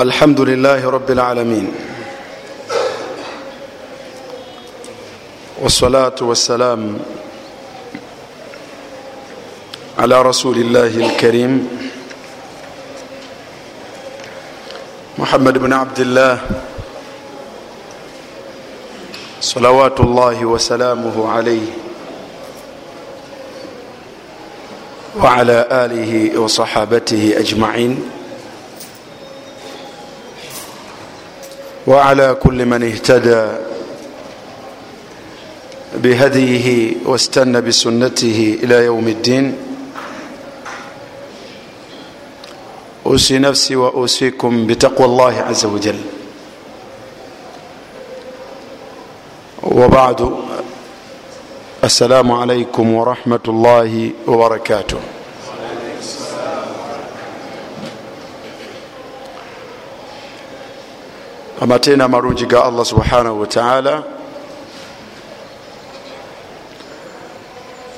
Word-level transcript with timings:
الحمد 0.00 0.40
لله 0.40 0.90
رب 0.90 1.10
العالمين 1.10 1.72
والصلاة 5.62 6.14
والسلام 6.20 6.98
على 9.98 10.22
رسول 10.22 10.56
الله 10.58 10.86
الكريم 11.06 11.68
محمد 15.18 15.58
بن 15.58 15.72
عبد 15.72 16.00
الله 16.00 16.40
صلوات 19.40 20.00
الله 20.00 20.44
وسلامه 20.44 21.28
عليه 21.32 21.68
وعلى 25.16 25.66
آله 25.72 26.38
وصحابته 26.40 27.34
أجمعين 27.38 28.15
وعلى 31.86 32.34
كل 32.34 32.66
من 32.66 32.82
اهتدى 32.82 33.46
بهديه 35.94 36.92
واستنى 37.04 37.60
بسنته 37.60 38.58
إلى 38.62 38.84
يوم 38.84 39.08
الدين. 39.08 39.56
أوصي 43.06 43.38
نفسي 43.38 43.76
وأوصيكم 43.76 44.66
بتقوى 44.66 45.06
الله 45.06 45.34
عز 45.48 45.64
وجل. 45.64 46.00
وبعد 49.62 50.30
السلام 51.84 52.32
عليكم 52.32 52.94
ورحمة 52.94 53.44
الله 53.48 54.10
وبركاته. 54.26 55.15
Amateena 61.60 62.04
amalungi 62.04 62.46
ga 62.46 62.64
allah 62.64 62.84
subhanahu 62.84 63.40
wataala 63.40 64.02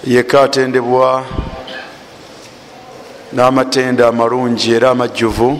yeka 0.06 0.42
atendebwa 0.42 1.24
n'amatenda 3.32 4.08
amalungi 4.08 4.72
era 4.72 4.90
amajjuvu. 4.90 5.58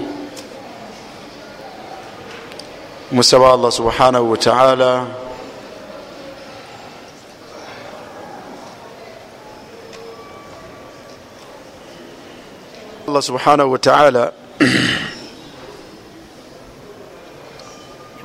Musaba 3.12 3.52
allah 3.52 3.72
subhanahu 3.72 4.30
wataala 4.30 5.06
allah 13.08 13.22
subhanahu 13.22 13.72
wataala 13.72 14.32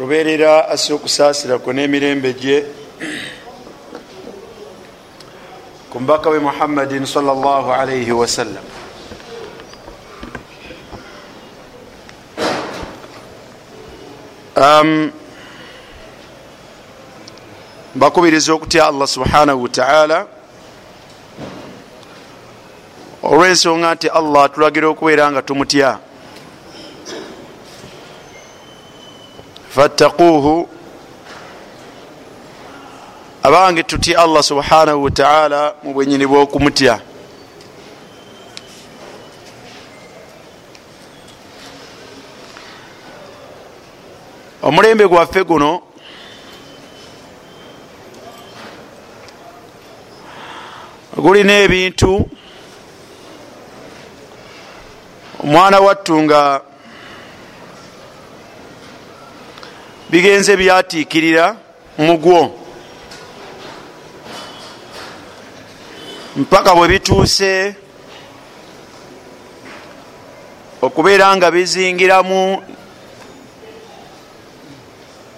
lubeerera 0.04 0.68
asse 0.70 0.94
okusaasirako 0.94 1.73
n'emirembe 1.73 2.34
gye. 2.34 2.66
Ku 5.90 6.00
mubaka 6.00 6.30
we 6.30 6.40
muhammadin 6.40 7.06
salllah 7.06 7.64
alaihi 7.80 8.12
wasallam 8.12 8.64
um, 14.56 15.12
mbakubiriza 17.96 18.54
okutya 18.54 18.88
allah 18.88 19.08
subhanahu 19.08 19.64
wataala 19.64 20.28
olw'ensonga 23.24 23.96
nti 23.96 24.08
allah 24.08 24.44
atulagira 24.44 24.88
okubeera 24.88 25.31
nga 25.31 25.42
tumutya 25.42 26.00
fattaquuhu. 29.75 30.69
Abange 33.43 33.83
tutya 33.83 34.19
allah 34.19 34.43
subhanahu 34.43 35.03
wataala 35.03 35.73
mu 35.83 35.93
bwenyini 35.93 36.25
bw'okumutya. 36.25 37.00
Omulembe 44.63 45.07
gwaffe 45.07 45.44
guno 45.44 45.81
gulina 51.17 51.53
ebintu. 51.59 52.29
Omwana 55.44 55.79
wattu 55.79 56.22
nga 56.23 56.62
bigenze 60.13 60.57
byatiikirira 60.57 61.56
mugwo. 61.97 62.59
Mpaka 66.35 66.75
bwe 66.75 66.88
bituuse 66.88 67.75
okubeera 70.81 71.35
nga 71.38 71.51
bizingiramu 71.51 72.62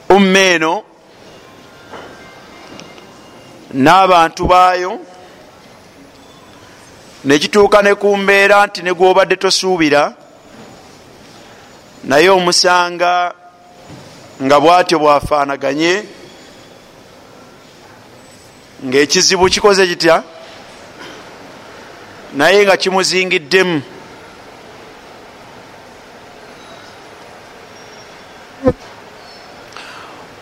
umma 0.09 0.39
eno 0.39 0.83
n'abantu 3.73 4.43
baayo 4.47 4.99
nekituuka 7.23 7.81
ne 7.81 7.95
ku 7.95 8.17
mbeera 8.17 8.67
nti 8.67 8.83
ne 8.83 8.91
gwobadde 8.93 9.35
tosuubira 9.35 10.13
naye 12.03 12.29
omusanga 12.29 13.44
nga 14.43 14.59
bwatyo 14.59 14.99
bwafaanaganye 14.99 16.03
ngaekizibu 18.85 19.49
kikoze 19.49 19.87
kitya? 19.87 20.23
Naye 22.33 22.65
nga 22.65 22.77
kimuzingiddemu. 22.77 23.81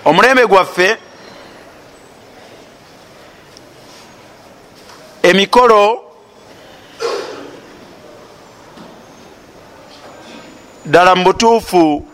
Omulembe 0.05 0.45
gwaffe 0.45 0.97
emikolo 5.23 6.03
ddala 10.85 11.15
mu 11.15 11.23
butuufu 11.23 12.12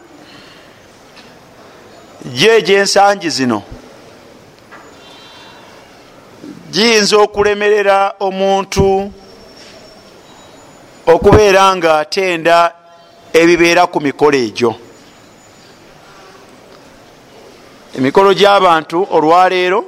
gyegyensangi 2.25 3.29
zino. 3.29 3.63
Giyinza 6.71 7.17
okulemerera 7.17 8.13
omuntu 8.19 9.11
okubeera 11.05 11.75
nga 11.75 11.99
atenda 11.99 12.73
ebibeera 13.33 13.87
ku 13.87 14.01
mikolo 14.01 14.37
egyo. 14.37 14.75
Emikolo 17.97 18.33
gy'abantu 18.33 19.07
olwaleero 19.11 19.85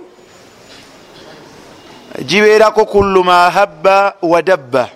gibeerako 2.25 2.85
kullu 2.85 3.23
ma 3.23 3.49
habba 3.49 4.15
wa 4.21 4.41
dabba. 4.41 4.89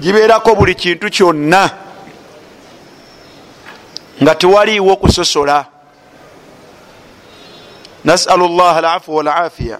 Gibeerako 0.00 0.54
buli 0.54 0.74
kintu 0.74 1.10
kyonna 1.10 1.89
nga 4.22 4.34
tewaliiwo 4.34 4.96
kusosola. 4.96 5.66
Nasalu 8.04 8.48
llah 8.48 8.76
alafu 8.76 9.16
walafiya. 9.16 9.78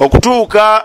Okutuuka 0.00 0.84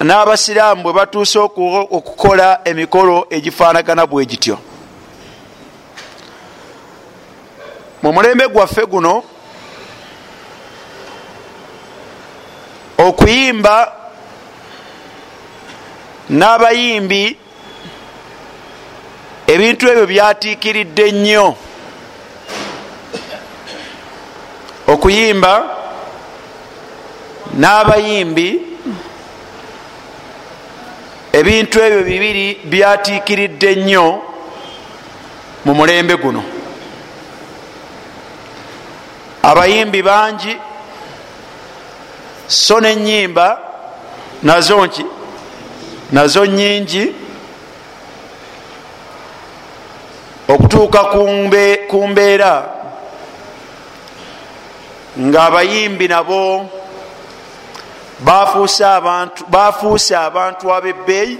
n'abasiraamu 0.00 0.82
bwe 0.82 0.92
batuuse 0.92 1.38
okukola 1.38 2.60
emikolo 2.64 3.26
egifaanagana 3.30 4.06
bwe 4.06 4.26
gityo. 4.26 4.58
Mu 8.02 8.12
mulembe 8.12 8.48
gwaffe 8.48 8.86
guno 8.86 9.22
okuyimba 12.98 13.92
n'abayimbi 16.30 17.45
ebintu 19.46 19.88
ebyo 19.88 20.06
byatiikiridde 20.06 21.12
nnyo. 21.12 21.56
Okuyimba 24.86 25.52
n'abayimbi 27.54 28.48
ebintu 31.32 31.76
ebyo 31.86 32.00
bibiri 32.02 32.46
byatiikiridde 32.64 33.70
nnyo 33.76 34.06
mu 35.64 35.74
mulembe 35.74 36.14
guno. 36.16 36.42
Abayimbi 39.42 40.02
bangi 40.02 40.56
so 42.48 42.80
nenyimba 42.80 43.58
nazo 44.42 44.86
nki 44.86 45.04
nazo 46.12 46.46
nyingi 46.46 47.25
okutuuka 50.48 51.04
ku 51.88 52.06
mbeera. 52.08 52.54
Ng'abayimbi 55.18 56.08
nabo 56.08 56.66
bafuuse 59.48 60.16
abantu 60.16 60.72
ab'ebbeeyi 60.72 61.38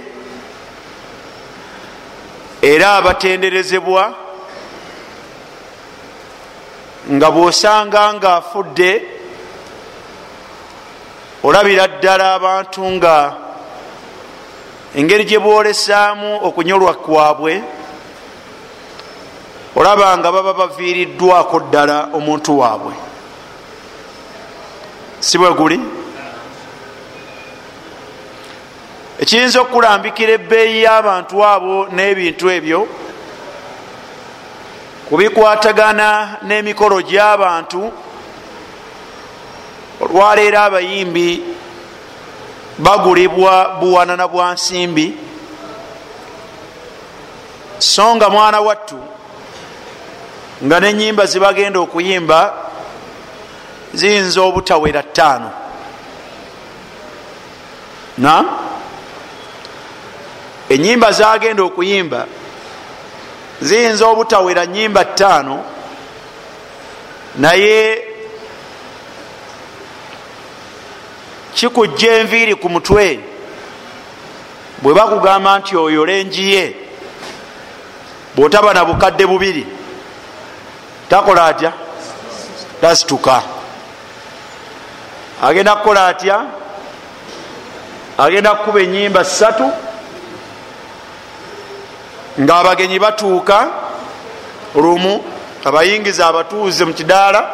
era 2.61 2.97
abatenderezebwa 2.97 4.13
nga 7.11 7.31
bwosanga 7.31 8.13
ng'afudde 8.13 8.91
olabira 11.43 11.87
ddala 11.87 12.33
abantu 12.33 12.81
nga 12.97 13.15
engeri 14.95 15.23
gye 15.25 15.39
bwolesaamu 15.39 16.39
okunyolwa 16.47 16.93
kwabwe 16.93 17.53
olaba 19.77 20.17
nga 20.17 20.31
baba 20.31 20.53
baviiriddwako 20.53 21.59
ddala 21.59 22.09
omuntu 22.13 22.59
waabwe. 22.59 22.93
Si 25.19 25.37
bwe 25.37 25.53
guli? 25.53 25.79
Ekiyinza 29.19 29.61
okukulambikira 29.61 30.31
ebbeeyi 30.33 30.81
y'abantu 30.85 31.45
abo 31.45 31.87
n'ebintu 31.93 32.45
ebyo? 32.49 32.87
Kubikwatagana 35.09 36.37
n'emikolo 36.47 37.01
gy'abantu? 37.01 37.81
Olwaleero 40.01 40.59
abayimbi 40.59 41.29
bagulibwa 42.77 43.77
buwanana 43.79 44.27
bwa 44.27 44.53
nsimbi. 44.53 45.17
So 47.79 48.15
nga 48.15 48.29
mwana 48.29 48.61
wattu 48.61 49.16
nga 50.63 50.79
nenyimba 50.79 51.25
zebagenda 51.25 51.79
okuyimba 51.79 52.53
ziyinza 53.93 54.41
obutawera 54.41 55.03
ttaano. 55.03 55.51
Na? 58.17 58.45
Enyimba 60.69 61.11
zagenda 61.11 61.63
okuyimba 61.63 62.25
ziyinza 63.61 64.05
obutawera 64.07 64.65
nyimba 64.65 65.05
ttaano 65.05 65.63
naye 67.35 68.03
kikujja 71.53 72.13
enviiri 72.13 72.55
ku 72.55 72.69
mutwe 72.69 73.19
bwe 74.81 74.93
bakugamba 74.93 75.59
nti 75.59 75.77
oyo 75.77 76.05
lenjiye 76.05 76.75
bwotaba 78.35 78.73
na 78.73 78.85
bukadde 78.85 79.25
bubiri 79.25 79.65
takola 81.09 81.45
atya? 81.45 81.73
Tasituka. 82.81 83.43
Agenda 85.41 85.75
kukola 85.75 86.07
atya? 86.07 86.45
Agenda 88.17 88.55
kukuba 88.55 88.81
enyimba 88.81 89.23
ssatu 89.23 89.71
ngaabagenyi 92.39 92.99
batuuka 92.99 93.67
lumu 94.75 95.23
abayingiza 95.65 96.27
abatuuze 96.27 96.85
mu 96.85 96.93
kidaala 96.93 97.41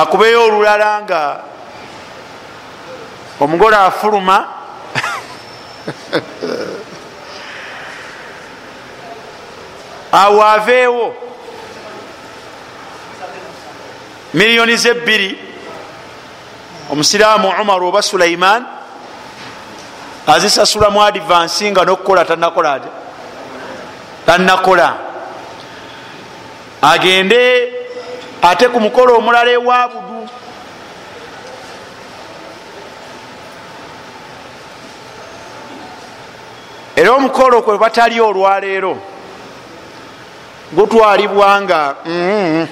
akubeyo 0.00 0.44
olulala 0.44 1.02
nga 1.02 1.40
omugole 3.40 3.76
afuluma 3.76 4.46
awo 10.12 10.42
aveewo 10.42 11.14
miliyoni 14.34 14.76
zebbiri. 14.76 15.38
Omusiraamu 16.90 17.48
umar 17.60 17.82
oba 17.82 18.02
sulaiman 18.02 18.66
azisasula 20.26 20.90
mu 20.90 21.02
advansi 21.02 21.70
nga 21.70 21.84
nokukola 21.84 22.24
tanakola 22.24 22.72
ati 22.72 22.88
tanakola 24.26 24.96
agende 26.82 27.72
ate 28.42 28.68
ku 28.68 28.80
mukolo 28.80 29.16
omulala 29.18 29.50
ewabudu 29.50 30.28
era 36.96 37.12
omukolo 37.12 37.62
kwe 37.62 37.78
batali 37.78 38.20
olwaleero 38.20 39.11
gutwalibwa 40.72 41.60
nga 41.62 41.94
mm, 42.06 42.66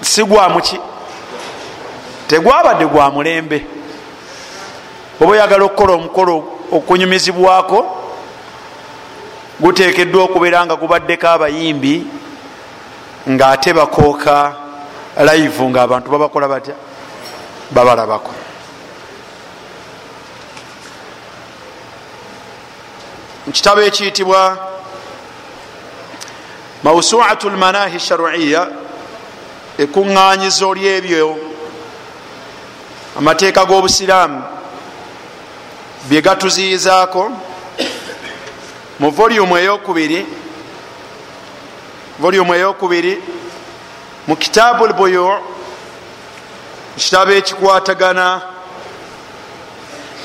si 0.00 0.24
gwamuki 0.24 0.80
tegwabadde 2.28 2.86
gwa 2.86 3.10
mulembe. 3.10 3.66
Oba 5.20 5.32
oyagala 5.32 5.64
okukola 5.64 5.92
omukolo 5.94 6.44
okunyumizibwako 6.72 7.78
gutekeddwa 9.60 10.24
okubeera 10.24 10.64
nga 10.66 10.76
gubaddeko 10.76 11.26
abayimbi 11.28 12.06
ngaate 13.28 13.72
bakooka 13.72 14.54
live 15.18 15.62
nga 15.68 15.82
abantu 15.82 16.10
babakola 16.10 16.48
batya? 16.48 16.74
Babalabako 17.70 18.49
mukitabo 23.50 23.80
ekiyitibwa 23.82 24.58
mausuatu 26.82 27.50
lmanahi 27.50 27.98
sharuiya 28.00 28.62
ekuŋŋanyizo 29.78 30.74
lyebyo 30.74 31.36
amateeka 33.18 33.64
g'obusiraamu 33.68 34.42
bye 36.08 36.22
gatuziyizaako 36.22 37.22
mu 39.00 39.10
volumu 39.10 39.58
eyokubiri 39.58 40.20
volumu 42.22 42.54
eyokubiri 42.54 43.14
mu 44.28 44.34
kitaabu 44.36 44.86
lbuyu 44.86 45.26
kitabo 46.96 47.32
ekikwatagana 47.32 48.26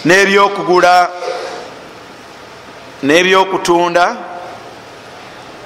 n'ebyokugula 0.06 0.94
n'ebyokutunda 3.06 4.06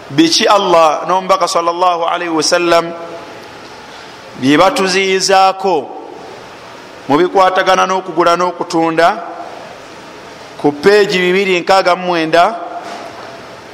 biki 0.09 0.45
allah 0.47 1.05
n'omubaka 1.07 1.47
salllah 1.47 2.11
alaihi 2.11 2.33
wasallam 2.33 2.91
bye 4.41 4.57
batuziyizaako 4.57 5.75
mu 7.09 7.17
bikwatagana 7.17 7.85
n'okugula 7.89 8.35
n'okutunda? 8.37 9.07
Ku 10.61 10.71
peegi 10.71 11.17
269 11.33 12.53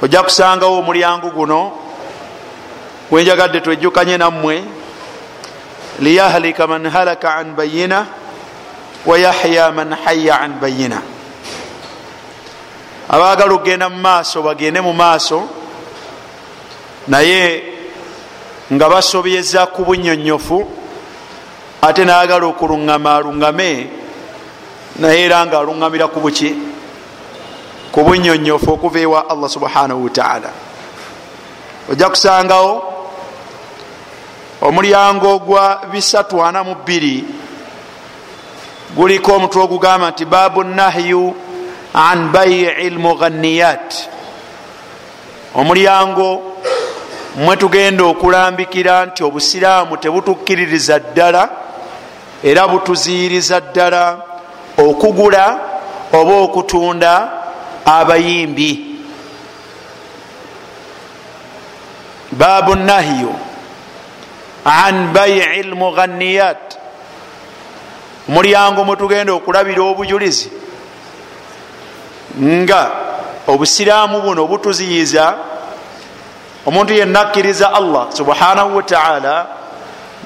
ojja 0.02 0.22
kusangawo 0.22 0.78
omulyango 0.80 1.28
guno 1.30 1.72
gwenjagadde 3.10 3.60
twejjukanye 3.60 4.16
nammwe. 4.18 4.64
Liyahlika 6.00 6.66
man 6.66 6.86
halaka 6.88 7.34
an 7.36 7.56
bayina 7.56 8.06
wayahya 9.06 9.72
man 9.72 9.92
haya 10.04 10.40
an 10.40 10.60
bayina 10.60 11.15
abaagala 13.08 13.54
okgenda 13.54 13.88
mu 13.88 13.98
maaso 14.00 14.42
bagende 14.42 14.80
mu 14.80 14.92
maaso. 14.92 15.48
Naye 17.06 17.62
nga 18.72 18.88
basobyeza 18.88 19.66
ku 19.70 19.84
bunyonyofu 19.84 20.66
ate 21.82 22.04
nayagala 22.04 22.46
okuluŋŋama 22.50 23.10
aluŋŋame 23.14 23.70
naye 24.98 25.24
era 25.24 25.46
nga 25.46 25.58
aluŋŋamira 25.62 26.10
ku 26.10 26.18
buki 26.20 26.50
ku 27.94 28.02
bunyonyofu 28.02 28.74
okuva 28.74 28.98
ewa 28.98 29.30
allah 29.30 29.50
subhanahu 29.50 30.04
wataala 30.04 30.50
ojja 31.86 32.10
kusangawo 32.10 32.82
omulyango 34.66 35.38
gwa 35.38 35.86
342 35.94 37.22
guliko 38.96 39.32
omutwe 39.32 39.62
ogugamba 39.62 40.10
nti 40.10 40.24
baabu 40.24 40.64
nahyu 40.64 41.45
an 41.96 42.28
baii 42.32 42.90
lmughaniyat 42.90 44.08
omulyango 45.54 46.42
mwe 47.36 47.56
tugenda 47.56 48.04
okulambikira 48.04 49.06
nti 49.06 49.24
obusiraamu 49.24 49.96
tebutukkiririza 49.96 50.98
ddala 50.98 51.48
era 52.44 52.68
butuziyiriza 52.68 53.60
ddala 53.60 54.02
okugula 54.78 55.44
oba 56.12 56.34
okutunda 56.44 57.12
abayimbi. 57.84 58.70
Baabu 62.32 62.74
nahyu 62.74 63.32
an 64.64 65.12
baii 65.12 65.62
lmughaniyat 65.62 66.76
omulyango 68.28 68.84
mwetugenda 68.84 69.32
okulabira 69.32 69.82
obujulizi 69.82 70.65
nga 72.40 72.90
obusiraamu 73.46 74.20
buno 74.20 74.46
butuziyiza 74.46 75.34
omuntu 76.66 76.92
yenna 76.92 77.20
akkiriza 77.20 77.72
allah 77.72 78.06
subhanahu 78.12 78.76
wataala 78.76 79.46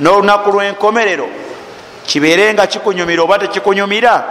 n'olunaku 0.00 0.50
lw'enkomerero 0.50 1.28
kibeere 2.06 2.54
nga 2.54 2.66
kikunyumira 2.66 3.22
oba 3.22 3.38
tekikunyumira 3.38 4.24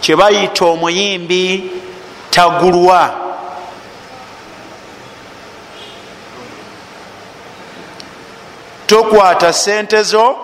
kyebayita 0.00 0.64
omuyimbi 0.64 1.70
tagulwa. 2.30 3.14
Tokwata 8.86 9.52
sente 9.52 10.02
zo 10.02 10.36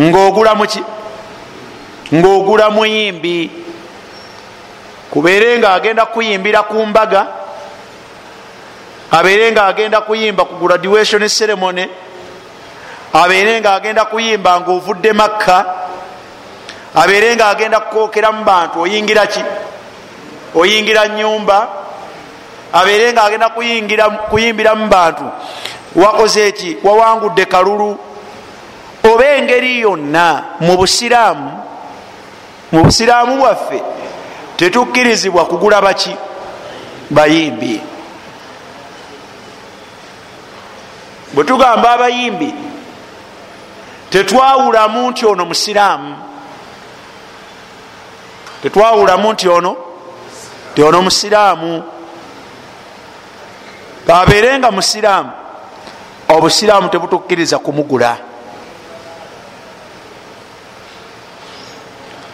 ngaogula 0.00 0.54
muyimbi 2.70 3.50
kubeere 5.10 5.58
nga 5.58 5.72
agenda 5.72 6.06
kuyimbira 6.06 6.62
ku 6.62 6.86
mbaga 6.86 7.26
abeere 9.10 9.52
nga 9.52 9.66
agenda 9.66 10.00
kuyimba 10.00 10.44
ku 10.44 10.54
graduation 10.60 11.28
ceremony 11.28 11.88
abeere 13.12 13.60
nga 13.60 13.74
agenda 13.74 14.04
kuyimba 14.04 14.60
nga 14.60 14.70
ovudde 14.70 15.12
makka 15.12 15.64
abeere 16.94 17.34
nga 17.36 17.48
agenda 17.48 17.80
kukokera 17.80 18.32
mu 18.32 18.44
bantu 18.44 18.80
oyingira 18.80 19.26
ki? 19.26 19.42
Oyingira 20.54 21.08
nyumba 21.08 21.68
abeere 22.72 23.12
nga 23.12 23.24
agenda 23.24 23.48
kuyimbira 24.28 24.74
mu 24.74 24.86
bantu. 24.88 25.24
Wakoze 25.96 26.48
eki 26.48 26.76
wawangudde 26.84 27.44
kalulu. 27.44 27.98
Oba 29.04 29.24
engeri 29.24 29.80
yonna 29.80 30.44
mu 30.60 30.76
busiraamu 30.76 31.50
mu 32.72 32.84
busiraamu 32.84 33.36
bwaffe 33.36 33.80
tetukkirizibwa 34.58 35.46
kugula 35.46 35.80
baki? 35.80 36.16
Bayimbi. 37.10 37.80
Bwe 41.32 41.44
tugamba 41.44 41.90
abayimbi 41.90 42.54
tetwawulamu 44.10 45.10
nti 45.10 45.26
ono 45.26 45.44
musiraamu. 45.44 46.16
Tetwawulamu 48.62 49.32
nti 49.32 49.48
ono 49.48 49.76
ti 50.74 50.82
ono 50.82 51.02
musiraamu. 51.02 51.82
Kabeere 54.06 54.58
nga 54.58 54.70
musiraamu 54.70 55.30
obusiraamu 56.28 56.88
tebutukkiriza 56.88 57.58
kumugula. 57.58 58.16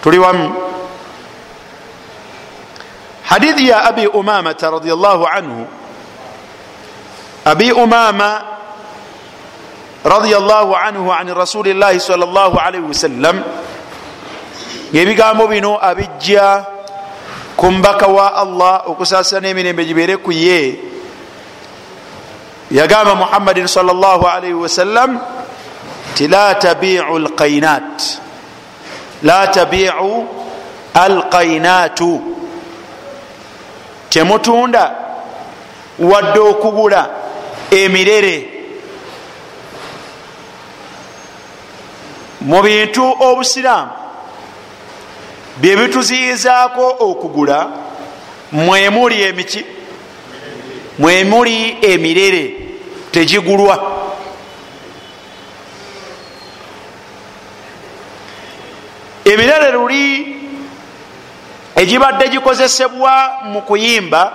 Tuli 0.03 0.19
wamu 0.19 0.74
hadithi 3.25 3.69
ya 3.69 3.85
abi 3.89 4.07
umamata 4.07 4.71
radiallahu 4.71 5.25
anhu. 5.27 5.67
Abi 7.45 7.73
umama 7.73 8.45
radiallahu 10.05 10.77
anhu 10.77 11.09
an 11.13 11.29
rasulillahi 11.33 12.01
salllah 12.01 12.53
alaihi 12.57 12.85
wasallam 12.85 13.41
ebigambo 14.93 15.49
bino 15.49 15.81
abijja 15.81 16.65
ku 17.57 17.69
mbaka 17.73 18.07
wa 18.07 18.33
allah 18.37 18.75
okusasana 18.89 19.49
emirembe 19.49 19.85
gibeere 19.85 20.17
ku 20.21 20.33
ye. 20.33 20.77
Yagamba 22.73 23.15
muhammadin 23.15 23.69
salllahalaihi 23.69 24.57
wasallam 24.57 25.21
ti 26.17 26.29
la 26.29 26.55
tabiu 26.57 27.19
lqainat 27.19 28.21
la 29.23 29.47
tabiu 29.53 30.25
alqainatu 30.95 32.35
temutunda 34.15 34.95
wadde 35.99 36.39
okugula 36.39 37.11
emirere. 37.71 38.37
Mu 42.41 42.63
bintu 42.63 43.05
obusiraamu 43.21 43.91
byebituziyizaako 45.57 46.97
okugula 47.01 47.69
mwemuli 48.53 49.23
emiki? 49.23 49.65
Mwemuli 50.99 51.77
emirere 51.83 52.55
tegigulwa. 53.13 53.77
Emirere 59.25 59.71
luli 59.73 60.44
egibadde 61.77 62.29
gikozesebwa 62.29 63.33
mu 63.45 63.63
kuyimba 63.63 64.33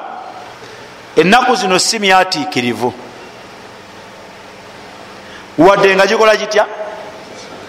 ennaku 1.16 1.56
zino 1.56 1.80
si 1.80 2.00
myatiikirivu. 2.00 2.94
Wadde 5.58 5.96
nga 5.96 6.08
gikola 6.08 6.36
gitya? 6.36 6.66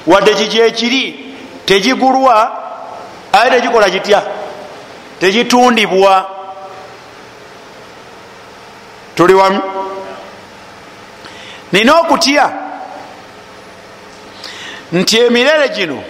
Wadde 0.06 0.34
kigyekiri 0.34 1.34
tegigulwa 1.66 2.62
aye 3.32 3.50
tegikola 3.50 3.90
gitya? 3.90 4.22
Tegitundibwa. 5.20 6.30
Tuli 9.14 9.34
wamu? 9.34 9.60
Nina 11.72 12.00
okutya? 12.00 12.50
Nti 14.92 15.18
emirere 15.18 15.68
gino 15.68 16.02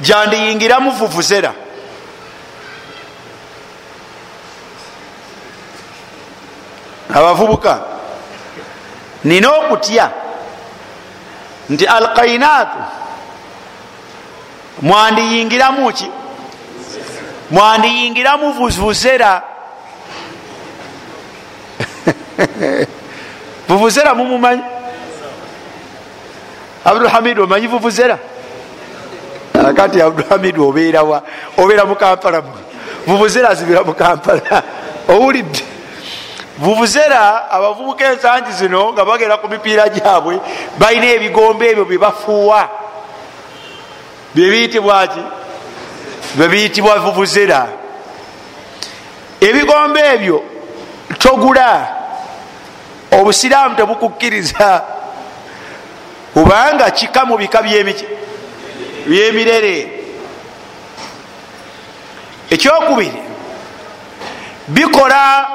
gyandiyingiramu 0.00 0.90
vuvuzera 0.90 1.52
abavubuka. 7.14 7.80
Nina 9.24 9.50
okutya? 9.50 10.10
Nti 11.68 11.86
alkainaatu 11.86 12.78
mwandiyingiramu 14.82 15.92
ki? 15.92 16.10
Mwandiyingiramu 17.50 18.52
vuvuzera. 18.52 19.42
Vuvuzera 23.68 24.14
mumumanyi 24.14 24.62
abdulhamid 26.84 27.38
omanyi 27.38 27.66
vuvuzera? 27.66 28.18
Kati 29.76 30.02
abdulhamid 30.02 30.58
obeerawa 30.58 31.22
obeera 31.58 31.84
mukampala 31.84 32.42
vuvuzera 33.06 33.54
zibira 33.54 33.82
mukampala 33.82 34.62
owulidde 35.08 35.75
vuvuzera 36.58 37.50
abavubuka 37.50 38.12
ensangi 38.12 38.52
zino 38.52 38.92
nga 38.92 39.04
bagenda 39.04 39.36
ku 39.36 39.48
mipiira 39.48 39.88
gyabwe 39.88 40.40
balina 40.78 41.06
ebigombe 41.06 41.70
ebyo 41.70 41.84
byebafuuwa 41.84 42.68
byebiyitibwa 44.34 45.06
ki? 45.06 45.22
Byebiyitibwa 46.34 46.98
vuvuzera. 46.98 47.68
Ebigombe 49.40 50.00
ebyo 50.14 50.44
togula. 51.18 51.96
Obusiraamu 53.10 53.76
tebukukkiriza. 53.76 54.82
Kubanga 56.34 56.90
kika 56.90 57.24
mu 57.24 57.36
bika 57.38 57.62
byemirere. 59.06 59.92
Ekyokubiri 62.50 63.22
bikola 64.68 65.48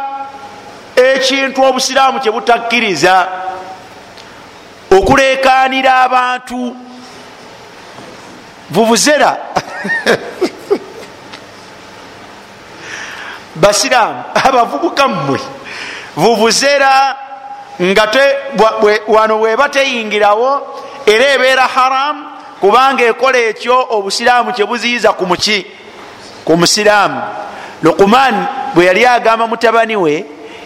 ekintu 1.05 1.63
obusiraamu 1.63 2.19
kyebutakkiriza 2.19 3.27
okulekanira 4.91 6.01
abantu. 6.01 6.75
Vuvuzera. 8.71 9.37
Basiraamu 13.55 14.23
abavubuka 14.33 15.07
mmwe. 15.07 15.39
Vuvuzera 16.15 17.15
nga 17.81 18.11
wano 19.07 19.39
weba 19.41 19.69
teyingirawo 19.69 20.81
era 21.05 21.33
ebeera 21.33 21.67
haramu 21.67 22.25
kubanga 22.59 23.03
ekola 23.03 23.37
ekyo 23.37 23.87
obusiraamu 23.89 24.53
kyebuziyiza 24.53 25.13
ku 25.13 25.25
muki? 25.25 25.65
Ku 26.45 26.57
musiraamu. 26.57 27.21
Lukuman 27.83 28.45
bwe 28.73 28.85
yali 28.85 29.05
agamba 29.05 29.47
mutabani 29.47 29.95
we 29.95 30.25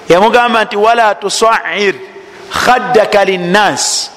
yamugamba 0.10 0.64
nti 0.64 0.78
wala 0.78 1.16
tusair 1.16 1.96
khaddaka 2.52 3.26
linnas. 3.26 4.12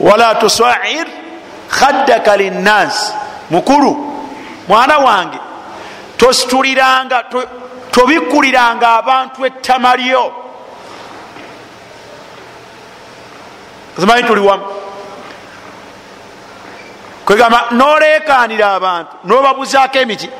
Wala 0.00 0.34
tusair 0.34 1.06
khaddaka 1.68 2.36
linnas. 2.36 3.14
Mukulu 3.50 4.12
mwana 4.68 4.98
wange 4.98 5.38
tosituliranga 6.16 7.24
tobikkuliranga 7.90 8.88
abantu 8.88 9.46
ettama 9.46 9.96
lyo. 9.96 10.32
Zimanyi 13.98 14.22
tuli 14.22 14.40
wamu? 14.40 14.64
Kwegamba 17.24 17.64
nolekanira 17.70 18.74
abantu 18.74 19.12
nobabuzaako 19.24 19.98
emiti 19.98 20.30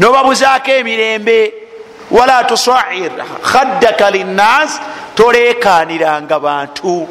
nobabuzaako 0.00 0.70
emirembe 0.70 1.61
wala 2.10 2.44
tusair 2.44 3.12
khaddaka 3.42 4.10
linnas 4.10 4.80
tolekaniranga 5.14 6.40
bantu. 6.40 7.08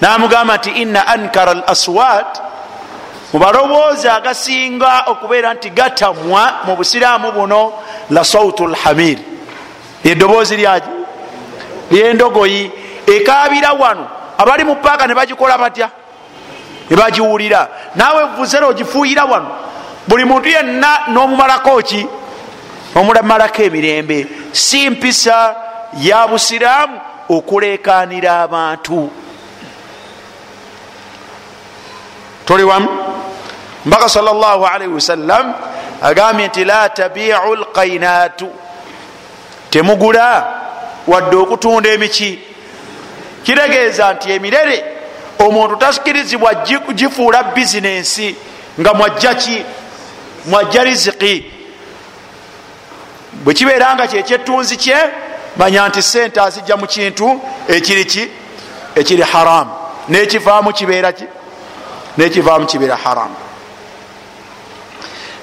Namugamba 0.00 0.56
nti 0.56 0.70
ina 0.70 1.06
ankara 1.06 1.50
al 1.50 1.64
aswat 1.66 2.42
mubaloboozi 3.32 4.08
agasinga 4.08 5.04
okubeera 5.06 5.54
nti 5.54 5.70
gatamwa 5.70 6.52
mu 6.66 6.76
busiraamu 6.76 7.32
buno 7.32 7.72
la 8.10 8.24
sautu 8.24 8.66
lhamir 8.66 9.18
eddoboozi 10.04 10.56
lyaki 10.56 10.88
lyendogoyi 11.90 12.72
ekabira 13.06 13.72
wano. 13.72 14.06
Abali 14.38 14.64
mu 14.64 14.76
paaka 14.76 15.06
ne 15.06 15.14
bagikola 15.14 15.58
batya? 15.58 15.90
Ne 16.90 16.96
bagiwulira. 16.96 17.68
Naawe 17.94 18.24
vuzera 18.36 18.66
ogifuuyira 18.66 19.24
wano 19.24 19.63
buli 20.08 20.24
muntu 20.24 20.48
yenna 20.48 21.00
n'omumalako 21.08 21.82
ki? 21.82 22.06
Omumalako 22.94 23.62
emirembe. 23.62 24.26
Si 24.52 24.90
mpisa 24.90 25.56
ya 26.00 26.28
busiraamu 26.28 27.00
okulekanira 27.28 28.42
abantu. 28.42 29.10
Toli 32.44 32.64
wamu? 32.64 32.88
Mbaka 33.86 34.08
salllahalaihi 34.08 34.94
wasallam 34.94 35.54
agambye 36.02 36.48
nti 36.48 36.64
la 36.64 36.88
tabiu 36.88 37.54
lkainatu 37.54 38.48
temugula 39.70 40.46
wadde 41.06 41.36
okutunda 41.36 41.90
emiki. 41.90 42.38
Kitegeeza 43.42 44.12
nti 44.12 44.32
emirere 44.32 44.84
omuntu 45.38 45.76
takirizibwa 45.76 46.54
gifuula 46.94 47.42
bizinensi 47.42 48.36
nga 48.80 48.94
mwajja 48.94 49.34
ki 49.34 49.64
mwajja 50.46 50.84
riziki. 50.84 51.52
Bwe 53.32 53.54
kibeera 53.54 53.94
nga 53.94 54.06
kyekyetunzi 54.06 54.76
kye 54.76 54.96
manya 55.56 55.88
nti 55.88 56.02
sente 56.02 56.40
azijja 56.40 56.76
mu 56.76 56.86
kintu 56.86 57.40
ekiri 57.68 58.04
ki? 58.04 58.30
Ekiri 58.94 59.22
haramu 59.22 59.70
nekivaamu 60.08 60.72
kibeera 60.72 61.12
ki? 61.12 61.24
Nekivaamu 62.16 62.66
kibeera 62.66 62.96
haramu 62.96 63.36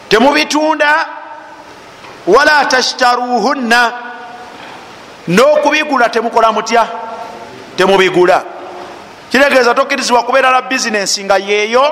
temubitunda 0.10 1.08
wala 2.27 2.65
tashtaruhunna. 2.65 3.93
N'okubigula 5.27 6.10
temukola 6.10 6.51
mutya? 6.51 6.88
Temubigula. 7.77 8.43
Kitegeeza 9.29 9.74
tokkirizibwa 9.74 10.24
kubeera 10.24 10.51
na 10.51 10.62
bizinesi 10.62 11.24
nga 11.24 11.38
yeeyo 11.38 11.84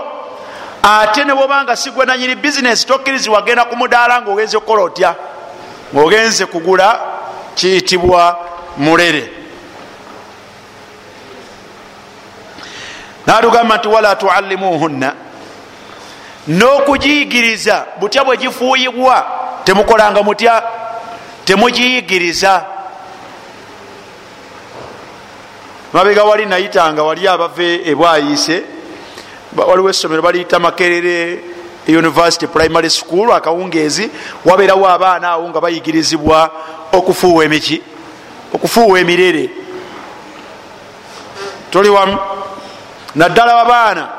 ate 0.83 1.23
ne 1.25 1.33
bwobanga 1.33 1.75
sigwe 1.75 2.05
nanyini 2.05 2.35
bizinesi 2.35 2.87
tokkirizibwa 2.87 3.41
genda 3.41 3.65
ku 3.65 3.75
mudaala 3.75 4.21
ngaogenze 4.21 4.59
kukola 4.59 4.81
otya? 4.83 5.15
Ngaogenze 5.93 6.45
kugula 6.45 6.99
kiyitibwa 7.55 8.39
mulere. 8.77 9.31
Natugamba 13.27 13.77
nti 13.77 13.87
wala 13.87 14.15
tuallimuhunna. 14.15 15.13
N'okugiyigiriza 16.47 17.85
butya 17.99 18.23
bwe 18.23 18.37
gifuuyibwa 18.37 19.25
temukolanga 19.63 20.23
mutya? 20.23 20.63
Temugiyigiriza 21.45 22.65
mabega 25.93 26.23
wali 26.23 26.45
nayitanga 26.45 27.03
wali 27.03 27.27
abava 27.27 27.63
ebwayise 27.63 28.63
waliwo 29.57 29.89
essomero 29.89 30.21
baliyita 30.21 30.59
makerere 30.59 31.39
university 31.87 32.47
primary 32.47 32.89
school 32.89 33.31
akawungeezi. 33.31 34.09
Wabeerawo 34.45 34.89
abaana 34.89 35.29
awo 35.29 35.49
nga 35.49 35.61
bayigirizibwa 35.61 36.51
okufuuwa 36.91 37.45
emiki 37.45 37.81
okufuuwa 38.53 38.99
emirere. 38.99 39.49
Toli 41.71 41.89
wamu. 41.89 42.17
Naddala 43.15 43.61
abaana 43.61 44.09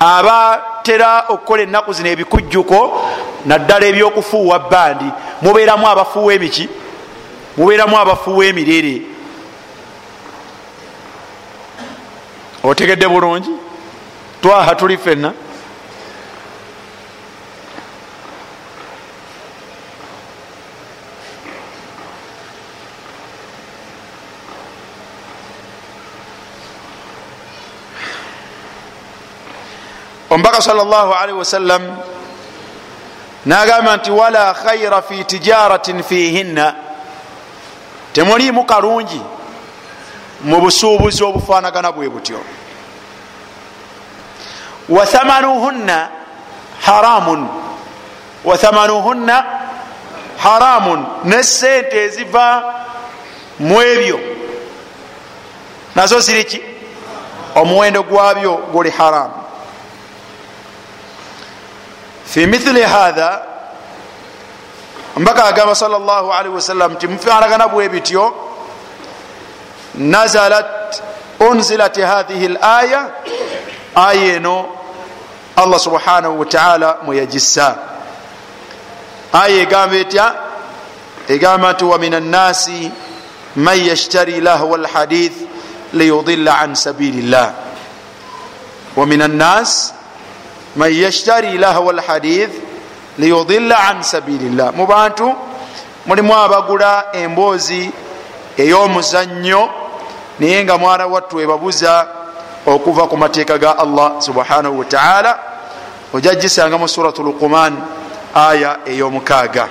abatera 0.00 1.24
okukola 1.28 1.62
ennaku 1.62 1.92
zino 1.92 2.08
ebikujjuko 2.08 3.08
naddala 3.46 3.86
ebyokufuuwa 3.86 4.58
bandi. 4.58 5.04
Mubeeramu 5.42 5.88
abafuuwa 5.88 6.34
emiki 6.34 6.68
mubeeramu 7.56 7.98
abafuuwa 7.98 8.46
emirere. 8.46 9.02
Otegedde 12.64 13.08
bulungi 13.08 13.50
twaha 14.42 14.74
tuli 14.74 14.98
fenna. 14.98 15.32
Omubaka 30.30 30.62
salllahalihi 30.62 31.38
wasallam 31.38 31.82
nagamba 33.46 33.96
nti 33.96 34.10
wala 34.10 34.54
khaira 34.54 35.02
fi 35.02 35.24
tijaratin 35.24 36.02
fihinna. 36.02 36.74
Temuliimu 38.12 38.64
kalungi 38.64 39.22
mu 40.44 40.60
busuubuzi 40.60 41.24
obufanagana 41.24 41.92
bwe 41.92 42.08
butyo 42.08 42.40
wathamanuhunna 44.88 46.08
haramun. 46.86 47.48
Wathamanuhunna 48.44 49.44
haramun. 50.38 51.06
Ne 51.24 51.42
sente 51.42 52.04
eziva 52.04 52.62
mu 53.58 53.80
ebyo. 53.82 54.20
Nazo 55.94 56.20
ziriki 56.20 56.62
omuwendo 57.54 58.02
gwabyo 58.02 58.56
guli 58.72 58.90
haramu 58.90 59.34
fi 62.24 62.46
mithili 62.46 62.82
hatha 62.82 63.42
mbaka 65.16 65.44
agamba 65.44 65.74
sal 65.74 65.90
llah 65.90 66.38
alihi 66.38 66.54
wasallam 66.54 66.92
nti 66.92 67.06
mufanagana 67.08 67.68
bwe 67.68 67.88
bityo 67.88 68.34
nazalat 69.94 71.02
unzilat 71.40 72.00
hadhihi 72.00 72.48
laya 72.48 73.10
aya 73.94 74.36
eno 74.36 74.66
allah 75.56 75.78
subhanahu 75.80 76.40
wataala 76.40 76.96
mweyagissa 77.04 77.76
aya 79.32 79.56
egamba 79.62 79.96
etya? 79.96 80.34
Egamba 81.28 81.72
nti 81.72 81.84
wamin 81.84 82.14
annasi 82.14 82.90
man 83.56 83.78
yashtari 83.78 84.40
lahwa 84.40 84.78
lhadith 84.78 85.32
liyudilla 85.92 86.58
an 86.58 86.74
sabili 86.74 87.22
llah 87.22 87.52
wamin 88.96 89.22
annas 89.22 89.92
man 90.76 90.92
yashtari 90.92 91.58
lahwa 91.58 91.92
lhadith 91.92 92.50
liyudilla 93.18 93.88
an 93.88 94.02
sabili 94.02 94.48
llah 94.56 94.72
mu 94.74 94.86
bantu 94.86 95.34
mulimu 96.06 96.34
abagula 96.34 97.04
emboozi 97.12 97.90
ey'omuzannyo 98.58 99.70
naye 100.38 100.64
nga 100.64 100.78
mwana 100.78 101.06
wattu 101.06 101.40
ebabuza 101.40 102.06
okuva 102.66 103.06
ku 103.08 103.16
mateeka 103.16 103.58
ga 103.58 103.78
allah 103.78 104.22
subhanahu 104.22 104.78
wataala 104.78 105.38
ojja 106.12 106.34
gisanga 106.34 106.78
mu 106.78 106.88
surat 106.88 107.18
luquman 107.18 107.76
aya 108.34 108.78
ey'omukaaga. 108.86 109.68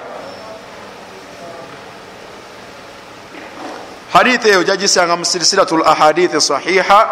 Hadith 4.13 4.45
eyo 4.45 4.59
ojja 4.59 4.75
gisanga 4.75 5.15
mu 5.15 5.25
silsilatu 5.25 5.77
l 5.77 5.83
ahadithi 5.85 6.41
sahiha 6.41 7.09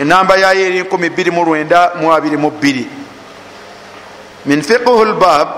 enamba 0.00 0.36
yayo 0.36 0.66
eri 0.66 0.82
2922 0.82 2.84
min 4.46 4.62
fiqhu 4.62 5.04
lbab 5.04 5.48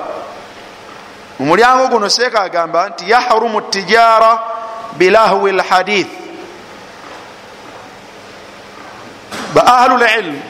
mu 1.38 1.46
mulyango 1.46 1.88
guno 1.88 2.09
seeka 2.09 2.40
agamba 2.40 2.88
nti 2.88 3.11
yahrumu 3.11 3.61
tijara 3.61 4.38
bilahwi 4.98 5.52
lhadith 5.52 6.25
ba 9.54 9.62
ahlu 9.66 9.96
lilm 9.96 10.40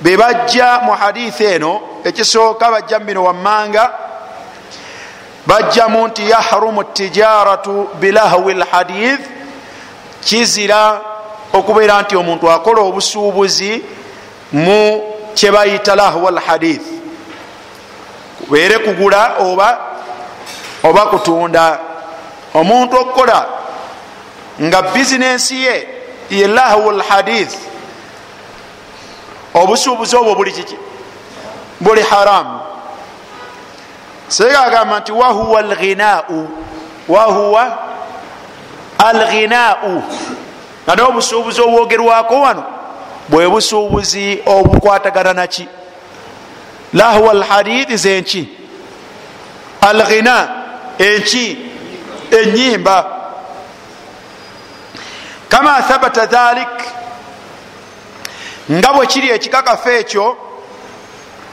bebajja 0.00 0.80
mu 0.84 0.92
hadithi 0.92 1.44
eno 1.44 1.80
ekisooka 2.04 2.70
bajja 2.70 2.98
mubino 2.98 3.24
wammanga 3.24 3.92
bajjamu 5.46 6.08
nti 6.08 6.30
yahrumu 6.30 6.84
tijaratu 6.84 7.88
bilahwi 8.00 8.54
lhadith 8.54 9.20
kizira 10.24 11.00
okubeera 11.52 12.02
nti 12.02 12.16
omuntu 12.16 12.50
akola 12.50 12.80
obusuubuzi 12.80 13.82
mu 14.52 15.02
kyebayita 15.34 15.96
lahwa 15.96 16.30
lhadith 16.30 16.86
kubeere 18.38 18.78
kugula 18.78 19.34
oba 19.38 19.78
oba 20.82 21.06
kutunda 21.06 21.78
omuntu 22.54 22.96
okukola 22.96 23.46
nga 24.62 24.82
bizinensi 24.82 25.64
ye 25.64 25.99
ye 26.30 26.46
lahwu 26.46 26.90
lhadith 26.92 27.54
obusuubuzi 29.54 30.16
obwo 30.16 30.34
buli 30.34 30.52
kiki? 30.52 30.76
Buli 31.80 32.02
haramu 32.02 32.60
sega 34.28 34.60
agamba 34.60 35.00
nti 35.00 35.12
wahuwa 35.12 35.60
alghinau? 35.60 36.48
Wahuwa 37.08 37.78
alghinau? 38.98 40.02
Ate 40.86 41.02
obusuubuzi 41.02 41.60
obwogerwako 41.60 42.40
wano 42.40 42.64
bwe 43.28 43.48
busuubuzi 43.48 44.42
obukwatagana 44.46 45.32
naki 45.32 45.68
lahwa 46.92 47.30
alhadithi 47.30 47.96
zenki 47.96 48.48
alghina 49.80 50.48
enki? 50.98 51.58
Enyimba 52.30 53.19
kama 55.50 55.82
thabata 55.82 56.26
dhalik 56.26 56.76
nga 58.70 58.92
bwe 58.92 59.06
kiri 59.06 59.28
ekikakafu 59.30 59.88
ekyo 59.88 60.36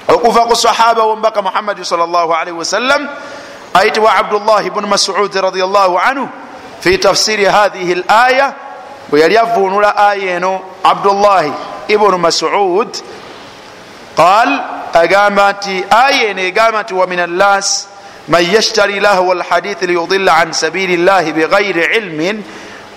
okuva 0.07 0.45
ku 0.45 0.55
sahaba 0.55 1.03
wombaka 1.03 1.41
muhammadi 1.41 1.85
salllahalaihi 1.85 2.57
wasallam 2.57 3.09
ayitibwa 3.73 4.15
abdullahi 4.15 4.69
bnu 4.69 4.87
masud 4.87 5.33
radiallahu 5.35 5.97
anhu 5.99 6.29
fi 6.79 6.97
tafsiri 6.97 7.45
hadhihi 7.45 7.95
laya 8.05 8.53
bwe 9.09 9.19
yali 9.21 9.37
avunula 9.37 9.97
aya 9.97 10.35
eno 10.37 10.61
abdullahi 10.83 11.51
ibnu 11.87 12.17
masud 12.17 13.01
qal 14.15 14.49
agamba 14.93 15.53
nti 15.53 15.85
aya 15.89 16.29
eno 16.29 16.41
egamba 16.41 16.83
nti 16.83 16.93
wamin 16.93 17.19
annas 17.19 17.87
man 18.27 18.43
yashtari 18.45 18.99
lahwa 18.99 19.35
lhadithi 19.35 19.87
liyudila 19.87 20.37
an 20.37 20.53
sabili 20.53 20.97
llahi 20.97 21.33
bighairi 21.33 21.97
ilmin 21.97 22.43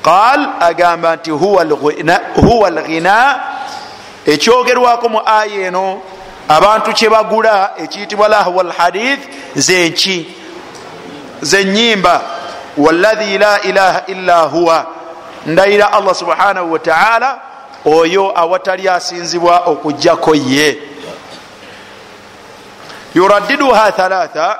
qal 0.02 0.48
agamba 0.60 1.16
nti 1.16 1.30
huwa 1.30 2.70
lghina 2.70 3.40
ekyogerwako 4.26 5.08
mu 5.08 5.20
aya 5.26 5.66
eno 5.66 6.02
abantu 6.48 6.92
kyebagula 6.92 7.70
ekiyitibwa 7.76 8.28
lahwa 8.28 8.64
lhadith 8.64 9.20
zenki 9.54 10.34
zenyimba 11.42 12.20
waladhi 12.76 13.38
la 13.38 13.62
ilaha 13.62 14.02
illa 14.06 14.40
huwa. 14.42 14.86
Ndayira 15.46 15.92
allah 15.92 16.14
subhanahu 16.14 16.72
wataala 16.72 17.38
oyo 17.86 18.38
awatali 18.38 18.88
asinzibwa 18.88 19.58
okujjako 19.66 20.34
ye. 20.34 20.78
Yuraddiduha 23.14 23.92
thalatha 23.92 24.58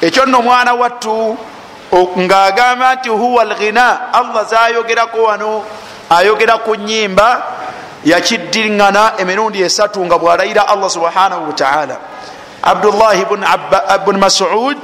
ekyo 0.00 0.26
nno 0.26 0.38
omwana 0.38 0.74
wattu 0.74 1.38
ngaagamba 2.18 2.94
nti 2.94 3.08
huwa 3.08 3.44
lghina 3.44 4.12
allah 4.12 4.46
zayogerako 4.46 5.22
wano 5.22 5.62
ayogera 6.10 6.58
ku 6.58 6.74
nyimba 6.74 7.42
yakiddiŋŋana 8.04 9.12
emirundi 9.18 9.62
esatu 9.62 10.04
nga 10.04 10.18
bwalayira 10.18 10.68
allah 10.68 10.90
subhanahu 10.90 11.46
wataala 11.46 11.96
abdullahi 12.62 13.24
bun 14.04 14.18
masud 14.18 14.78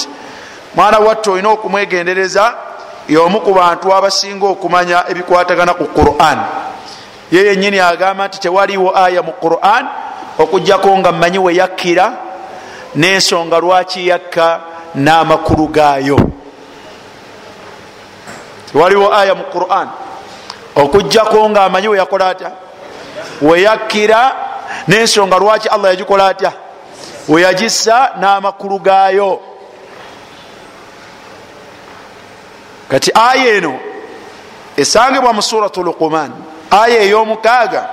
mwana 0.75 0.99
watte 0.99 1.31
olina 1.31 1.49
okumwegendereza 1.49 2.55
yomu 3.09 3.41
ku 3.41 3.55
bantu 3.55 3.95
abasinga 3.95 4.47
okumanya 4.47 5.05
ebikwatagana 5.09 5.75
ku 5.75 5.85
quran. 5.85 6.39
Ye 7.33 7.47
yenyini 7.47 7.81
agamba 7.81 8.29
nti 8.29 8.41
tewaliwo 8.41 8.97
aya 8.99 9.23
mu 9.23 9.33
quran 9.33 9.87
okugjako 10.39 10.99
nga 10.99 11.13
mmanyi 11.13 11.39
weyakkira 11.39 12.13
n'ensonga 12.95 13.59
lwaki 13.59 14.09
yakka 14.09 14.61
n'amakulu 14.95 15.69
gaayo 15.69 16.19
tewaliwo 18.73 19.15
aya 19.15 19.35
mu 19.35 19.45
quran. 19.45 19.89
Okugjako 20.77 21.51
nga 21.51 21.65
amanyi 21.65 21.89
weyakola 21.89 22.29
atya? 22.29 22.51
Weyakkira 23.43 24.33
n'ensonga 24.89 25.39
lwaki 25.39 25.69
allah 25.69 25.91
yagikola 25.91 26.27
atya? 26.27 26.53
Weyagissa 27.29 28.11
n'amakulu 28.21 28.79
gaayo. 28.79 29.41
Kati 32.89 33.11
aya 33.15 33.55
eno 33.57 33.79
esangibwa 34.77 35.33
mu 35.33 35.43
suratu 35.43 35.83
luquman 35.83 36.33
aya 36.71 37.03
ey'omukaaga 37.03 37.89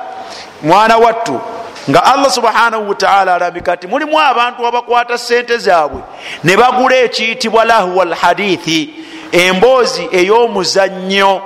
mwana 0.61 0.97
wattu 0.97 1.41
nga 1.89 2.03
allah 2.03 2.31
subhanahu 2.31 2.89
wataala 2.89 3.35
alambika 3.35 3.75
nti 3.75 3.87
mulimu 3.87 4.19
abantu 4.19 4.67
abakwata 4.67 5.17
sente 5.17 5.57
zaabwe 5.57 6.01
ne 6.43 6.57
bagula 6.57 6.95
ekiyitibwa 6.95 7.65
lahwa 7.65 8.05
lhadithi 8.05 8.89
emboozi 9.31 10.09
ey'omuzannyo. 10.11 11.41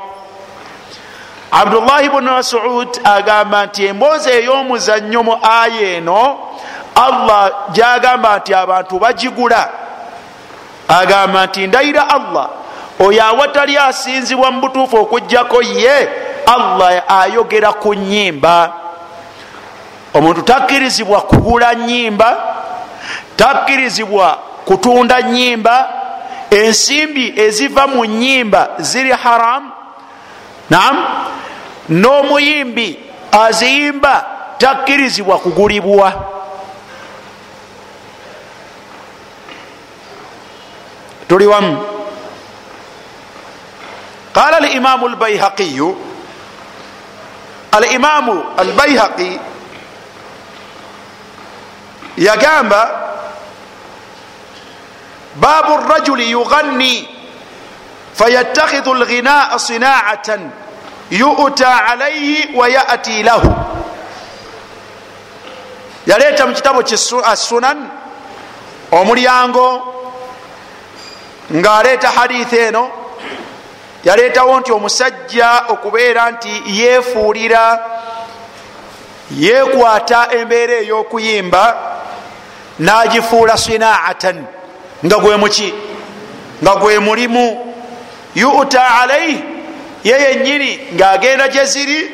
Abdullahi 1.52 2.10
bunu 2.10 2.32
masud 2.32 2.90
agamba 3.04 3.66
nti 3.66 3.86
emboozi 3.86 4.30
ey'omuzannyo 4.30 5.24
mu 5.24 5.36
aya 5.44 5.98
eno 5.98 6.40
allah 6.96 7.52
gyagamba 7.74 8.38
nti 8.38 8.54
abantu 8.54 9.00
bagigula. 9.00 9.70
Agamba 10.88 11.46
nti 11.46 11.68
ndayira 11.68 12.10
allah 12.10 12.50
oyo 13.00 13.24
awatali 13.24 13.78
asinzibwa 13.78 14.52
mu 14.52 14.62
butuufu 14.62 14.98
okugjako 14.98 15.62
ye 15.62 16.10
allah 16.46 17.04
ayogera 17.08 17.74
ku 17.74 17.94
nyimba 17.94 18.74
omuntu 20.14 20.42
takkirizibwa 20.42 21.22
kugula 21.22 21.76
nyimba 21.76 22.38
takkirizibwa 23.36 24.38
kutunda 24.66 25.22
nyimba 25.22 26.01
ensimbi 26.52 27.34
eziva 27.40 27.88
mu 27.88 28.06
nyimba 28.06 28.70
ziri 28.80 29.12
haramu 29.12 29.72
nam 30.70 30.96
n'omuyimbi 31.90 33.00
aziyimba 33.32 34.26
takkirizibwa 34.58 35.40
kugulibwa. 35.40 36.14
Tuli 41.28 41.48
wamu. 41.48 41.78
Qala 44.34 44.58
alimamu 44.58 45.08
albayhaqiyu 45.08 45.98
alimamu 47.72 48.44
albayhaqi 48.58 49.40
yagamba 52.18 53.11
babu 55.36 55.90
rajuli 55.90 56.32
yuganni 56.32 57.10
fayattakhidhu 58.14 58.94
lghinaa 58.94 59.60
sinaatan 59.60 60.52
yuta 61.12 61.86
alaihi 61.86 62.50
wayati 62.56 63.24
lahu. 63.24 63.56
Yaleeta 66.06 66.48
mu 66.48 66.54
kitabo 66.54 66.84
assunan 67.26 67.90
omulyango 68.92 69.94
ng'aleeta 71.54 72.10
haditha 72.10 72.58
eno 72.58 72.92
yaleetawo 74.04 74.60
nti 74.60 74.72
omusajja 74.72 75.64
okubeera 75.70 76.32
nti 76.32 76.64
yeefuulira 76.66 77.80
yeekwata 79.32 80.28
embeera 80.32 80.74
ey'okuyimba 80.74 81.64
n'agifuula 82.80 83.58
sinaatan 83.58 84.46
nga 85.06 85.18
gwe 85.18 85.38
muki? 85.38 85.74
Nga 86.64 86.76
gwe 86.76 87.00
mulimu? 87.00 87.74
Yuta 88.36 89.02
alaihi 89.02 89.44
ye 90.04 90.22
yenyini 90.22 90.80
ng'agenda 90.94 91.48
gye 91.48 91.66
ziri 91.66 92.12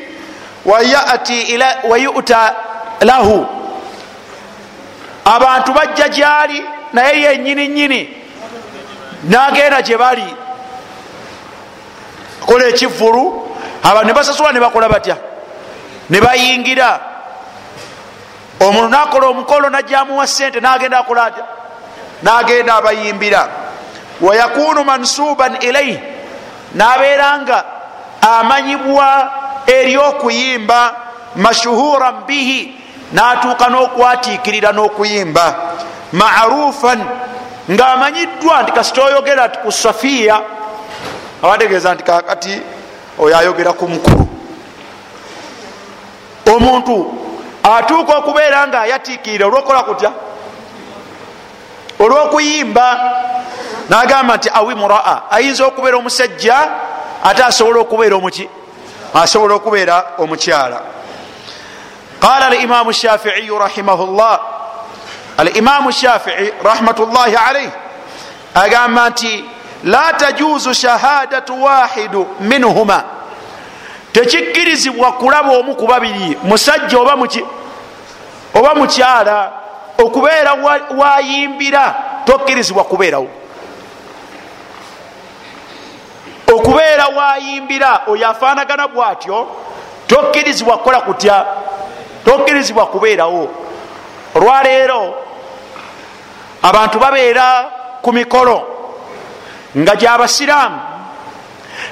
wayuta 1.84 2.56
lahu. 3.02 3.45
Abantu 5.26 5.73
bajja 5.73 6.08
gyali 6.08 6.63
naye 6.93 7.21
yenyini 7.21 7.67
nyini 7.67 8.10
n'agenda 9.23 9.82
gye 9.82 9.97
bali. 9.97 10.36
Kola 12.45 12.67
ekivulu 12.67 13.52
abantu 13.84 14.08
ne 14.08 14.13
basasula 14.13 14.52
ne 14.52 14.60
bakola 14.60 14.89
batya? 14.89 15.17
Ne 16.10 16.21
bayingira. 16.21 17.00
Omuntu 18.60 18.89
nakola 18.89 19.28
omukolo 19.28 19.69
najjamuwa 19.69 20.28
sente 20.28 20.60
nagenda 20.60 21.00
akola 21.00 21.26
atya 21.26 21.56
nagenda 22.23 22.75
abayimbira. 22.75 23.49
Wayakunu 24.21 24.84
mansuban 24.84 25.58
ilaihi 25.62 25.99
nabeera 26.73 27.39
nga 27.39 27.65
amanyibwa 28.21 29.32
eri 29.67 29.97
okuyimba 29.97 30.95
mashuhuran 31.36 32.25
bihi 32.27 32.75
natuuka 33.13 33.69
n'okwatiikirira 33.69 34.71
n'okuyimba. 34.71 35.56
Marufan 36.12 37.06
ngaamanyiddwa 37.71 38.63
nti 38.63 38.71
kasita 38.71 39.03
oyogera 39.03 39.49
ti 39.49 39.60
ku 39.60 39.71
safiya 39.71 40.41
abategeeza 41.43 41.93
nti 41.93 42.03
kakati 42.03 42.62
oyo 43.19 43.38
ayogera 43.38 43.73
ku 43.73 43.88
mukulu. 43.88 44.27
Omuntu 46.56 46.95
atuuka 47.63 48.15
okubeera 48.17 48.67
nga 48.67 48.82
ayatiikirira 48.82 49.45
olwokukola 49.45 49.84
kutya 49.84 50.12
olwokuyimba 51.99 53.13
nagamba 53.89 54.38
nti 54.38 54.49
awi 54.53 54.75
muraa. 54.75 55.21
Ayinza 55.31 55.65
okubeera 55.65 55.97
omusajja 55.97 56.67
ate 57.23 57.43
asobola 57.43 57.79
okubeera 57.79 58.15
omuki 58.15 58.49
asobola 59.13 59.55
okubeera 59.55 60.05
omukyala. 60.17 60.81
Qala 62.19 62.47
alimamu 62.47 62.93
shafiiyu 62.93 63.60
rahimahu 63.60 64.17
llah 64.17 64.39
alimamu 65.38 65.91
shafii 65.91 66.53
rahmatullahi 66.63 67.36
alaih 67.36 67.69
agamba 68.55 69.10
nti 69.10 69.45
la 69.83 70.13
tajuzu 70.13 70.73
shahadatu 70.73 71.63
wahidu 71.63 72.27
minhuma. 72.39 73.03
Tekikkirizibwa 74.12 75.12
kulaba 75.12 75.51
omu 75.51 75.75
ku 75.75 75.88
babiri 75.88 76.38
musajja 76.43 76.99
oba 76.99 77.15
muki 77.15 77.45
oba 78.53 78.75
mukyala 78.75 79.51
okubeera 79.97 80.53
wayimbira 80.97 81.95
tokkirizibwa 82.25 82.83
kubeerawo. 82.83 83.29
Okubeera 86.53 87.07
wayimbira 87.07 88.01
oyo 88.07 88.29
afaanagana 88.29 88.88
bwatyo 88.88 89.47
tokkirizibwa 90.07 90.77
kukola 90.77 91.01
kutya? 91.01 91.45
Tokkirizibwa 92.25 92.86
kubeerawo. 92.86 93.49
Olwaleero 94.36 95.15
abantu 96.62 96.99
babeera 96.99 97.69
ku 98.01 98.13
mikolo 98.13 98.67
nga 99.77 99.95
gyabasiraamu 99.95 100.79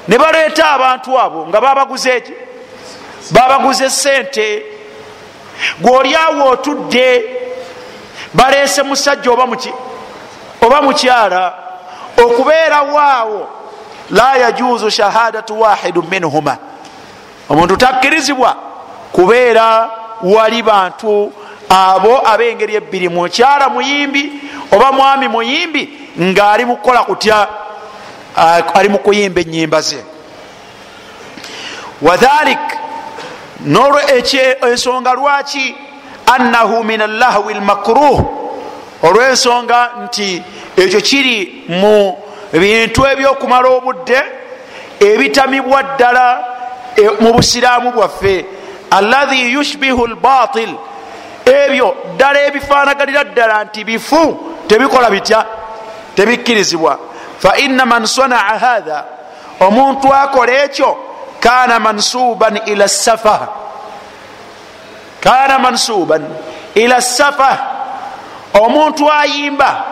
ne 0.08 0.18
baleeta 0.18 0.70
abantu 0.70 1.18
abo 1.18 1.46
nga 1.46 1.60
babaguze 1.60 2.16
eki 2.16 2.32
babaguze 3.30 3.90
sente 3.90 4.62
gweolyawo 5.80 6.50
otudde 6.50 7.08
baleese 8.36 8.82
musajja 8.82 9.30
oba 10.60 10.82
mukyala 10.82 11.54
okubeerawo 12.24 13.00
awo 13.00 13.48
la 14.10 14.36
yajuzu 14.36 14.90
shahadatu 14.90 15.60
wahidu 15.60 16.02
minhuma. 16.02 16.56
Omuntu 17.48 17.76
takkirizibwa 17.76 18.56
kubeera 19.12 19.90
wali 20.22 20.62
bantu 20.62 21.32
abo 21.68 22.28
abengeri 22.28 22.74
ebbiri 22.74 23.08
mukyala 23.08 23.68
muyimbi 23.68 24.32
oba 24.72 24.92
mwami 24.92 25.28
muyimbi 25.28 26.10
ngaali 26.20 26.64
mukukola 26.64 27.02
kutya 27.02 27.48
ali 28.74 28.88
mukuyimba 28.88 29.40
enyimba 29.40 29.80
ze. 29.80 30.04
Wadhalik 32.02 32.58
ensonga 34.62 35.12
lwaki 35.12 35.74
annahu 36.26 36.84
min 36.84 37.00
allahwi 37.00 37.54
lmakruh 37.54 38.20
olwensonga 39.02 39.90
nti 40.04 40.42
ekyo 40.76 41.00
kiri 41.00 41.64
mu 41.68 42.16
bintu 42.52 43.06
ebyokumala 43.06 43.68
obudde 43.68 44.22
ebitamibwa 45.00 45.82
ddala 45.82 46.44
mu 47.20 47.32
busiraamu 47.32 47.92
bwaffe. 47.92 48.46
Alladhi 48.90 49.52
yushbihu 49.52 50.06
lbatil 50.06 50.74
ebyo 51.44 51.96
ddala 52.14 52.40
ebifaanaganira 52.46 53.24
ddala 53.24 53.64
nti 53.64 53.84
bifu 53.84 54.38
tebikola 54.68 55.10
bitya 55.10 55.46
tebikkirizibwa. 56.14 56.98
Faina 57.38 57.86
man 57.86 58.06
sanaa 58.06 58.58
hatha 58.58 59.04
omuntu 59.60 60.14
akola 60.14 60.52
ekyo 60.64 60.96
kana 61.40 61.78
mansuban 61.80 62.60
ila 62.66 62.88
safa 62.88 63.48
kana 65.26 65.58
mansuban 65.58 66.22
ila 66.78 67.02
safa. 67.02 67.52
Omuntu 68.54 69.10
ayimba 69.10 69.84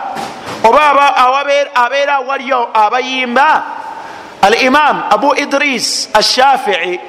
oba 0.62 1.16
abeera 1.75 2.20
waliyo 2.23 2.70
abayimba 2.75 3.62
al 4.42 4.55
imam 4.62 5.03
abu 5.11 5.35
idris 5.35 6.09
ashafii 6.14 7.01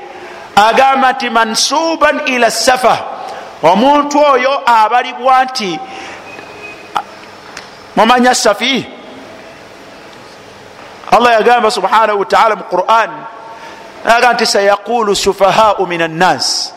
agamba 0.56 1.14
nti 1.14 1.30
mansuban 1.30 2.26
ila 2.26 2.52
safa. 2.52 2.98
Omuntu 3.64 4.20
oyo 4.20 4.62
abalibwa 4.66 5.46
nti 5.46 5.80
mumanya 7.96 8.36
safi? 8.36 8.86
Allah 11.12 11.32
yagamba 11.40 11.72
subhanahu 11.72 12.20
wataala 12.20 12.56
mu 12.56 12.64
quran 12.68 13.12
aga 14.04 14.34
nti 14.34 14.46
sayaqulu 14.46 15.16
sufahau 15.16 15.88
min 15.88 16.02
annas 16.02 16.75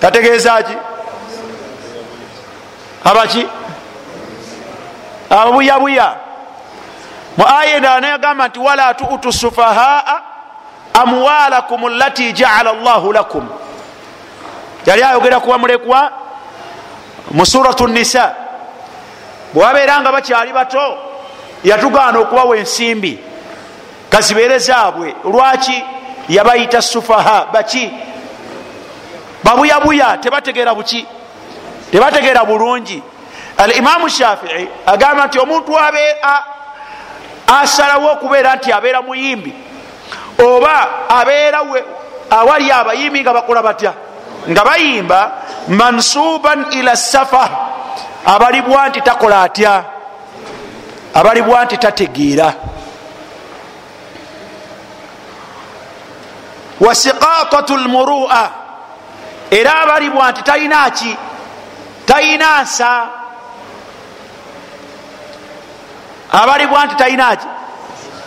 kategezaki 0.00 0.76
abaki? 3.04 3.46
Ababuyabuya 5.30 6.16
mu 7.36 7.44
aya 7.46 7.76
endala 7.76 8.08
yagamba 8.08 8.48
nti 8.48 8.58
wala 8.58 8.94
tuutu 8.94 9.32
sufahaa 9.32 10.20
amwalakum 10.94 11.88
lati 11.88 12.32
jaala 12.32 12.72
llahu 12.72 13.12
lakum. 13.12 13.48
Yali 14.86 15.02
ayogera 15.02 15.40
kuba 15.40 15.58
mulekwa 15.58 16.12
mu 17.30 17.46
suratu 17.46 17.88
nisa 17.88 18.34
bwebabeera 19.54 20.00
nga 20.00 20.12
bakyali 20.12 20.52
bato 20.52 20.98
yatugaana 21.64 22.18
okubawa 22.18 22.56
ensimbi 22.56 23.18
kazibeere 24.10 24.58
zaabwe. 24.58 25.14
Lwaki 25.24 25.84
yabayita 26.28 26.82
sufaha 26.82 27.46
baki 27.52 27.92
babuyabuya 29.46 30.18
tebategeera 30.18 30.74
buki? 30.74 31.06
Tebategeera 31.90 32.44
bulungi. 32.44 33.02
Al 33.58 33.76
imamu 33.76 34.08
shafii 34.08 34.68
agamba 34.86 35.26
nti 35.26 35.38
omuntu 35.38 35.72
asalawo 37.46 38.12
okubeera 38.12 38.56
nti 38.56 38.72
abeera 38.72 39.02
muyimbi 39.02 39.54
oba 40.38 41.08
abeera 41.08 41.60
awali 42.30 42.70
abayimbi 42.70 43.20
nga 43.20 43.32
bakola 43.32 43.62
batya? 43.62 43.92
Nga 44.50 44.64
bayimba 44.64 45.32
mansuban 45.68 46.66
ila 46.72 46.96
safa 46.96 47.50
abalibwa 48.24 48.88
nti 48.88 49.00
takola 49.00 49.42
atya? 49.42 49.84
Abalibwa 51.14 51.64
nti 51.64 51.78
tategeera. 51.78 52.54
Wasiqatat 56.80 57.70
lmurua 57.70 58.65
era 59.50 59.80
abalibwa 59.82 60.30
nti 60.30 60.42
talina 60.42 60.90
ki? 60.90 61.16
Talina 62.06 62.62
nsa. 62.62 63.08
Abalibwa 66.32 66.86
nti 66.86 66.94
talina 66.96 67.36
ki? 67.36 67.46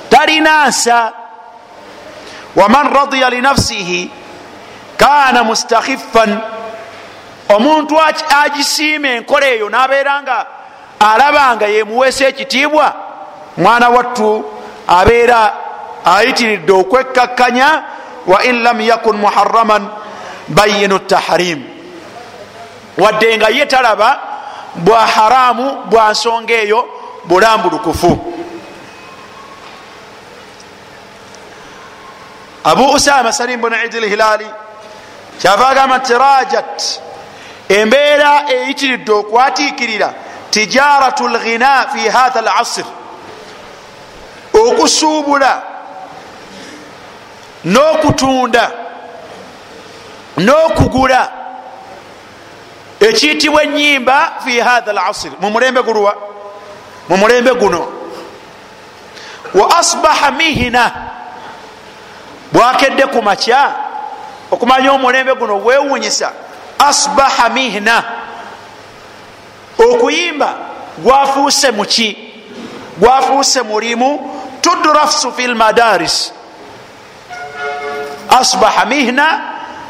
Talina 0.10 0.67
nsa. 0.67 1.12
Waman 2.55 2.93
radiya 2.93 3.29
linafsihi 3.29 4.12
kana 4.97 5.43
mustakhifan. 5.43 6.39
Omuntu 7.49 7.95
agisiima 8.43 9.08
enkola 9.08 9.47
eyo 9.47 9.69
nabeera 9.69 10.21
nga 10.21 10.45
alaba 10.99 11.55
nga 11.55 11.67
yemuweesa 11.67 12.27
ekitiibwa 12.27 12.93
mwana 13.58 13.89
wattu 13.89 14.45
abeera 14.88 15.53
ayitiridde 16.05 16.71
okwekkakkanya 16.71 17.84
wa 18.27 18.43
in 18.43 18.63
lam 18.63 18.82
yakun 18.82 19.17
muharaman 19.17 19.88
bayinu 20.49 20.99
tahrim. 20.99 21.63
Wadde 22.97 23.38
nga 23.38 23.49
ye 23.49 23.65
talaba 23.65 24.19
bwa 24.75 25.07
haramu 25.07 25.77
bwa 25.89 26.12
nsonga 26.12 26.53
eyo 26.53 26.85
bulambulukufu. 27.25 28.33
Abu 32.63 32.91
usama 32.91 33.31
salim 33.31 33.62
bun 33.62 33.73
idi 33.85 33.99
lhilali 33.99 34.47
kyava 35.41 35.67
agamba 35.67 35.97
nti 35.97 36.13
rajat 36.13 36.99
embeera 37.69 38.43
eyitiridde 38.49 39.12
okwatiikirira 39.12 40.13
tijaratu 40.49 41.27
lghina 41.27 41.88
fi 41.93 42.09
hatha 42.09 42.41
lasr 42.41 42.85
okusuubula 44.53 45.62
n'okutunda 47.65 48.71
n'okugula 50.39 51.32
ekiyitibwa 52.99 53.63
enyimba 53.63 54.32
fi 54.45 54.60
hatha 54.60 54.93
lasr 54.93 55.32
mumulembe 55.41 55.82
gulwa 55.82 56.15
mu 57.10 57.17
mulembe 57.17 57.54
guno. 57.54 57.88
Wa 59.54 59.78
asbaha 59.78 60.32
mihina 60.32 60.91
bwakedde 62.52 63.06
ku 63.08 63.21
makya 63.21 63.75
okumanya 64.52 64.91
omulembe 64.93 65.34
guno 65.36 65.60
bwewunyisa 65.60 66.32
asbaha 66.80 67.49
mihna 67.49 68.04
okuyimba 69.78 70.56
gwafuuse 70.97 71.71
muki 71.71 72.17
gwafuuse 72.97 73.62
mulimu 73.62 74.36
tudrafsu 74.62 75.32
fi 75.34 75.47
lmadaris 75.47 76.32
asbaha 78.30 78.86
mihna 78.86 79.41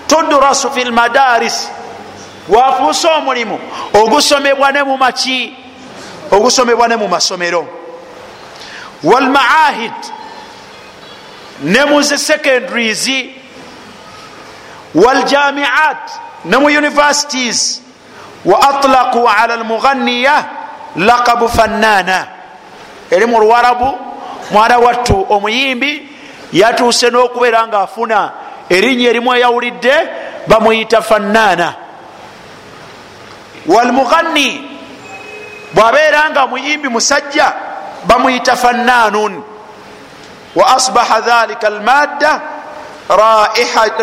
tudrasu 0.10 0.72
fi 0.72 0.84
lmadaris 0.84 1.70
gwafuuse 2.50 3.08
omulimu 3.08 3.60
ogusomebwa 3.94 4.72
ne 4.72 4.84
mumaki 4.84 5.54
ogusomebwa 6.32 6.88
ne 6.88 6.96
mu 6.96 7.08
masomero. 7.08 7.68
Walmaahid 9.04 9.94
ne 11.64 11.86
muzi 11.86 12.18
secondaries. 12.18 13.10
Waljamiat 14.96 16.12
ne 16.46 16.58
mu 16.58 16.66
universities. 16.68 17.82
Wa 18.46 18.58
atlaqu 18.70 19.28
ala 19.30 19.54
almughaniya 19.54 20.46
laqabu 20.96 21.50
fannana. 21.50 22.28
Eri 23.12 23.26
mu 23.26 23.40
luwarabu 23.40 23.98
mwana 24.52 24.78
wattu 24.80 25.26
omuyimbi 25.30 26.10
yatuuse 26.54 27.10
n'okubeera 27.10 27.68
nga 27.68 27.80
afuna 27.82 28.32
erinnya 28.70 29.10
erimu 29.10 29.36
eyawulidde 29.36 29.94
bamuyita 30.48 31.02
fannana. 31.02 31.74
Walmughani 33.68 34.70
bwabeera 35.74 36.30
nga 36.30 36.48
muyimbi 36.48 36.90
musajja 36.90 37.54
bamuyita 38.04 38.56
fannanun. 38.56 39.44
Wa 40.56 40.76
asbaha 40.76 41.22
dhalika 41.22 41.68
almadda 41.68 42.42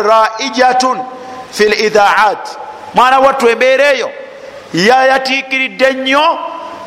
raijatun 0.03 1.03
fi 1.51 1.63
lidhaat 1.65 2.47
mwana 2.93 3.19
wattu 3.19 3.49
embeera 3.49 3.91
eyo 3.93 4.11
yayatiikiridde 4.73 5.93
nnyo 5.93 6.39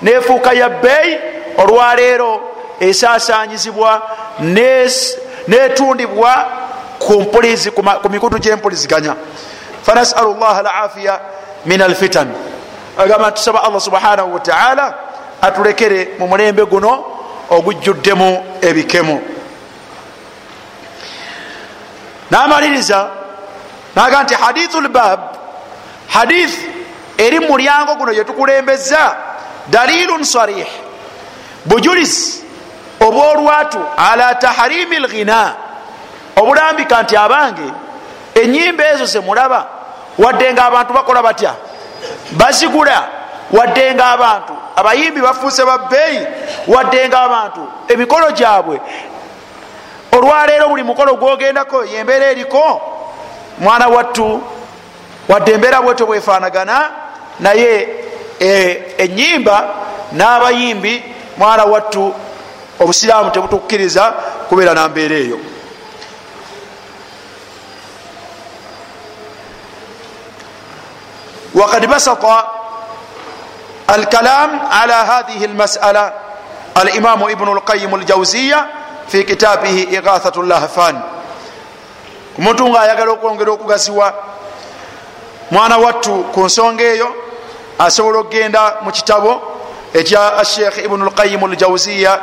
nefuuka 0.03 0.53
ya 0.53 0.69
bbeeyi 0.69 1.19
olwaleero 1.59 2.40
esasanyizibwa 2.81 4.03
netundibwa 5.49 6.47
ku 7.00 8.08
mikutu 8.10 8.38
gyempuliziganya 8.38 9.16
fanasalu 9.82 10.34
llah 10.34 10.58
alafiya 10.58 11.20
min 11.64 11.82
alfitan. 11.82 12.28
Agamba 12.98 13.32
tusaba 13.32 13.64
allah 13.64 13.80
subhanahu 13.80 14.34
wataala 14.34 14.94
atulekere 15.42 16.16
mu 16.18 16.28
mulembe 16.28 16.64
guno 16.64 17.04
ogujjuddemu 17.50 18.60
ebikemu. 18.62 19.20
Namaliriza 22.30 23.10
naga 23.96 24.22
nti 24.22 24.34
hadithu 24.34 24.80
lbab 24.80 25.20
hadith 26.08 26.54
eri 27.18 27.40
mulyango 27.40 27.94
guno 27.94 28.12
gyetukulembeza 28.12 29.16
dalilun 29.68 30.24
sarih 30.24 30.66
bujulis 31.64 32.42
obwolwatu 33.00 33.78
ala 33.96 34.34
taharimi 34.34 34.98
lghina 34.98 35.69
obulambika 36.40 37.03
nti 37.03 37.16
abange 37.16 37.68
enyimba 38.35 38.85
ezo 38.92 39.07
zemulaba 39.07 39.66
wadde 40.18 40.53
nga 40.53 40.64
abantu 40.64 40.92
bakola 40.92 41.22
batya? 41.22 41.55
Bazigula 42.33 43.09
wadde 43.50 43.94
nga 43.94 44.07
abantu 44.11 44.53
abayimbi 44.76 45.20
bafuuse 45.20 45.64
babbeeyi 45.64 46.26
wadde 46.66 47.09
nga 47.09 47.20
abantu 47.20 47.68
emikolo 47.88 48.31
gyabwe. 48.31 48.81
Olwaleero 50.12 50.68
buli 50.68 50.83
mukolo 50.83 51.14
gwogendako 51.14 51.85
yembeera 51.85 52.31
eriko 52.31 52.81
mwana 53.59 53.88
wattu 53.88 54.42
wadde 55.29 55.53
embeera 55.53 55.83
bwetyo 55.83 56.07
bwefaanagana 56.07 56.90
naye 57.40 57.88
enyimba 58.98 59.68
n'abayimbi 60.12 61.05
mwana 61.38 61.64
wattu 61.64 62.14
obusiraamu 62.81 63.31
tebutukkiriza 63.31 64.12
kubeera 64.48 64.74
nambeera 64.74 65.16
eyo 65.16 65.38
وقد 71.56 71.86
بسط 71.86 72.25
الكلام 73.95 74.60
على 74.71 74.93
هذه 74.93 75.45
المسألة 75.45 76.13
الإمام 76.82 77.23
ابن 77.23 77.47
القيم 77.51 77.95
الجوزية 77.95 78.67
في 79.08 79.23
كتابه 79.23 79.88
إغاثة 79.97 80.41
اللهفان 80.41 81.01
omuntu 82.39 82.67
nga 82.69 82.80
ayagala 82.82 83.12
okwongera 83.12 83.51
okugasiwa 83.51 84.13
mwana 85.51 85.78
wattu 85.78 86.23
ku 86.34 86.43
nsonga 86.45 86.84
eyo 86.84 87.15
asobola 87.80 88.19
okgenda 88.19 88.75
mu 88.82 88.91
kitabo 88.91 89.41
ekya 89.93 90.45
sheikh 90.45 90.78
ibnu 90.78 91.06
lqayimu 91.06 91.47
ljawziya 91.47 92.19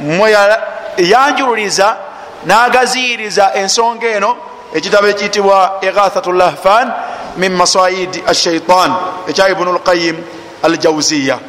mwe 0.00 0.36
yanjululiza 0.96 1.96
n'agaziyiriza 2.46 3.54
ensonga 3.54 4.06
eno 4.08 4.36
ekitabo 4.74 5.06
ekiyitibwa 5.08 5.78
ighathatu 5.80 6.32
lahfan 6.32 6.92
Min 7.37 7.51
masayidi 7.55 8.23
ashaitan 8.27 8.91
ekya 9.27 9.49
ibnu 9.49 9.73
lqayim 9.73 10.17
aljawziya 10.63 11.39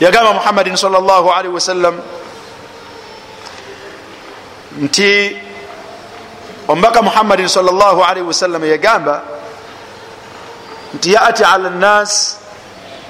yagamba 0.00 0.32
muhammadin 0.32 0.76
sal 0.76 0.90
llah 0.92 1.24
alaihi 1.36 1.54
wasallam 1.54 1.94
nti 4.80 5.36
omubaka 6.68 7.02
muhammadin 7.02 7.48
sal 7.48 7.64
llah 7.64 7.94
alaihi 8.08 8.26
wasallam 8.26 8.64
yagamba 8.64 9.22
nti 10.94 11.12
yati 11.12 11.44
ala 11.44 11.70
nnas 11.70 12.38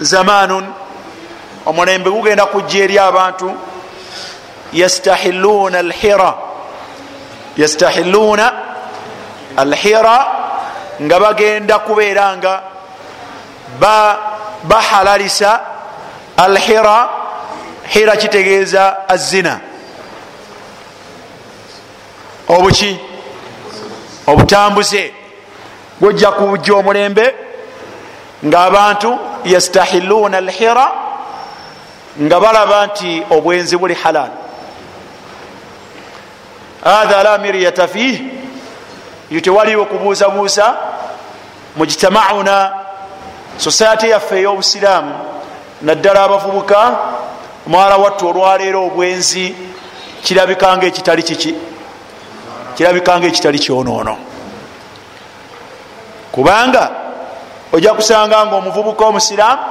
zamanun 0.01 0.67
omulembe 1.67 2.11
gugenda 2.11 2.47
kujja 2.47 2.85
eri 2.85 2.99
abantu 2.99 3.51
yastahiluna 4.73 5.79
alhira 5.79 6.44
yastahiluna 7.57 8.53
alhira 9.57 10.27
nga 11.03 11.21
bagenda 11.21 11.79
kubeera 11.79 12.37
nga 12.37 12.63
bahalalisa 14.65 15.61
alhira. 16.37 17.09
Hira 17.89 18.17
kitegeeza 18.17 19.09
azina 19.09 19.61
obuki? 22.49 22.99
Obutambuze 24.27 25.13
gujja 26.01 26.31
kujja 26.31 26.75
omulembe 26.75 27.35
ngaabantu 28.45 29.19
yastahiluna 29.45 30.39
alhira 30.39 30.93
nga 32.21 32.41
balaba 32.41 32.87
nti 32.87 33.23
obwenzi 33.31 33.77
buli 33.77 33.95
halal 33.95 34.31
hatha 36.85 37.23
la 37.23 37.39
miryata 37.39 37.89
fih. 37.89 38.21
Yo 39.31 39.41
tewaliwo 39.41 39.85
kubuusabuusa 39.85 40.77
mujtamauna 41.77 42.73
society 43.57 44.09
yaffe 44.11 44.39
ey'obusiraamu 44.39 45.15
naddala 45.83 46.25
abavubuka 46.25 46.99
mwala 47.67 47.97
wattu 47.97 48.29
olwaleero 48.29 48.87
obwenzi 48.87 49.55
kirabikanga 50.23 50.87
ekitali 50.87 51.23
kiki? 51.23 51.55
Kirabikanga 52.75 53.27
ekitali 53.27 53.59
kyonoono. 53.59 54.17
Kubanga 56.33 56.91
ojja 57.73 57.95
kusanga 57.95 58.47
nga 58.47 58.57
omuvubuka 58.57 59.05
omusiraamu 59.05 59.63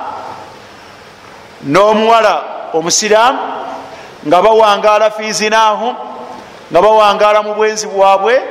n'omuwala 1.63 2.41
omusiraamu 2.73 3.39
nga 4.27 4.41
bawangaala 4.41 5.11
fizinahum 5.11 5.95
nga 6.73 6.81
bawangaala 6.81 7.43
mu 7.45 7.53
bwenzi 7.53 7.87
bwabwe 7.87 8.41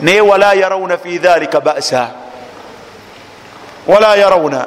naye 0.00 0.20
wala 0.20 0.54
yarawuna 0.54 0.98
fi 0.98 1.18
dhalika 1.18 1.60
basa. 1.60 2.10
Wala 3.86 4.14
yarawuna 4.16 4.66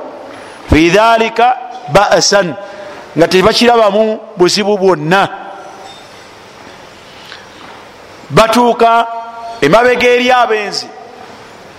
fi 0.70 0.90
dhalika 0.90 1.58
basan 1.94 2.56
nga 3.18 3.28
tebakirabamu 3.28 4.20
buzibu 4.38 4.78
bwonna. 4.78 5.30
Batuuka 8.30 9.08
emabega 9.62 10.08
eri 10.10 10.32
abenzi 10.32 10.88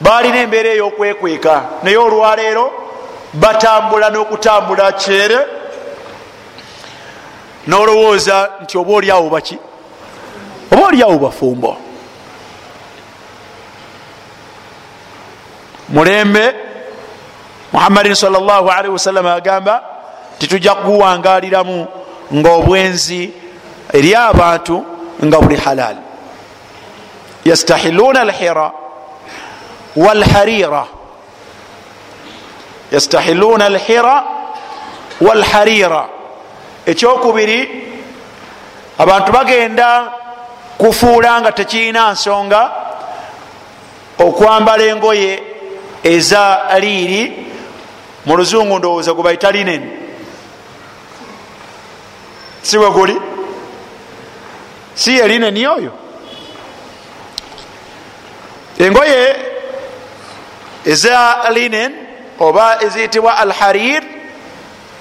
balina 0.01 0.38
embeera 0.40 0.70
eyokwekweka 0.72 1.55
naye 1.83 1.96
olwaleero 1.96 2.72
batambula 3.35 4.09
n'okutambula 4.11 4.92
kyere 4.92 5.38
nolowooza 7.66 8.37
nti 8.62 8.78
oba 8.78 8.93
oliawo 8.95 9.28
baki 9.30 9.59
oba 10.73 10.87
oliawo 10.87 11.19
bafumbo? 11.19 11.77
Mulembe 15.89 16.55
muhammadin 17.73 18.14
salllahalihi 18.14 18.93
wasallama 18.93 19.35
agamba 19.35 19.83
titujja 20.39 20.75
kuguwangaliramu 20.75 21.87
nga 22.35 22.51
obwenzi 22.53 23.31
eri 23.93 24.14
abantu 24.14 24.85
nga 25.25 25.41
buli 25.41 25.57
halal. 25.57 25.97
Yastahiluna 27.45 28.21
alhira 28.21 28.73
walharira. 29.97 30.85
Yastahiluna 32.93 33.67
alhira 33.67 34.25
walharira. 35.21 36.09
Ekyokubiri 36.87 37.61
abantu 38.99 39.33
bagenda 39.33 40.12
kufuula 40.79 41.41
nga 41.41 41.53
tekirina 41.53 42.12
nsonga 42.12 42.70
okwambala 44.18 44.85
engoye 44.85 45.43
eza 46.03 46.61
liiri 46.81 47.47
mu 48.27 48.37
luzungu 48.37 48.79
ndowooza 48.79 49.14
gwe 49.14 49.24
baita 49.24 49.51
linen 49.51 50.07
si 52.66 52.79
bwe 52.79 52.91
guli? 52.91 53.16
Si 54.95 55.18
ye 55.18 55.29
lineni 55.29 55.66
oyo? 55.66 55.93
Engoye 58.79 59.37
eza 60.85 61.51
linen 61.55 61.93
oba 62.41 62.83
eziyitibwa 62.83 63.39
al 63.39 63.53
harir 63.53 64.03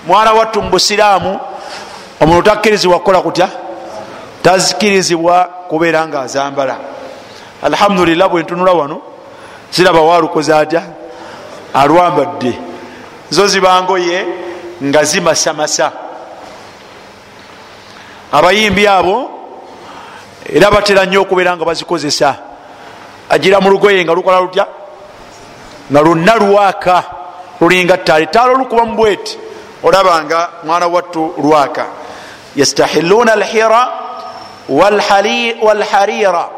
mwana 0.08 0.34
wattu 0.34 0.62
mu 0.62 0.70
busiraamu 0.70 1.40
omuntu 2.22 2.42
takkirizibwa 2.42 3.00
kukola 3.00 3.22
kutya 3.22 3.50
tazikirizibwa 4.46 5.50
kubeera 5.70 6.08
nga 6.08 6.22
azambala 6.22 6.78
alhamdulillah 7.66 8.30
bwentunula 8.30 8.72
wano 8.72 9.02
ziraba 9.72 10.02
walukoze 10.02 10.54
atya? 10.54 10.84
Alwambadde. 11.74 12.54
Zo 13.30 13.48
zibangoye 13.48 14.26
nga 14.84 15.04
zimasamasa. 15.04 15.92
Abayimbi 18.32 18.88
abo 18.88 19.30
era 20.54 20.72
batera 20.72 21.06
nnyo 21.06 21.22
okubeera 21.22 21.56
nga 21.56 21.66
bazikozesa. 21.66 22.36
Agira 23.30 23.60
mu 23.62 23.70
lugoye 23.70 24.06
nga 24.06 24.14
lukola 24.14 24.40
lutya? 24.40 24.68
Nga 25.92 26.02
lwonna 26.02 26.36
lwaka 26.36 27.04
lulinga 27.62 27.98
ttaali. 27.98 28.28
Taala 28.28 28.54
olukuba 28.54 28.86
mu 28.86 28.96
bweti. 28.96 29.38
Olabanga 29.84 30.50
mwana 30.64 30.88
wattu 30.88 31.34
lwaka. 31.38 31.86
Yastahiluna 32.56 33.34
alhira 33.34 34.05
walharira 34.70 36.50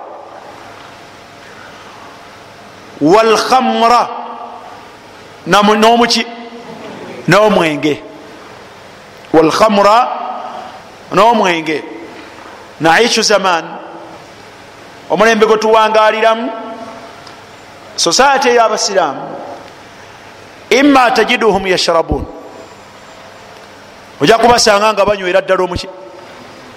walkhamra 3.01 4.07
nomuki 5.47 6.25
n'omwenge 7.27 8.03
walkhamra 9.33 10.07
n'omwenge 11.13 11.83
naishu 12.79 13.21
zaman 13.21 13.65
omulembe 15.09 15.45
gwe 15.45 15.57
tuwangaliramu 15.57 16.51
society 17.95 18.49
ey'abasiraamu 18.49 19.21
imma 20.69 21.11
tajiduhum 21.11 21.67
yashrabun 21.67 22.25
ojja 24.21 24.37
kubasanga 24.37 24.93
nga 24.93 25.05
banywera 25.05 25.41
ddala 25.41 25.63
omuki 25.63 25.87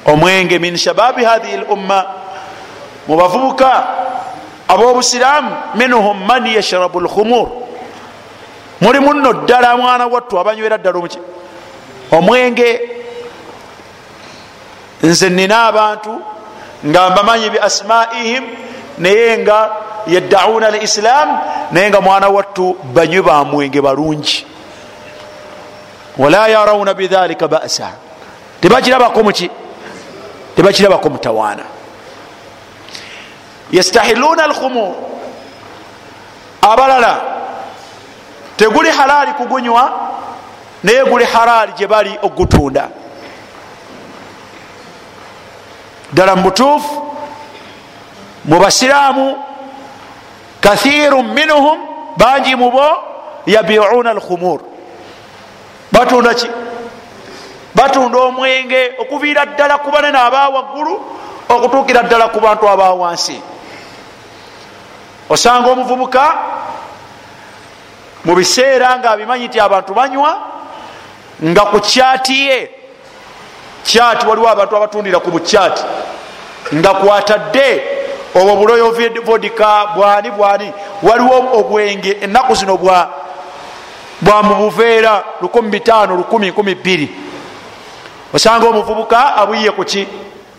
omwenge 0.07 0.59
min 0.59 0.77
shababi 0.77 1.25
hathihi 1.25 1.55
l 1.57 1.65
umma 1.69 2.07
mu 3.09 3.17
bavubuka 3.17 3.85
ab'obusiraamu 4.69 5.51
minhum 5.75 6.27
man 6.27 6.47
yashrabu 6.47 7.01
lkhumur 7.01 7.49
mulimu 8.81 9.15
nno 9.15 9.33
ddala 9.33 9.77
mwana 9.77 10.07
wattu 10.07 10.39
abanywera 10.41 10.79
ddala 10.79 10.99
omuki 10.99 11.19
omwenge 12.13 12.81
nze 15.03 15.29
nina 15.31 15.67
abantu 15.67 16.23
nga 16.87 17.11
mbamanyi 17.11 17.51
bi 17.51 17.59
asmaihim 17.59 18.45
naye 18.99 19.39
nga 19.39 19.71
yaddauna 20.07 20.67
al 20.67 20.83
islam 20.83 21.29
naye 21.73 21.91
nga 21.91 22.01
mwana 22.01 22.29
wattu 22.29 22.77
banywi 22.95 23.23
ba 23.23 23.45
mwenge 23.45 23.81
balungi. 23.81 24.47
Wala 26.19 26.49
yarawuna 26.49 26.95
bidhalika 26.95 27.49
basa. 27.49 27.91
Tebakirabako 28.61 29.23
muki 29.23 29.51
tebakirabako 30.61 31.11
mutawaana. 31.11 31.63
Yastahiluna 33.73 34.45
alkhumur 34.45 34.95
abalala 36.63 37.21
teguli 38.57 38.91
halaali 38.91 39.33
kugunywa 39.33 40.11
naye 40.83 41.05
guli 41.05 41.25
halaali 41.25 41.73
gyebali 41.73 42.19
ogutunda 42.23 42.89
ddala 46.13 46.37
mubutuufu 46.37 47.13
mubasiraamu 48.45 49.37
kathiru 50.61 51.23
minhum 51.23 51.79
bangi 52.17 52.57
mubo 52.57 52.85
yabiuna 53.47 54.11
alkhumur 54.11 54.61
batunda 55.93 56.35
ki 56.35 56.51
batunda 57.75 58.19
omwenge 58.19 58.95
okuviira 58.99 59.47
ddala 59.47 59.79
ku 59.79 59.91
banene 59.91 60.19
abawaggulu 60.19 60.95
okutuukira 61.49 62.03
ddala 62.03 62.29
ku 62.29 62.41
bantu 62.41 62.69
abawansi 62.69 63.41
osanga 65.31 65.71
omuvubuka 65.71 66.25
mu 68.25 68.35
biseera 68.35 68.99
nga 68.99 69.11
abimanyi 69.11 69.47
nti 69.47 69.61
abantu 69.61 69.95
banywa 69.95 70.33
nga 71.43 71.63
ku 71.71 71.81
kyati 71.81 72.37
ye 72.47 72.71
kyati 73.85 74.27
waliwo 74.27 74.49
abantu 74.49 74.77
abatundira 74.77 75.19
ku 75.21 75.31
bukyati 75.31 75.83
nga 76.75 76.95
kwatadde 76.95 78.01
obwo 78.35 78.57
buloyo 78.57 78.91
vodika 79.25 79.87
bwani 79.97 80.31
bwani. 80.31 80.73
Waliwo 81.03 81.59
obwenge 81.59 82.19
ennaku 82.21 82.55
zino 82.55 82.77
bwa 82.77 84.43
mubuveera 84.43 85.25
15 85.43 87.09
osanga 88.35 88.69
omuvubuka 88.69 89.37
abwiye 89.37 89.71
kuki 89.71 90.09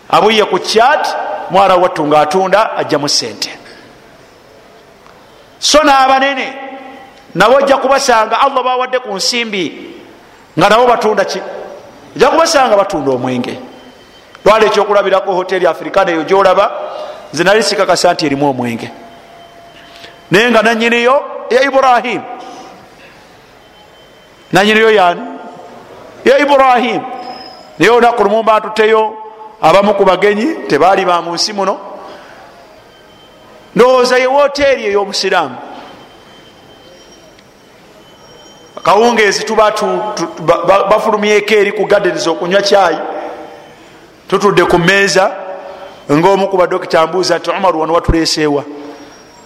abwiye 0.09 0.45
ku 0.45 0.59
kyat 0.59 1.07
mwana 1.49 1.76
wattu 1.76 2.07
nga 2.07 2.22
atunda 2.22 2.78
ajjamu 2.78 3.09
sente 3.09 3.49
so 5.59 5.84
n'abanene 5.84 6.53
nabo 7.36 7.55
ojja 7.55 7.78
kubasanga 7.78 8.41
allah 8.41 8.63
bawadde 8.63 8.99
ku 8.99 9.15
nsimbi 9.15 9.91
nga 10.57 10.69
nabo 10.69 10.88
batunda 10.88 11.26
ki? 11.26 11.41
Ojja 12.15 12.30
kubasanga 12.30 12.76
batunda 12.76 13.11
omwenge. 13.11 13.59
Lwala 14.45 14.65
ekyokulabirako 14.65 15.34
hoteri 15.34 15.67
africana 15.67 16.11
eyo 16.11 16.24
gyolaba 16.24 16.72
nze 17.34 17.43
nali 17.43 17.63
sikakasa 17.63 18.13
nti 18.13 18.26
erimu 18.26 18.49
omwenge. 18.49 18.91
Naye 20.32 20.51
nga 20.51 20.61
nanyiniyo 20.61 21.24
ya 21.49 21.63
ibrahim. 21.63 22.22
Nanyiniyo 24.51 24.91
yani 24.91 25.22
ya 26.26 26.39
ibrahim 26.39 27.01
naye 27.82 27.91
olunaku 27.91 28.23
lumu 28.23 28.43
mbatuteyo 28.43 29.13
abamu 29.61 29.93
ku 29.93 30.05
bagenyi 30.05 30.67
tebaali 30.67 31.05
ba 31.05 31.21
mu 31.21 31.34
nsi 31.34 31.53
muno. 31.53 31.79
Ndowooza 33.75 34.17
ye 34.17 34.27
woteeri 34.27 34.86
ey'obusiraamu 34.86 35.55
akawungeezi 38.77 39.43
tuba 39.45 39.73
bafulumyeko 40.89 41.53
eri 41.53 41.71
ku 41.71 41.86
gadens 41.86 42.27
okunywa 42.27 42.61
kyayi 42.61 42.97
tutudde 44.27 44.65
ku 44.65 44.77
meeza 44.77 45.32
ngaomu 46.11 46.47
ku 46.47 46.57
badokita 46.57 47.07
mbuuza 47.07 47.38
nti 47.38 47.49
omar 47.49 47.75
wano 47.75 47.93
watuleeseewa 47.93 48.63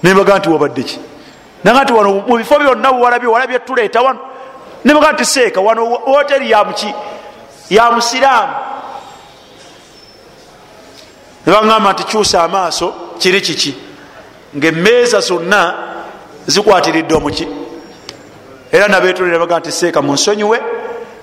nembaga 0.03 0.37
nti 0.37 0.49
wabadde 0.49 0.83
ki? 0.83 0.99
Naga 1.63 1.83
nti 1.83 1.93
wano 1.93 2.13
mu 2.27 2.37
bifo 2.37 2.59
byonna 2.59 2.91
walabye 2.91 3.29
walabye 3.29 3.59
tuleeta 3.59 4.01
wano. 4.01 4.19
Nembaga 4.85 5.11
nti 5.11 5.25
seeka 5.25 5.61
wano 5.61 5.85
woteri 5.85 6.51
yamuki 6.51 6.93
ya 7.69 7.91
musiraamu. 7.91 8.53
Nebaŋamba 11.47 11.93
nti 11.93 12.03
kyusa 12.03 12.43
amaaso 12.43 12.93
kiri 13.19 13.41
kiki? 13.41 13.75
Ngaemeeza 14.57 15.19
zonna 15.19 15.73
zikwatiridde 16.47 17.15
omuki. 17.15 17.47
Era 18.71 18.87
nabetolera 18.87 19.39
baga 19.39 19.59
nti 19.59 19.71
seeka 19.71 20.01
munsonyiwe 20.01 20.61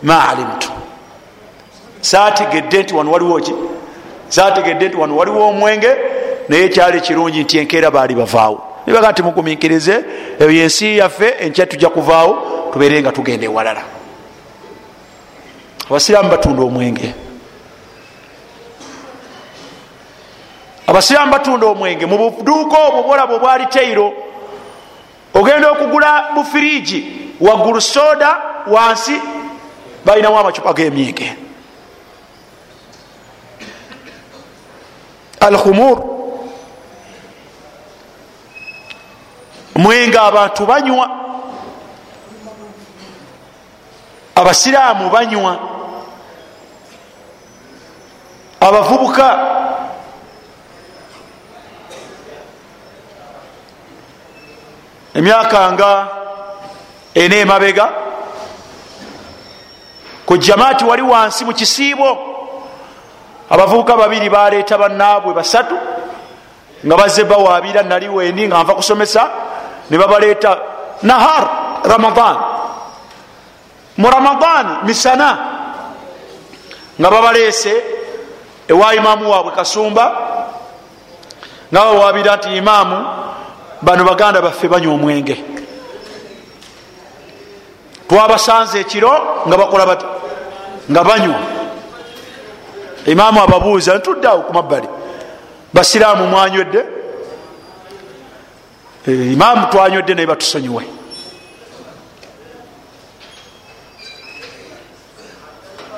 ma 0.03 0.28
alimtu. 0.28 0.70
Sategedde 2.01 2.82
nti 2.82 2.95
wano 2.95 3.11
waliwo 3.11 3.40
ki? 3.40 3.55
Sategedde 4.28 4.88
nti 4.88 4.97
wano 4.97 5.16
waliwo 5.16 5.49
omwenge 5.49 5.97
naye 6.49 6.68
kyali 6.68 7.01
kirungi 7.01 7.40
nti 7.43 7.59
enkeera 7.59 7.90
baali 7.90 8.14
bavaawo. 8.14 8.62
Nibaga 8.86 9.12
nti 9.12 9.22
mugumikirize 9.22 10.05
eyo 10.40 10.51
yensi 10.51 10.99
yaffe 10.99 11.28
enkya 11.40 11.66
tujja 11.66 11.88
kuvaawo 11.88 12.32
tubeere 12.72 13.01
nga 13.01 13.12
tugenda 13.12 13.47
ewalala 13.47 13.82
abasiraamu 15.90 16.30
batunda 16.30 16.62
omwenge. 16.62 17.14
Abasiraamu 20.86 21.32
batunda 21.32 21.66
omwenge. 21.66 22.06
Mu 22.06 22.30
buduuka 22.30 22.78
obwo 22.78 23.02
bwolaba 23.02 23.34
obwali 23.34 23.66
teiro 23.66 24.12
ogenda 25.34 25.70
okugula 25.70 26.30
bufiriji 26.34 27.30
waggulu 27.40 27.80
soda 27.80 28.36
wansi 28.66 29.20
balinamu 30.04 30.38
amacupa 30.38 30.72
gemyenge. 30.72 31.36
Alkhumur. 35.40 36.08
Mwenge 39.74 40.18
abantu 40.18 40.66
banywa 40.66 41.10
abasiraamu 44.34 45.10
banywa 45.10 45.71
abavubuka. 48.68 49.28
Emyaka 55.14 55.72
nga 55.72 56.08
ena 57.14 57.36
emabega. 57.36 57.86
Ku 60.26 60.38
jamaati 60.38 60.84
wali 60.84 61.02
wansi 61.02 61.44
mu 61.44 61.52
kisiibo. 61.52 62.10
Abavubuka 63.50 63.96
babiri 63.96 64.30
baleeta 64.30 64.78
bannaabwe 64.78 65.34
basatu 65.34 65.76
nga 66.86 66.96
bazze 66.96 67.24
bawabira 67.24 67.82
nali 67.82 68.08
wendi 68.08 68.46
nga 68.46 68.62
nva 68.62 68.74
kusomesa 68.74 69.30
ne 69.90 69.98
babaleeta 69.98 70.58
nahar 71.02 71.44
ramadan. 71.84 72.36
Mu 73.96 74.08
ramadan 74.08 74.88
misana 74.88 75.28
nga 76.96 77.10
babaleese 77.10 78.01
ewa 78.72 78.94
imaamu 78.94 79.30
waabwe 79.30 79.52
kasumba 79.52 80.04
nga 81.72 81.80
bawabira 81.84 82.36
nti 82.36 82.56
imaamu 82.56 82.96
bano 83.82 84.04
baganda 84.04 84.42
baffe 84.42 84.68
banywa 84.68 84.94
omwenge. 84.94 85.44
Twabasanze 88.08 88.80
ekiro 88.80 89.12
nga 89.46 89.56
bakola 89.56 89.86
bati 89.86 90.06
nga 90.90 91.04
banywa. 91.04 91.38
Imaamu 93.06 93.42
ababuuza 93.42 93.98
ntudde 93.98 94.28
awo 94.28 94.42
ku 94.42 94.52
mabbali. 94.52 94.88
Basiraamu 95.74 96.26
mwanywedde 96.26 96.80
imaamu 99.06 99.66
twanywedde 99.66 100.14
naye 100.14 100.26
batusonyiwe. 100.26 100.84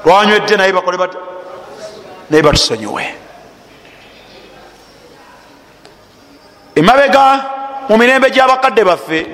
Twanywedde 0.03 0.57
naye 0.57 0.73
bakole 0.73 0.99
bat 0.99 1.34
naye 2.31 2.43
batusonyiwe 2.43 3.15
emabega 6.75 7.25
mu 7.89 7.97
mirembe 7.97 8.31
gy'abakadde 8.31 8.85
baffe. 8.85 9.27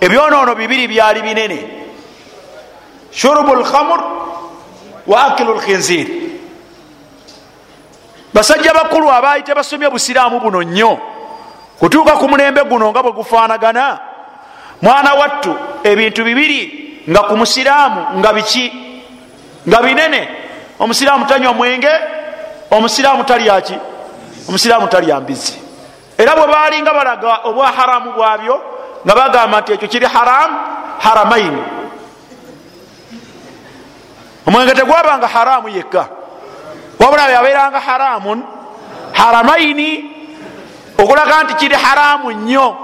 Ebyonoono 0.00 0.54
bibiri 0.54 0.88
byali 0.88 1.22
binene. 1.22 1.58
Shurubu 3.10 3.54
lkhamur 3.54 4.00
wa 5.06 5.24
akilu 5.24 5.54
lkhinzir 5.54 6.06
basajja 8.34 8.74
bakulu 8.74 9.10
abaali 9.10 9.42
tebasomye 9.42 9.90
busiraamu 9.90 10.40
buno 10.40 10.62
nnyo. 10.62 10.98
Kutuuka 11.78 12.12
ku 12.12 12.28
mulembe 12.28 12.64
guno 12.64 12.90
nga 12.90 13.02
bwe 13.02 13.12
gufaanagana 13.12 13.98
mwana 14.82 15.14
wattu 15.14 15.56
ebintu 15.84 16.24
bibiri 16.24 16.60
nga 17.10 17.22
ku 17.22 17.36
musiraamu 17.36 18.18
nga 18.18 18.32
biki? 18.32 18.72
Nga 19.68 19.82
binene. 19.82 20.28
Omusiraamu 20.78 21.26
tanywa 21.26 21.52
mwenge 21.52 21.90
omusiraamu 22.72 23.24
talyaki 23.24 23.76
omusiraamu 24.48 24.88
talya 24.88 25.20
mbizi 25.20 25.60
era 26.18 26.36
bwe 26.36 26.46
baali 26.46 26.82
nga 26.82 26.92
balaga 26.94 27.40
obwa 27.44 27.66
haramu 27.66 28.12
bwabyo 28.12 28.56
nga 29.04 29.14
bagamba 29.14 29.60
nti 29.60 29.72
ekyo 29.72 29.88
kiri 29.88 30.06
haramu 30.06 30.56
haramaini 30.98 31.62
omwenge 34.46 34.74
tegwabanga 34.74 35.26
haramu 35.26 35.68
yekka. 35.68 36.08
Wabula 36.98 37.30
yabeeranga 37.30 37.80
haramun 37.80 38.42
haramaini 39.12 40.10
okulaga 40.98 41.42
nti 41.42 41.54
kiri 41.54 41.74
haramu 41.74 42.32
nnyo. 42.32 42.76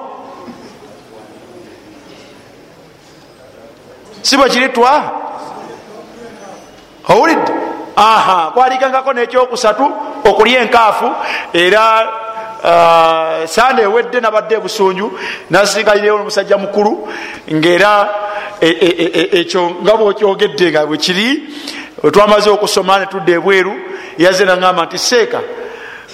Si 4.23 4.37
bwe 4.37 4.49
kiri 4.49 4.69
twa 4.69 5.13
owulidde 7.09 7.53
aha 7.99 8.51
kwaligangako 8.55 9.13
nekyokusatu 9.13 9.93
okulya 10.25 10.61
enkaafu 10.61 11.13
era 11.53 12.09
uh, 12.65 13.49
sande 13.49 13.83
ewedde 13.83 14.21
nabadde 14.21 14.55
ebusunju 14.55 15.19
nasingalirayo 15.51 16.15
omusajja 16.17 16.59
mukulu 16.59 17.09
ngaera 17.55 18.09
ekyo 18.61 19.61
e, 19.61 19.67
e, 19.67 19.79
e, 19.79 19.83
nga 19.83 19.97
bwokyogedde 19.97 20.71
nga 20.71 20.87
bwekiri 20.87 21.43
twamaze 22.13 22.51
okusoma 22.51 22.99
netudda 22.99 23.33
ebweru 23.33 23.75
yazze 24.19 24.45
nagamba 24.45 24.85
nti 24.85 24.99
seeka 24.99 25.41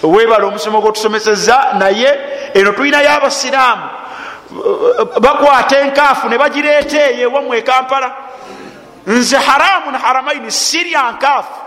webala 0.02 0.46
omusomo 0.46 0.80
gwetusomeseza 0.80 1.74
naye 1.78 2.10
eno 2.54 2.72
tulinayo 2.72 3.10
abasiraamu 3.10 3.88
bakwata 5.20 5.80
enkaafu 5.80 6.28
ne 6.28 6.38
bagireeta 6.38 7.10
eyo 7.10 7.28
ewamwe 7.28 7.58
ekampala 7.58 8.12
nze 9.06 9.36
haramu 9.36 9.90
na 9.90 9.98
haramaini 9.98 10.50
sirya 10.50 11.12
nkaafu 11.12 11.63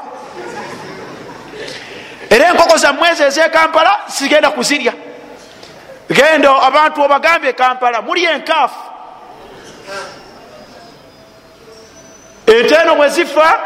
era 2.29 2.49
enkoko 2.49 2.77
zammwe 2.77 3.09
ezo 3.11 3.23
ezekampala 3.25 3.99
sigenda 4.07 4.49
kuzirya. 4.51 4.93
Genda 6.09 6.61
abantu 6.61 7.01
obagambye 7.01 7.53
kampala 7.53 8.01
muli 8.01 8.23
enkaafu. 8.25 8.79
Ente 12.47 12.75
eno 12.75 12.95
bwe 12.95 13.09
zifa 13.09 13.59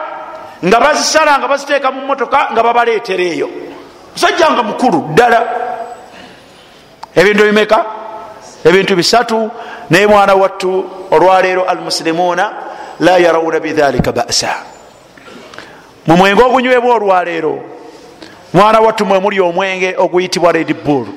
nga 0.66 0.80
bazisala 0.80 1.38
nga 1.38 1.48
baziteeka 1.48 1.92
mu 1.92 2.06
motoka 2.06 2.50
nga 2.52 2.64
babaleetera 2.64 3.24
eyo. 3.24 3.50
Musajja 4.14 4.52
nga 4.52 4.64
mukulu 4.64 5.14
ddala. 5.14 5.42
Ebintu 7.16 7.44
bimeka? 7.44 7.86
Ebintu 8.66 8.96
bisatu 8.96 9.52
naye 9.90 10.08
mwana 10.08 10.36
wattu 10.36 10.86
olwaleero 11.12 11.64
almusilimuuna 11.64 12.52
la 13.00 13.18
yarawuna 13.18 13.60
bidhalika 13.60 14.12
basa 14.12 14.56
mu 16.08 16.18
mwenge 16.18 16.44
ogunywebwa 16.44 16.96
olwaleero 16.96 17.64
mwana 18.54 18.80
wattu 18.80 19.06
mwe 19.06 19.20
muli 19.20 19.40
omwenge 19.40 19.96
oguyitibwa 19.98 20.52
red 20.52 20.74
bull. 20.84 21.08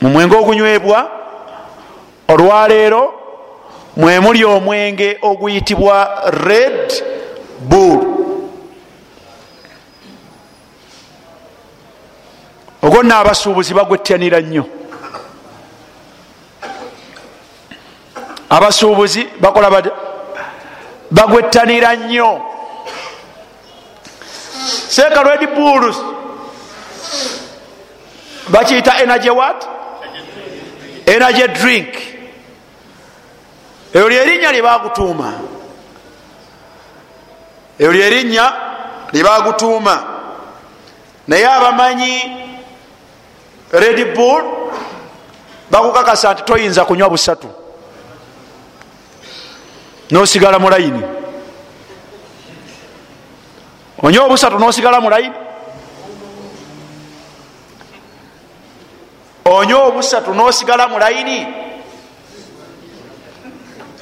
Mu 0.00 0.08
mwenge 0.08 0.36
ogunywebwa 0.36 1.10
olwaleero 2.28 3.14
mwe 3.96 4.20
muli 4.20 4.44
omwenge 4.44 5.18
oguyitibwa 5.22 6.22
red 6.44 6.92
bull. 7.60 8.00
Ogwo 12.82 13.02
nno 13.02 13.16
abasuubuzi 13.16 13.74
bagwettanira 13.74 14.40
nnyo. 14.40 14.64
Abasuubuzi 18.50 19.26
bakola 19.40 19.70
bata 19.70 19.90
bagwettanira 21.12 21.96
nnyo. 21.96 22.40
Seeka 24.88 25.22
red 25.22 25.54
bulls 25.54 25.96
bakiyita 28.48 28.98
energy 29.02 29.30
what? 29.30 29.68
Energy 31.06 31.46
drink. 31.60 31.88
Eyo 33.94 34.08
lyerinnya 34.08 34.52
lyebagutuuma 34.52 35.32
eyo 37.78 37.92
lyerinnya 37.92 38.52
lyebagutuuma 39.12 40.04
naye 41.28 41.46
abamanyi 41.46 42.14
red 43.72 44.14
bull 44.14 44.42
bakukakasa 45.70 46.32
nti 46.32 46.42
toyinza 46.42 46.84
kunywa 46.84 47.10
busatu 47.10 47.48
nosigala 50.12 50.58
mulayini 50.58 51.02
onywa 54.02 54.24
obusatu 54.24 54.58
nosigala 54.58 55.00
mulayini 55.00 55.34
onywa 59.44 59.84
obusatu 59.86 60.34
nosigala 60.34 60.88
mulayini 60.88 61.46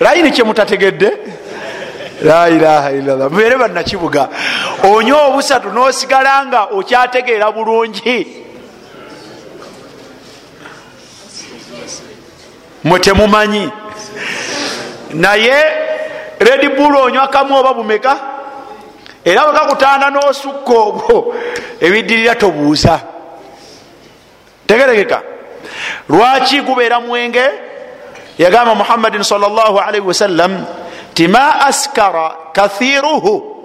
layini 0.01 0.31
kyemutategedde 0.31 1.11
la 2.23 2.49
ilaha 2.49 2.91
illallah. 2.93 3.31
Mubeere 3.31 3.57
bannakibuga. 3.57 4.29
Onywa 4.85 5.27
obusatu 5.27 5.71
nosigala 5.73 6.47
nga 6.47 6.65
okyategeera 6.65 7.53
bulungi? 7.53 8.45
Mwe 12.85 12.99
temumanyi. 13.01 13.71
Naye 15.15 15.80
red 16.41 16.76
bull 16.76 16.97
onywa 16.97 17.28
kamu 17.28 17.57
oba 17.57 17.74
bumeka? 17.74 18.16
Era 19.24 19.45
wekakutanda 19.45 20.11
n'osukka 20.11 20.72
obwo 20.72 21.34
ebiddirira 21.80 22.34
tobuuza. 22.34 23.01
Tegerekeka. 24.66 25.22
Lwaki 26.09 26.61
gubeera 26.61 27.01
mwenge? 27.01 27.45
Yagamba 28.38 28.74
muhammadin 28.74 29.22
salllahalaihi 29.22 30.07
wasallam 30.07 30.64
ti 31.14 31.28
ma 31.28 31.61
askara 31.61 32.32
kathiruhu. 32.53 33.57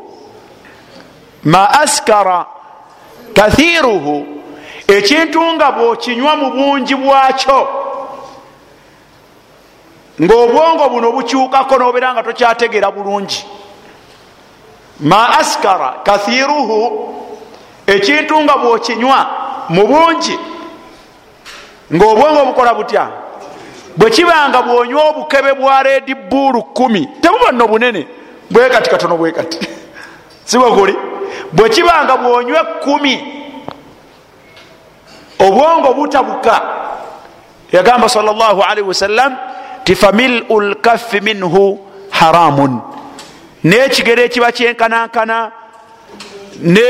Ma 1.43 1.69
askara 1.82 2.45
kathiruhu. 3.34 4.28
Ekintu 4.88 5.41
nga 5.53 5.71
bwokinywa 5.71 6.36
mu 6.36 6.51
bungi 6.51 6.95
bwakyo 6.95 7.84
ngaobwongo 10.22 10.89
buno 10.89 11.11
bukyukako 11.11 11.78
nobeera 11.78 12.13
nga 12.13 12.24
tokyategeera 12.24 12.91
bulungi. 12.91 13.45
Ma 14.99 15.39
askara 15.39 15.93
kathiruhu 16.03 17.13
ekintu 17.88 18.41
nga 18.41 18.57
bwokinywa 18.57 19.20
mu 19.70 19.88
bungi 19.88 20.39
ngaobwongo 21.93 22.45
bukola 22.45 22.74
butya? 22.74 23.07
Bwe 23.97 24.09
kibanga 24.09 24.61
bwonywa 24.61 25.03
obukebe 25.09 25.53
bwa 25.53 25.84
redi 25.84 26.16
buulu 26.16 26.63
kumi 26.63 27.07
tebuba 27.22 27.51
nno 27.51 27.68
bunene. 27.68 28.07
Bwekati 28.51 28.89
katono 28.89 29.18
bwekati 29.18 29.59
sibwe 30.45 30.72
guli? 30.72 30.95
Bwe 31.51 31.70
kibanga 31.70 32.18
bwonywa 32.18 32.61
ekumi 32.61 33.36
obwongo 35.39 35.93
butabuka. 35.93 36.61
Yagamba 37.72 38.09
salllahalihi 38.09 38.88
wasallam 38.88 39.38
ti 39.86 39.95
familu 39.95 40.59
lkaffi 40.61 41.21
minhu 41.21 41.79
haramun. 42.09 42.81
N'ekigero 43.63 44.21
ekiba 44.23 44.51
kyenkanankana 44.51 45.51
ne 46.61 46.89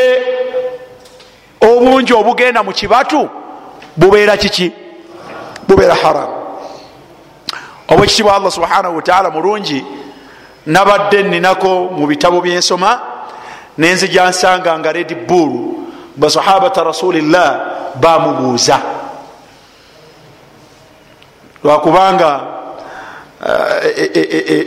obungi 1.62 2.14
obugenda 2.14 2.64
mu 2.64 2.72
kibatu 2.72 3.30
bubeera 3.98 4.38
kiki? 4.38 4.74
Bubeera 5.68 5.96
haramu 5.96 6.36
obwekitibwa 7.88 8.36
allah 8.36 8.52
subhanahu 8.52 8.96
wataala 8.96 9.30
mulungi 9.30 9.86
nabadde 10.66 11.24
ninako 11.24 11.90
mu 11.98 12.08
bitabo 12.08 12.42
byensoma 12.42 13.00
nenzija 13.78 14.30
nsanga 14.30 14.80
nga 14.80 14.92
redi 14.92 15.16
bull 15.16 15.52
basahabata 16.16 16.84
rasulillah 16.84 17.60
bamubuuza 17.96 18.80
lwakubanga 21.64 22.55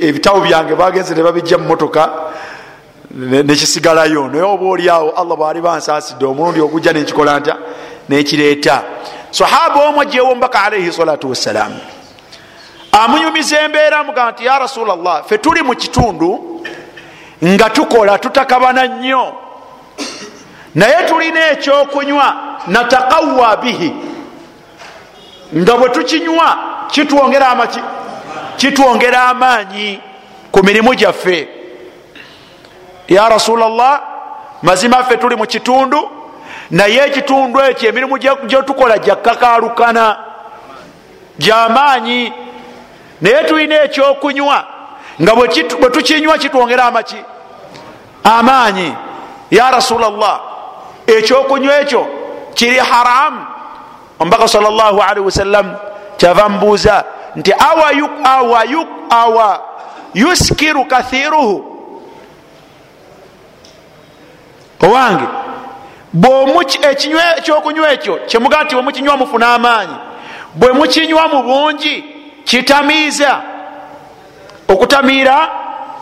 ebitabo 0.08 0.40
byange 0.40 0.74
bagenze 0.74 1.14
nebabijja 1.14 1.58
mumotoka 1.58 2.10
nekisigalayo 3.10 4.28
naye 4.28 4.42
oba 4.42 4.66
oliawo 4.66 5.10
allah 5.10 5.36
bwali 5.36 5.60
bansaasidde 5.60 6.24
omulundi 6.26 6.60
ogujja 6.60 6.92
nenkikola 6.92 7.40
ntya 7.40 7.56
nekireeta 8.08 8.82
sahaba 9.30 9.88
omu 9.88 10.00
ajewo 10.00 10.34
mbaka 10.34 10.64
alaihi 10.64 10.92
salatu 10.92 11.30
wassalam 11.30 11.72
amunyumiza 12.92 13.60
embeera 13.60 14.04
mugamba 14.04 14.32
nti 14.32 14.44
ya 14.46 14.58
rasulllah 14.58 15.24
fe 15.24 15.38
tuli 15.38 15.62
mu 15.62 15.74
kitundu 15.74 16.58
nga 17.44 17.70
tukola 17.70 18.18
tutakabana 18.18 18.86
nnyo. 18.86 19.32
Naye 20.74 21.08
tulina 21.08 21.50
ekyokunywa 21.50 22.36
natakawa 22.66 23.56
bihi. 23.56 23.92
Nga 25.56 25.76
bwe 25.76 25.88
tukinywa 25.88 26.58
kitwongera 26.88 27.48
amaki 27.48 27.80
kitwongera 28.58 29.22
amaanyi 29.22 30.00
ku 30.52 30.62
mirimu 30.64 30.94
gyaffe. 30.94 31.48
Ya 33.08 33.28
rasulllah 33.28 34.00
mazima 34.62 35.04
ffe 35.04 35.16
tuli 35.16 35.36
mu 35.36 35.46
kitundu 35.46 36.10
naye 36.70 37.06
ekitundu 37.06 37.60
ekyo 37.60 37.88
emirimu 37.88 38.18
gyetukola 38.18 38.98
gyakkakaalukana 38.98 40.16
gyamaanyi 41.38 42.32
naye 43.20 43.44
tulina 43.44 43.82
ekyokunywa 43.84 44.64
nga 45.22 45.34
bwe 45.34 45.48
tukinywa 45.90 46.38
kitwongera 46.38 46.84
amaki 46.84 47.16
amaanyi. 48.24 48.94
Ya 49.50 49.70
rasulllah 49.70 50.40
ekyokunywa 51.06 51.80
ekyo 51.80 52.06
kiri 52.54 52.78
haramu 52.78 53.46
omubaka 54.18 54.48
salllahalihi 54.48 55.26
wasallam 55.26 55.76
kyava 56.16 56.48
mubuuza 56.48 57.04
nti 57.36 57.52
awa, 57.52 58.64
awa, 59.10 59.60
yuskiru 60.14 60.84
kathiruhu. 60.84 61.74
Owange 64.82 65.24
ekyokunywa 67.38 67.92
ekyo 67.92 68.14
kyemugaa 68.26 68.62
nti 68.62 68.74
bwemukinywa 68.74 69.16
mufuna 69.16 69.54
amaanyi 69.54 69.96
bwe 70.54 70.72
mukinywa 70.72 71.28
mu 71.28 71.42
bungi 71.42 72.04
kitamiiza. 72.44 73.42
Okutamiira 74.68 75.48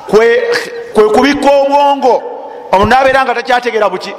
kwe 0.08 0.42
kubikka 0.94 1.50
obwongo 1.50 2.22
omuntu 2.72 2.86
nabeera 2.86 3.24
nga 3.24 3.34
takyategera 3.34 3.88
buki 3.88 4.14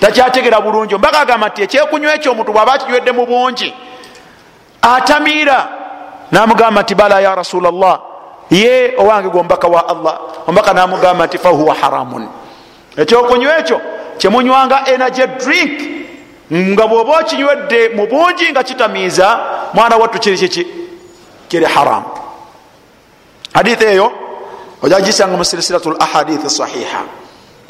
takyategera 0.00 0.60
bulungi. 0.60 0.94
Ombaka 0.94 1.20
agamba 1.20 1.48
nti 1.48 1.62
ekyekunywa 1.62 2.14
ekyo 2.14 2.32
omuntu 2.32 2.52
bwaba 2.52 2.72
akinywedde 2.72 3.12
mu 3.12 3.26
bungi 3.26 3.74
atamiira 4.82 5.68
namugamba 6.34 6.82
nti 6.82 6.94
bala 6.94 7.20
ya 7.20 7.34
rasulllah 7.34 8.00
ye 8.50 8.94
owange 8.98 9.28
gwombaka 9.28 9.68
wa 9.68 9.88
allah. 9.88 10.18
Ombaka 10.46 10.72
namugamba 10.74 11.26
nti 11.26 11.38
fahuwa 11.38 11.74
haramun. 11.74 12.28
Ekyokunywa 12.96 13.58
ekyo 13.58 13.80
kyemunywanga 14.18 14.86
energy 14.86 15.26
drink 15.26 15.80
nga 16.52 16.86
bwoba 16.86 17.18
okinywedde 17.20 17.88
mu 17.96 18.06
bungi 18.06 18.50
nga 18.50 18.62
kitamiiza 18.62 19.40
mwana 19.74 19.96
wattu 19.96 20.18
kiri 20.18 20.38
kiki? 20.38 20.66
Kiri 21.48 21.64
haramu 21.64 22.06
hadithi 23.52 23.84
eyo 23.84 24.12
oja 24.82 25.00
gisanga 25.00 25.36
mu 25.36 25.44
silsilatu 25.44 25.90
lahadithi 25.90 26.50
sahiha. 26.50 27.02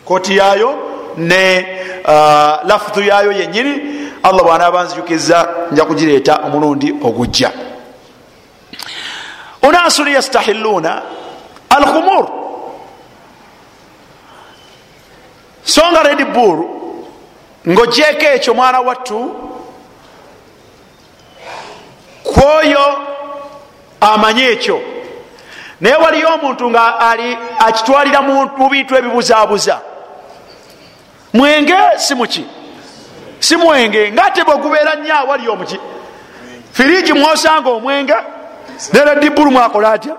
Koti 0.05 0.37
yayo 0.37 0.75
ne 1.17 1.67
uh, 2.05 2.69
lafudhu 2.69 3.01
yayo 3.01 3.33
yenyini 3.33 3.81
allah 4.23 4.43
bwana 4.45 4.71
banzijukiza 4.71 5.49
nja 5.73 5.85
kugireeta 5.85 6.37
omulundi 6.37 6.95
ogujja 7.03 7.53
unasun 9.69 10.09
yastahiluna 10.09 11.03
alkhumur 11.71 12.29
songa 15.65 16.03
red 16.03 16.25
bull 16.33 16.65
ngaogyeko 17.69 18.27
ekyo 18.27 18.55
mwana 18.55 18.81
wattu 18.81 19.37
kwoyo 22.23 22.99
amanye 24.01 24.45
ekyo 24.45 24.81
naye 25.81 25.97
waliyo 25.97 26.35
omuntu 26.35 26.71
nga 26.71 27.01
ali 27.01 27.39
akitwalira 27.59 28.23
mu 28.23 28.69
bintu 28.71 28.97
ebibuzabuza 28.97 29.81
mwenge 31.33 31.77
si 31.97 32.15
muki 32.15 32.45
si 33.41 33.57
mwenge 33.57 34.13
ngaate 34.13 34.45
bwegubeera 34.45 34.95
nnyo 34.95 35.15
awali 35.15 35.49
omuki 35.49 35.79
firiji 36.73 37.13
mwosanga 37.13 37.71
omwenge 37.71 38.15
nera 38.93 39.15
dibulu 39.15 39.51
mwakola 39.51 39.93
atya? 39.93 40.17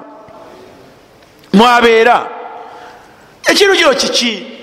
Mwabeera. 1.54 2.28
Ekintu 3.46 3.76
kino 3.76 3.94
kiki 3.94 4.56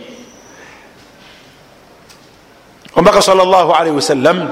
omubaka 2.97 3.23
salllahalihi 3.23 3.97
wasallam 3.97 4.49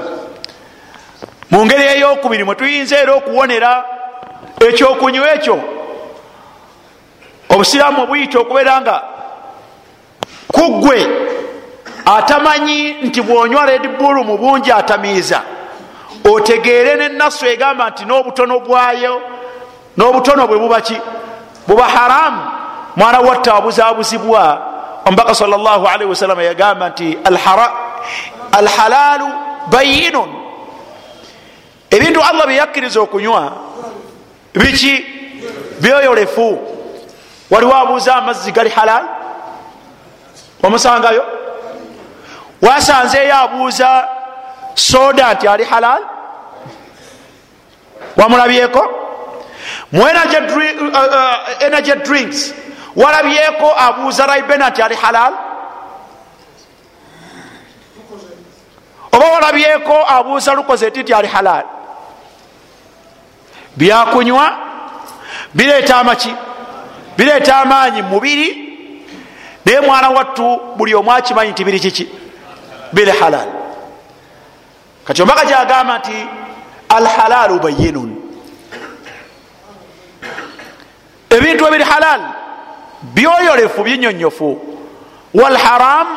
mu 1.51 1.65
ngeri 1.65 1.83
eyokubiri 1.83 2.43
mwe 2.43 2.55
tuyinza 2.55 2.97
era 2.97 3.13
okuwonera 3.13 3.85
ekyokunywa 4.59 5.33
ekyo 5.33 5.57
obusiraamu 7.49 8.03
obuyita 8.03 8.39
okubeera 8.39 8.81
nga 8.81 9.01
kuggwe 10.47 11.07
atamanyi 12.05 12.93
nti 12.93 13.21
bwonywa 13.21 13.65
red 13.65 13.97
bull 13.97 14.23
mu 14.23 14.37
bungi 14.37 14.71
atamiiza 14.71 15.41
otegeere 16.23 16.95
nenasu 16.95 17.45
egamba 17.45 17.89
nti 17.89 18.05
n'obutono 18.05 18.59
bwayo 18.59 19.21
n'obutono 19.97 20.47
bwe 20.47 20.57
bubaki 20.59 20.97
buba 21.67 21.83
haramu. 21.83 22.41
Mwana 22.95 23.19
watta 23.19 23.55
abuzabuzibwa 23.55 24.61
omubaka 25.05 25.35
salllahalihi 25.35 26.09
wasalama 26.09 26.43
yagamba 26.43 26.89
nti 26.89 27.17
alhalalu 28.51 29.27
bayinun. 29.67 30.29
Ebintu 31.89 32.21
allah 32.21 32.47
byeyakkiriza 32.47 33.01
okunywa 33.01 33.51
biki? 34.53 35.05
Byoyolefu. 35.79 36.59
Waliwo 37.49 37.75
abuuza 37.75 38.15
amazzi 38.15 38.51
gali 38.51 38.69
halal? 38.69 39.03
Omusangayo? 40.63 41.25
Wasanzeeyo 42.61 43.35
abuuza 43.35 44.07
soda 44.75 45.33
nti 45.33 45.47
ali 45.47 45.63
halal? 45.63 46.01
Wamulabyeko 48.17 49.00
mu 49.91 50.07
energy 51.59 51.91
drinks 52.03 52.53
walabyeko 52.95 53.73
abuuza 53.77 54.25
raibena 54.25 54.69
nti 54.69 54.81
ali 54.81 54.95
halal? 54.95 55.33
Oba 59.11 59.25
walabyeko 59.25 60.05
abuuza 60.07 60.53
lukozeti 60.53 60.99
nti 61.03 61.13
ali 61.13 61.27
halal? 61.27 61.63
Byakunywa 63.75 64.57
bireeta 65.53 65.97
amaki 65.97 66.35
bireeta 67.17 67.57
amaanyi 67.57 68.01
mubiri 68.01 68.67
naye 69.65 69.79
mwana 69.81 70.09
wattu 70.09 70.59
buli 70.75 70.95
omu 70.95 71.11
akimanyi 71.11 71.51
nti 71.51 71.63
biri 71.63 71.79
kiki? 71.79 72.09
Biri 72.93 73.11
halal. 73.11 73.47
Kati 75.05 75.21
ombaka 75.21 75.45
gyagamba 75.45 75.97
nti 75.97 76.27
alhalalu 76.89 77.59
bayinun 77.59 78.20
ebintu 81.31 81.67
ebiri 81.67 81.83
halal 81.83 82.21
byoyolefu 83.15 83.83
binyonyofu 83.83 84.59
walharam 85.33 86.07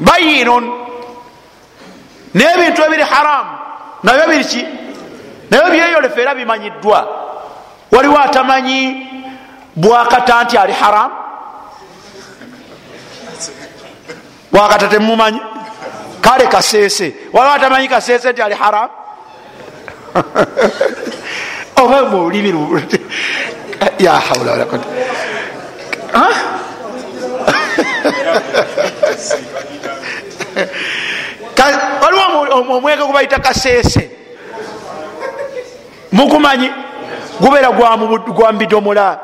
bayinun. 0.00 0.64
N'ebintu 2.34 2.82
ebiri 2.82 3.02
haramu 3.02 3.50
nabyo 4.04 4.26
biriki 4.30 4.66
nabyo 5.50 5.70
byeyolefu 5.72 6.20
era 6.20 6.34
bimanyiddwa. 6.34 7.00
Waliwo 7.92 8.18
atamanyi 8.18 9.06
bwakata 9.76 10.44
nti 10.44 10.58
ali 10.58 10.72
haramu 10.72 11.14
bwakata 14.52 14.88
temumanyi? 14.88 15.40
Kale 16.20 16.46
kaseese. 16.46 17.14
Waliwo 17.32 17.54
atamanyi 17.54 17.88
kaseese 17.88 18.32
nti 18.32 18.42
ali 18.42 18.54
haram? 18.54 18.88
Oba 21.76 22.02
mulimi 23.80 24.04
yahawula 24.04 24.50
waliwo 32.02 32.76
omwenge 32.76 33.04
gubayita 33.06 33.38
kaseese 33.38 34.10
mugumanyi 36.12 36.70
gubeera 37.40 37.70
gwa 37.70 37.96
mubidomola 38.52 39.18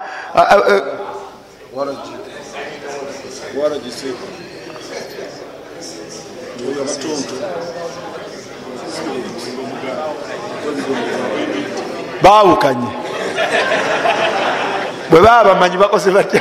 bawukanye 12.22 12.88
bwe 15.14 15.22
baba 15.22 15.54
bamanyi 15.54 15.76
bakoze 15.76 16.10
batya? 16.10 16.40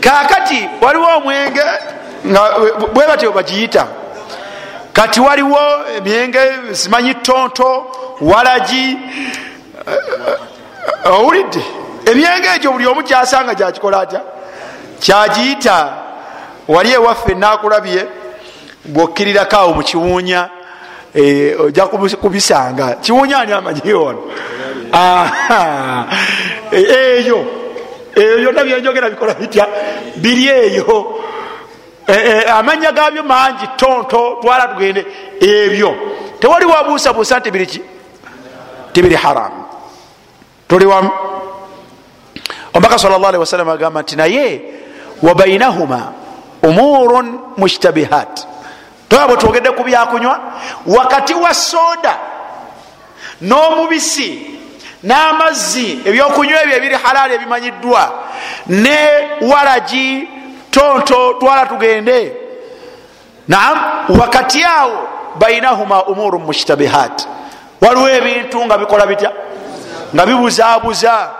Kakati 0.00 0.68
waliwo 0.80 1.16
omwenge 1.16 1.62
bwe 2.94 3.06
batyo 3.06 3.32
bagiyita. 3.32 3.86
Kati 4.92 5.20
waliwo 5.20 5.58
emyenge 5.96 6.40
simanyi 6.72 7.14
tonto 7.14 7.86
walagi 8.20 8.98
owulidde? 11.04 11.64
Emyenge 12.06 12.48
egyo 12.56 12.72
buli 12.72 12.86
omu 12.86 13.02
kyasanga 13.02 13.54
gyakikola 13.54 14.00
atya? 14.00 14.20
Kyagiyita 15.00 15.92
wali 16.68 16.92
ewaffe 16.92 17.34
nakulabye 17.34 18.06
bwokkirirako 18.84 19.56
awo 19.56 19.74
mukiwunya 19.74 20.48
ojja 21.14 21.86
kubisanga 22.22 22.94
kiwunya 22.94 23.38
ani 23.38 23.52
amanyi 23.52 23.92
ono 23.92 24.22
eyo 26.72 27.46
eyo 28.16 28.36
byonna 28.38 28.64
byenjogera 28.64 29.10
bikola 29.10 29.34
bitya 29.34 29.66
biri 30.16 30.48
eyo 30.48 31.20
amanya 32.54 32.92
gabyo 32.92 33.22
mangi 33.22 33.66
tonto 33.76 34.38
twala 34.42 34.68
tugende 34.68 35.06
ebyo 35.40 35.96
tewali 36.40 36.66
wabuusabuusa 36.66 37.38
nti 37.38 37.50
biriki 37.50 37.80
tibiri 38.92 39.14
haramu 39.14 39.64
tuli 40.68 40.86
wamu 40.86 41.10
omubaka 42.74 42.98
sal 42.98 43.10
llah 43.10 43.28
alihi 43.28 43.40
wasalama 43.40 43.72
agamba 43.72 44.02
nti 44.02 44.16
naye 44.16 44.62
wabainahuma 45.22 46.12
umurun 46.62 47.38
mushtabihat 47.56 48.46
toba 49.10 49.26
bwe 49.26 49.36
twogedde 49.36 49.70
ku 49.70 49.82
byakunywa 49.82 50.40
wakati 50.86 51.34
wa 51.34 51.54
soda 51.54 52.14
n'omubisi 53.40 54.60
n'amazzi 55.02 56.00
ebyokunywa 56.06 56.62
ebyo 56.62 56.76
ebiri 56.76 56.94
halaali 56.94 57.34
ebimanyiddwa 57.34 58.02
ne 58.66 58.98
walagi 59.40 60.28
tonto 60.70 61.34
twala 61.40 61.66
tugende. 61.66 62.36
Naam 63.48 63.78
wakati 64.20 64.64
awo 64.64 65.08
bainahuma 65.38 66.04
umuru 66.04 66.38
mushtabihat. 66.38 67.26
Waliwo 67.80 68.08
ebintu 68.08 68.64
nga 68.64 68.78
bikola 68.78 69.06
bitya? 69.06 69.32
Nga 70.14 70.26
bibuzabuza 70.26 71.30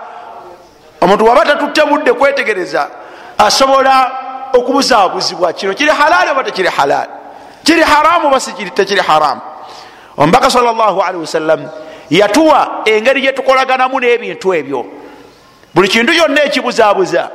omuntu 1.01 1.25
waba 1.25 1.45
tatutte 1.45 1.81
budde 1.85 2.13
kwetegereza 2.13 2.89
asobola 3.37 4.11
okubuzabuzibwa 4.53 5.53
kino. 5.53 5.73
Kiri 5.73 5.89
halaali 5.89 6.31
oba 6.31 6.43
tekiri 6.43 6.67
halaali 6.67 7.20
kiri 7.63 7.81
haramu 7.81 8.27
oba 8.27 8.39
tekiri 8.75 9.01
haramu 9.01 9.41
omubaka 10.17 10.49
salllahalihi 10.49 11.21
wasallam 11.21 11.69
yatuwa 12.09 12.81
engeri 12.85 13.21
gyetukolaganamu 13.21 13.99
n'ebintu 13.99 14.53
ebyo. 14.53 14.85
Buli 15.73 15.87
kintu 15.87 16.13
kyonna 16.13 16.43
ekibuzabuza 16.43 17.29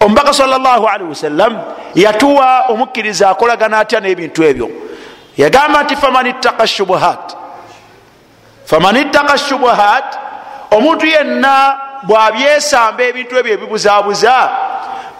omubaka 0.00 0.32
salllahalihi 0.32 1.08
wasallam 1.08 1.60
yatuwa 1.94 2.66
omukkiriza 2.68 3.30
akolagana 3.30 3.78
atya 3.78 4.00
n'ebintu 4.00 4.44
ebyo. 4.44 4.70
Yagamba 5.36 5.82
nti 5.82 5.96
faman 5.96 6.26
ittaka 6.26 6.66
shubuhat 6.66 7.36
faman 8.64 8.96
ittaka 8.96 9.38
shubuhat 9.38 10.18
omuntu 10.70 11.06
yenna 11.06 11.78
bwabyesamba 12.02 13.02
ebintu 13.04 13.38
ebyo 13.38 13.52
ebibuzabuza 13.52 14.50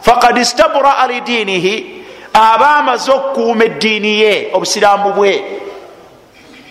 fakad 0.01 0.39
istabraa 0.39 1.07
lidiinihi 1.07 2.06
aba 2.37 2.77
amaze 2.77 3.13
okukuuma 3.13 3.65
eddiini 3.65 4.21
ye 4.21 4.51
obusiraamu 4.53 5.13
bwe. 5.13 5.45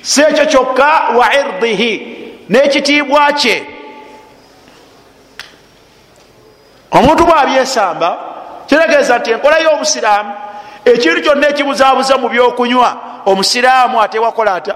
Si 0.01 0.22
ekyo 0.22 0.45
kyokka 0.45 1.03
wa 1.18 1.36
irdihi 1.36 1.91
n'ekitiibwa 2.49 3.34
kye. 3.34 3.63
Omuntu 6.91 7.26
bwabyesamba 7.26 8.18
kitegeeza 8.68 9.18
nti 9.18 9.32
enkola 9.32 9.59
y'obusiraamu 9.59 10.34
ekintu 10.86 11.22
kyonna 11.22 11.47
ekibuzabuza 11.47 12.18
mu 12.18 12.30
byokunywa 12.30 12.97
omusiraamu 13.26 14.01
atewakola 14.01 14.55
ata? 14.55 14.76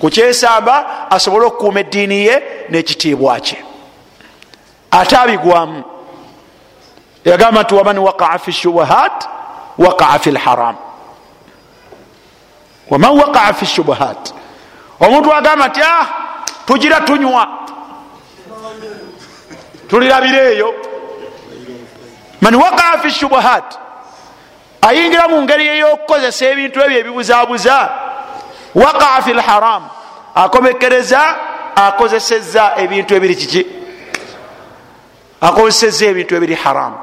Kukyesamba 0.00 0.74
asobole 1.10 1.46
okukuuma 1.46 1.80
eddiini 1.80 2.26
ye 2.26 2.42
n'ekitiibwa 2.70 3.40
kye. 3.40 3.58
Ate 4.90 5.16
abigwamu. 5.16 5.84
Yagamba 7.24 7.62
nti 7.62 7.74
waman 7.74 7.98
waqaa 7.98 8.38
fi 8.38 8.52
shubuhat 8.52 9.28
waqaa 9.78 10.18
fi 10.18 10.30
lharam 10.30 10.76
waman 12.90 13.10
waqaa 13.10 13.52
fi 13.52 13.66
shubuhat 13.66 14.34
omuntu 15.00 15.34
agamba 15.34 15.68
nti 15.68 15.80
ah 15.82 16.06
tugira 16.66 17.00
tunywa 17.00 17.48
tulirabira 19.88 20.42
eyo 20.50 20.74
man 22.40 22.54
waqaa 22.54 22.98
fi 22.98 23.10
shubuhat 23.10 23.78
ayingira 24.82 25.28
mu 25.28 25.42
ngeri 25.42 25.68
eyokukozesa 25.68 26.46
ebintu 26.46 26.80
ebyo 26.80 26.98
ebibuzabuza 26.98 27.76
waqaa 28.74 29.22
fi 29.22 29.32
lharam 29.32 29.82
akomekereza 30.34 31.20
akozeseza 31.76 32.72
ebintu 32.76 33.14
ebiri 33.14 33.34
kiki 33.34 33.66
akozeseza 35.40 36.06
ebintu 36.06 36.36
ebiri 36.36 36.54
haramu 36.54 36.96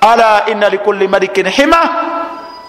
ala 0.00 0.46
ina 0.46 0.68
likuli 0.68 1.08
malikin 1.08 1.48
hima 1.48 1.80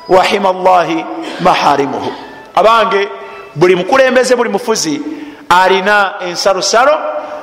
wa 0.10 0.24
hima 0.24 0.54
llahi 0.54 1.06
maharimuhu. 1.40 2.12
Abange 2.56 3.10
buli 3.56 3.76
mukulembeze 3.76 4.36
buli 4.36 4.50
mufuzi 4.50 5.02
alina 5.50 6.14
ensalosalo 6.20 6.98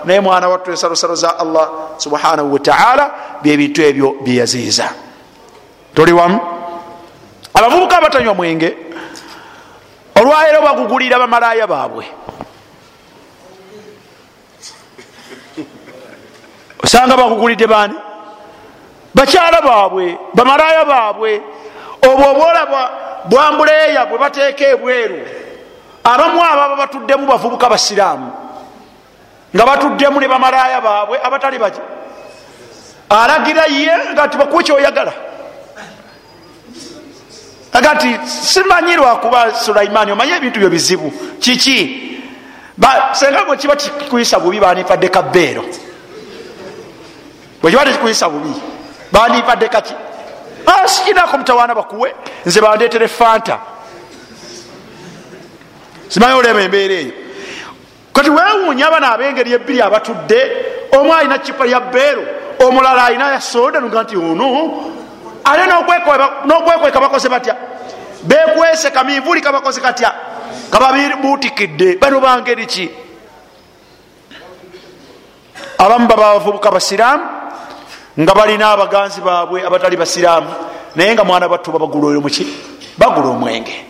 naye 0.04 0.20
mwana 0.20 0.48
wattu 0.48 0.70
ensalosalo 0.70 1.14
za 1.14 1.38
allah 1.38 1.68
subhanahu 1.96 2.52
wataala 2.52 3.10
byebintu 3.42 3.82
ebyo 3.82 4.16
byeyaziiza 4.24 4.88
toli 5.94 6.12
wamu? 6.12 6.40
Abavubuka 7.54 7.98
abatanywa 7.98 8.34
mwenge 8.34 8.76
olwaleero 10.14 10.62
bagugulira 10.62 11.18
bamalaya 11.18 11.66
baabwe. 11.66 12.06
Osanga 16.84 17.16
bagugulidde 17.16 17.66
bani 17.66 17.94
bakyala 19.14 19.60
baabwe 19.62 20.18
bamalaya 20.34 20.84
baabwe 20.84 21.42
obwo 22.02 22.30
obwolaba 22.30 22.90
bwambuleeya 23.24 24.06
bwe 24.06 24.18
bateeka 24.18 24.64
ebweru. 24.68 25.18
Abamu 26.04 26.42
ababa 26.44 26.76
batuddemu 26.76 27.26
bavubuka 27.26 27.68
basiraamu. 27.68 28.32
Nga 29.54 29.66
batuddemu 29.66 30.20
ne 30.20 30.28
bamalaya 30.28 30.80
baabwe 30.80 31.18
abatali 31.22 31.58
baki. 31.58 31.80
Alagira 33.10 33.64
ye 33.66 33.92
nga 34.12 34.28
ti 34.28 34.36
bakuwa 34.38 34.62
kyoyagala. 34.62 35.12
Aga 37.72 37.94
nti 37.94 38.18
simanyi 38.26 38.96
lwakuba 38.96 39.54
sulaimaani 39.54 40.12
omanye 40.12 40.36
ebintu 40.36 40.58
byo 40.60 40.70
bizibu. 40.70 41.12
Kiki? 41.40 42.12
Senga 43.12 43.44
bwe 43.44 43.56
kiba 43.56 43.76
tikuyisa 43.76 44.40
bubi 44.40 44.60
bandimpadde 44.60 45.08
kabeero 45.08 45.64
bwe 47.62 47.70
kiba 47.70 47.84
tekikuyisa 47.84 48.28
bubi 48.28 48.52
bandimpadde 49.12 49.68
kaki 49.68 49.94
sikinako 50.86 51.38
mutawaana 51.38 51.74
bakuwe. 51.74 52.14
Nze 52.46 52.60
bandeetere 52.60 53.08
fanta. 53.08 53.58
Simanyi 56.08 56.34
olema 56.38 56.60
embeera 56.60 56.94
eyo. 56.94 57.12
Kati 58.12 58.30
wewuunya 58.30 58.86
abana 58.88 59.12
abengeri 59.12 59.52
ebbiri 59.52 59.80
abatudde 59.82 60.52
omu 60.92 61.14
alina 61.14 61.38
kipa 61.38 61.66
ya 61.66 61.80
beero 61.80 62.22
omulala 62.60 63.04
alina 63.04 63.32
ya 63.32 63.40
soda 63.40 63.80
nuga 63.80 64.02
nti 64.02 64.16
ono? 64.16 64.92
Ale 65.44 65.66
nokwekweka 66.46 67.00
bakoze 67.00 67.28
batya? 67.28 67.56
Bekwese 68.22 68.90
kamivuli 68.90 69.40
kabakoze 69.40 69.80
katya? 69.80 70.14
Kababibutikidde 70.70 71.96
bano 71.96 72.20
bangeri 72.20 72.66
ki? 72.66 72.90
Abamu 75.78 76.06
baba 76.06 76.34
bavubuka 76.34 76.70
basiraamu 76.70 77.24
nga 78.20 78.34
balina 78.34 78.70
abaganzi 78.70 79.20
baabwe 79.20 79.66
abatali 79.66 79.96
basiraamu 79.96 80.50
naye 80.94 81.14
nga 81.14 81.24
mwana 81.24 81.48
battu 81.48 81.72
babagula 81.72 82.20
muki 82.20 82.46
bagula 82.98 83.28
omwenge. 83.28 83.86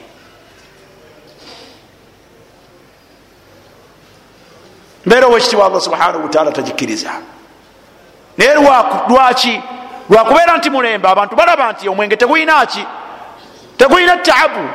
Mbeera 5.07 5.27
owekitiibwa 5.27 5.67
allah 5.67 5.81
subhanahu 5.81 6.23
wataala 6.23 6.53
tagikiriza 6.53 7.11
naye 8.39 8.55
lwaki 9.09 9.61
lwakubeera 10.11 10.57
nti 10.57 10.71
mulembe 10.71 11.09
abantu 11.09 11.37
balaba 11.37 11.73
nti 11.73 11.89
omwenge 11.89 12.17
tegulina 12.17 12.67
ki? 12.67 12.85
Tegulina 13.77 14.17
taabu 14.17 14.69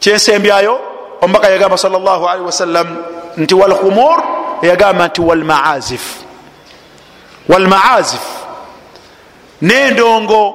kyensembyayo 0.00 0.80
omubaka 1.20 1.48
yagamba 1.48 1.78
sal 1.78 1.92
llah 1.92 2.30
alihi 2.32 2.46
wasallam 2.46 2.96
nti 3.36 3.54
walkhumur 3.54 4.41
yagamba 4.62 5.06
nti 5.08 5.20
walmaazif 5.20 6.16
walmaazif 7.48 8.20
nendongo. 9.62 10.54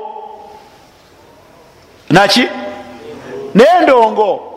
Naki? 2.10 2.48
Nendongo. 3.56 4.54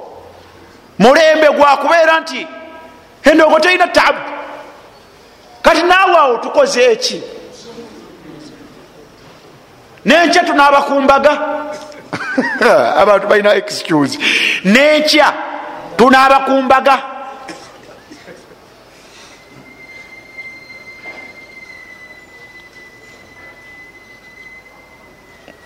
Mulembe 0.98 1.48
gwakubeera 1.50 2.20
nti 2.20 2.46
endongo 3.24 3.60
terina 3.60 3.86
taabu 3.88 4.18
kati 5.62 5.82
naawe 5.82 6.16
awo 6.16 6.36
tukoze 6.38 6.92
eki? 6.92 7.22
Nenkya 10.04 10.44
tunaabakumbaga 10.44 11.38
abantu 13.00 13.28
balina 13.28 13.54
excuse. 13.54 14.18
Nenkya 14.64 15.32
tunaabakumbaga 15.96 16.98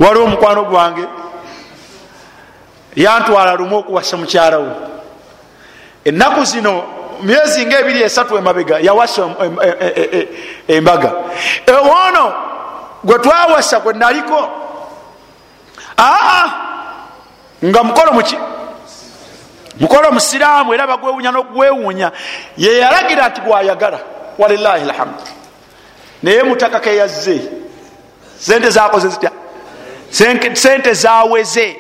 waliwo 0.01 0.25
omukwano 0.25 0.65
gwange. 0.65 1.05
Yantwala 2.97 3.55
lumu 3.55 3.77
okuwasa 3.77 4.17
mukyala 4.17 4.59
we 4.59 4.71
ennaku 6.05 6.45
zino 6.45 6.85
myezi 7.23 7.67
nga 7.67 7.79
ebiri 7.79 8.03
esatu 8.03 8.39
emabega 8.39 8.79
yawasa 8.79 9.29
embaga. 10.69 11.13
Ewono 11.67 12.35
gwe 13.05 13.19
twawasa 13.19 13.81
gwe 13.81 13.93
naliko. 13.93 14.49
Aa 15.99 16.51
nga 17.65 17.83
mukolo 17.83 18.13
muki 18.13 18.37
mukolo 19.81 20.13
musiraamu 20.13 20.75
era 20.75 20.87
bagwewunya 20.87 21.31
nokugwewunya 21.31 22.13
yeyalagira 22.57 23.29
nti 23.29 23.41
gwayagala 23.41 23.99
walilahi 24.39 24.85
lhamdu 24.85 25.23
naye 26.23 26.43
mutaka 26.43 26.81
keyazze 26.81 27.43
sente 28.39 28.71
zakoze 28.71 29.09
zitya 29.09 29.31
sente 30.15 30.95
zaweze. 30.95 31.77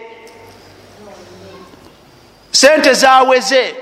Sente 2.53 2.95
zaweze. 2.95 3.74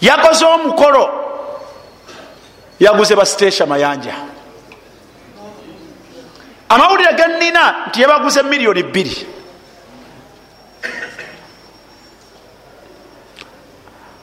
Yakoze 0.00 0.44
omukolo. 0.44 1.10
Yaguze 2.80 3.14
basitesha 3.16 3.66
mayanja. 3.66 4.14
Amawulire 6.68 7.14
genina 7.14 7.86
nti 7.88 8.02
yabaguze 8.02 8.42
miliyoni 8.42 8.82
bbiri. 8.82 9.26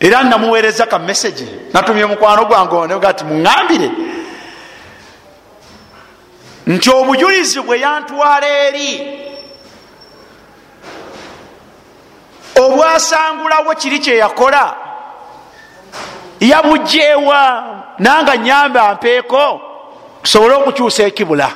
Era 0.00 0.22
namuweereza 0.22 0.86
ka 0.86 0.98
mesagi 0.98 1.48
natumye 1.72 2.06
mukwano 2.06 2.44
gwange 2.44 2.74
onega 2.74 3.12
ti 3.12 3.24
muŋambire 3.24 3.90
nti 6.66 6.90
obujulizi 6.90 7.60
bwe 7.60 7.80
yantwala 7.80 8.46
eri 8.66 8.88
obwasangulawo 12.64 13.74
kiri 13.74 13.98
kyeyakola 13.98 14.76
yabugjeewa 16.40 17.64
nanga 17.98 18.36
nyambe 18.36 18.80
ampeeko 18.80 19.60
tusobole 20.22 20.54
okukyusa 20.54 21.02
ekibula. 21.02 21.50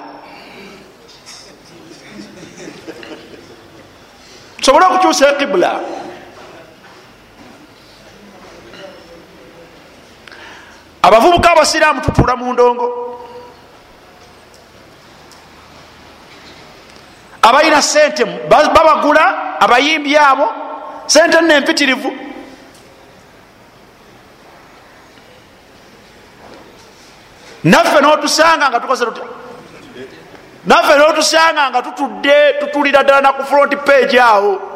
Tusobole 4.57 4.85
okukyusa 4.87 5.33
ekibula. 5.33 5.81
Abavubuka 11.03 11.51
abasiraamu 11.53 12.01
tutuula 12.01 12.37
mu 12.37 12.53
ndongo. 12.53 12.89
Abalina 17.43 17.83
sente 17.83 18.25
babagula 18.25 19.61
abayimbi 19.61 20.17
abo 20.17 20.64
sente 21.07 21.41
nempitirivu 21.41 22.13
naffe 27.65 28.01
notusanga 28.01 28.71
nga 28.71 28.81
tukoze 28.81 29.05
tutya? 29.05 29.25
Naffe 30.67 30.99
notusanga 30.99 31.71
nga 31.71 31.83
tutudde 31.83 32.55
tutulira 32.61 33.03
ddala 33.03 33.21
naku 33.21 33.45
front 33.45 33.77
page 33.85 34.21
awo. 34.21 34.71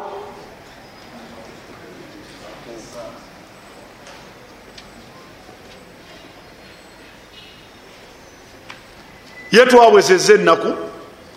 Ye 9.51 9.65
twawezeza 9.65 10.33
ennaku 10.33 10.77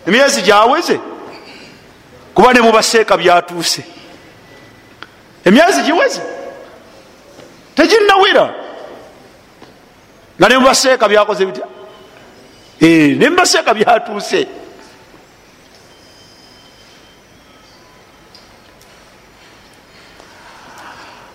emyezi 0.06 0.42
gyaweze 0.42 1.00
kuba 2.34 2.52
ne 2.52 2.60
mubaseeka 2.60 3.16
byatuuse 3.16 3.84
emyezi 5.44 5.82
giweze 5.82 6.22
teginnawera 7.74 8.54
nga 10.38 10.48
ne 10.48 10.58
mubaseeka 10.58 11.08
byakoze 11.08 11.46
bitya? 11.46 11.66
Ne 13.18 13.30
mubaseeka 13.30 13.74
byatuuse. 13.74 14.46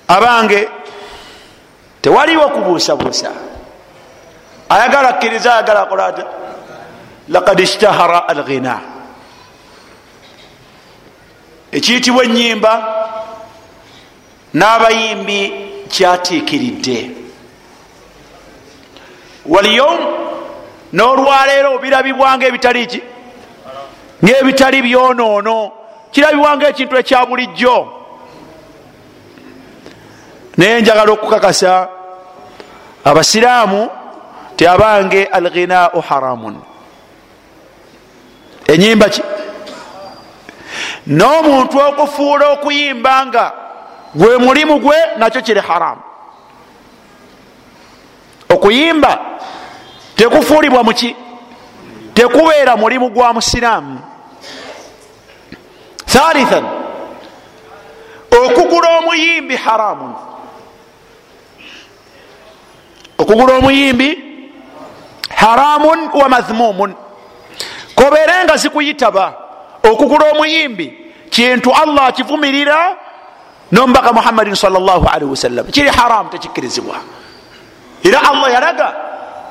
Abange 0.07 0.69
tewaliwo 2.01 2.49
kubuusabuusa. 2.49 3.31
Ayagala 4.69 5.09
akkiriza 5.09 5.53
ayagala 5.53 5.81
akola 5.81 6.05
ata 6.05 6.25
lakad 7.29 7.59
ishtahara 7.59 8.27
alghina. 8.27 8.79
Ekiyitibwa 11.71 12.23
enyimba 12.23 12.96
n'abayimbi 14.57 15.41
kyatiikiridde. 15.93 16.99
Waliyom 19.45 19.97
n'olwaleero 20.93 21.75
obirabibwanga 21.75 22.45
ebitali 22.47 22.87
ki? 22.87 23.01
Ngaebitali 24.23 24.81
byonoono. 24.81 25.71
Kirabibwanga 26.11 26.69
ekintu 26.69 26.97
ekya 26.97 27.25
bulijjo. 27.25 27.77
Naye 30.57 30.81
njagala 30.81 31.11
okukakasa 31.11 31.89
abasiraamu 33.03 33.89
ti 34.55 34.67
abange 34.67 35.25
alghinau 35.25 36.01
haramun. 36.01 36.55
Enyimba 38.67 39.09
ki? 39.09 39.21
N'omuntu 41.07 41.75
okufuula 41.87 42.45
okuyimba 42.49 43.25
nga 43.25 43.66
gwe 44.17 44.37
mulimu 44.37 44.79
gwe 44.79 44.97
nakyo 45.17 45.41
kiri 45.41 45.61
haramu 45.61 46.01
okuyimba 48.49 49.19
tekufuulibwa 50.15 50.83
muki 50.83 51.15
tekubeera 52.13 52.77
mulimu 52.77 53.09
gwa 53.09 53.33
musiraamu. 53.33 53.99
Thalithan 56.05 56.65
okugula 58.45 58.97
omuyimbi 58.97 59.55
haramun 59.55 60.13
okugula 63.17 63.53
omuyimbi 63.57 64.09
haramun 65.35 66.09
wa 66.13 66.29
mathmumun 66.29 66.93
kobeere 67.95 68.43
nga 68.43 68.57
zikuyitaba 68.57 69.33
okugula 69.91 70.31
omuyimbi 70.31 70.87
kintu 71.29 71.73
allah 71.73 72.05
akivumirira 72.07 72.95
nomubaka 73.71 74.13
muhammadin 74.13 74.55
salllahalihi 74.55 75.29
wasallam 75.31 75.65
kiri 75.71 75.89
haramu 75.89 76.29
tekikkirizibwa 76.29 76.95
era 78.03 78.19
allah 78.31 78.47
yalaga 78.53 78.87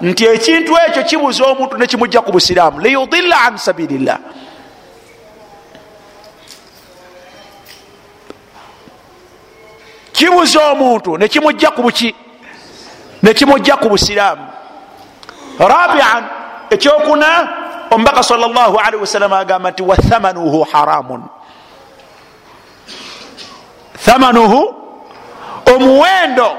nti 0.00 0.24
ekintu 0.24 0.72
ekyo 0.88 1.02
kibuza 1.04 1.44
omuntu 1.44 1.76
nekimujja 1.76 2.20
ku 2.20 2.32
busiraamu 2.32 2.80
liyudilla 2.80 3.36
an 3.46 3.56
sabilillah 3.58 4.18
kibuza 10.12 10.60
omuntu 10.72 11.16
nekimujja 11.18 11.70
ku 11.70 11.82
buki 11.82 12.14
nekimujja 13.22 13.76
ku 13.76 13.88
busiraamu 13.88 14.46
rabian 15.60 16.24
ekyokuna 16.70 17.28
omubaka 17.90 18.22
salllahalihi 18.22 19.00
wasallam 19.00 19.32
agamba 19.32 19.70
nti 19.70 19.82
wathamanuhu 19.82 20.64
haramun 20.72 21.22
thamanuhu 24.06 24.74
omuwendo 25.74 26.56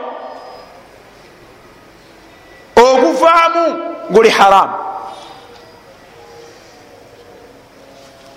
oguvaamu 2.75 3.63
guli 4.09 4.29
haramu 4.29 4.73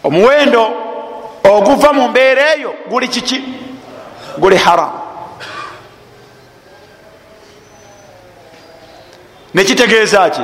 omuwendo 0.05 0.73
oguva 1.45 1.93
mu 1.93 2.09
mbeera 2.09 2.55
eyo 2.55 2.75
guli 2.91 3.09
kiki? 3.09 3.45
Guli 4.39 4.57
haramu 4.57 5.01
nekitegeeza 9.55 10.31
ki? 10.31 10.43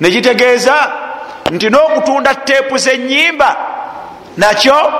Nekitegeeza 0.00 0.92
nti 1.50 1.70
n'okutunda 1.70 2.34
teepu 2.34 2.78
zenyimba 2.78 3.56
nakyo 4.36 4.92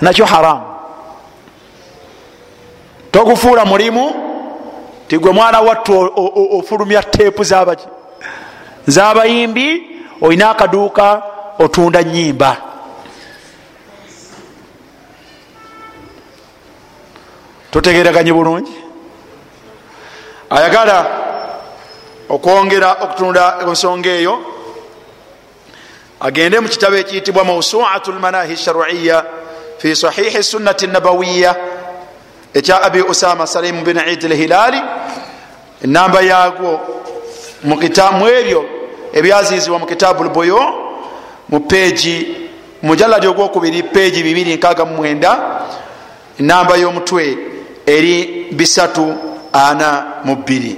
nakyo 0.00 0.24
haramu 0.26 0.71
togufuula 3.12 3.64
mulimu 3.64 4.14
tigwe 5.08 5.32
mwana 5.32 5.60
wattu 5.60 6.12
ofulumya 6.58 7.02
teepu 7.02 7.44
zabayimbi 8.86 9.82
olina 10.20 10.50
akaduuka 10.50 11.22
otunda 11.58 12.02
nyimba 12.02 12.56
tutegereganye 17.70 18.32
bulungi? 18.32 18.72
Ayagala 20.50 21.06
okwongera 22.28 22.92
okutunda 23.00 23.56
ensonga 23.68 24.10
eyo 24.10 24.34
agende 26.20 26.60
mu 26.60 26.68
kitabo 26.68 26.96
ekiyitibwa 26.96 27.44
mausuatu 27.44 28.12
lmanahi 28.12 28.56
sharuiya 28.56 29.24
fi 29.78 29.96
sahihi 29.96 30.42
sunnati 30.42 30.86
nabawiya 30.86 31.56
ekya 32.54 32.82
abi 32.82 33.02
usama 33.02 33.46
salimu 33.46 33.84
bin 33.84 33.98
idi 34.12 34.28
lhilali 34.28 34.82
enamba 35.84 36.20
yagwo 36.20 36.80
mu 37.64 37.78
ebyo 38.28 38.64
ebyazizibwa 39.12 39.78
mu 39.78 39.86
kitaabu 39.86 40.24
lbuyo 40.24 40.60
mu 41.48 41.60
peegi 41.60 42.36
mujaladi 42.82 43.26
ogwokubiri 43.26 43.82
peegi 43.82 44.22
269 44.22 45.38
enamba 46.40 46.76
y'omutwe 46.76 47.38
eri 47.86 48.46
342 48.54 50.74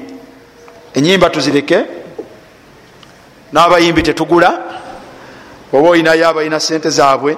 enyimba 0.95 1.31
tuzireke 1.31 1.85
n'abayimbi 3.53 4.03
tetugula 4.03 4.59
oba 5.73 5.89
olinayo 5.89 6.29
abalina 6.29 6.61
sente 6.61 6.91
zaabwe 6.91 7.37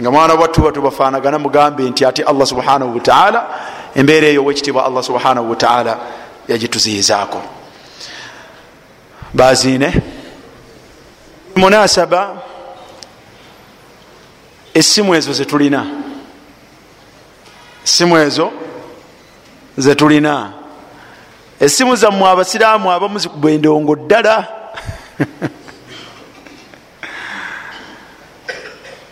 nga 0.00 0.10
mwana 0.10 0.34
wattuba 0.34 0.72
tubafanagana 0.72 1.38
mugambe 1.38 1.90
nti 1.90 2.04
ate 2.04 2.22
allah 2.22 2.46
subhanahu 2.46 2.94
wataala 2.94 3.46
embeera 3.94 4.26
eyo 4.26 4.42
owekitiibwa 4.42 4.86
allah 4.86 5.02
subhanahu 5.02 5.50
wataala 5.50 5.98
yagituziyizaako. 6.48 7.42
Bazine 9.34 10.02
munasaba 11.56 12.36
esimu 14.74 15.14
ezo 15.14 15.32
zetulina 15.32 15.86
esimu 17.84 18.18
ezo 18.18 18.52
zetulina 19.78 20.52
esimu 21.60 21.96
zammwe 21.96 22.28
abasiraamu 22.28 22.92
abamu 22.92 23.18
zikuba 23.18 23.50
endongo 23.50 23.96
ddala 23.96 24.48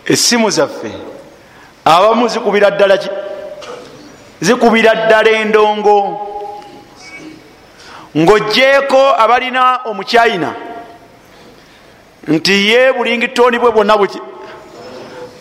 esimu 0.05 0.49
zaffe. 0.49 0.91
Abamu 1.85 2.27
zikubira 2.27 2.71
ddala 2.71 2.97
zikubira 4.41 4.95
ddala 4.95 5.29
endongo. 5.29 6.27
Ng'ogjeeko 8.17 9.15
abalina 9.17 9.79
omuchina 9.85 10.53
nti 12.27 12.69
ye 12.69 12.93
bulingitoni 12.93 13.59
bwe 13.59 13.71
bwonna 13.71 13.97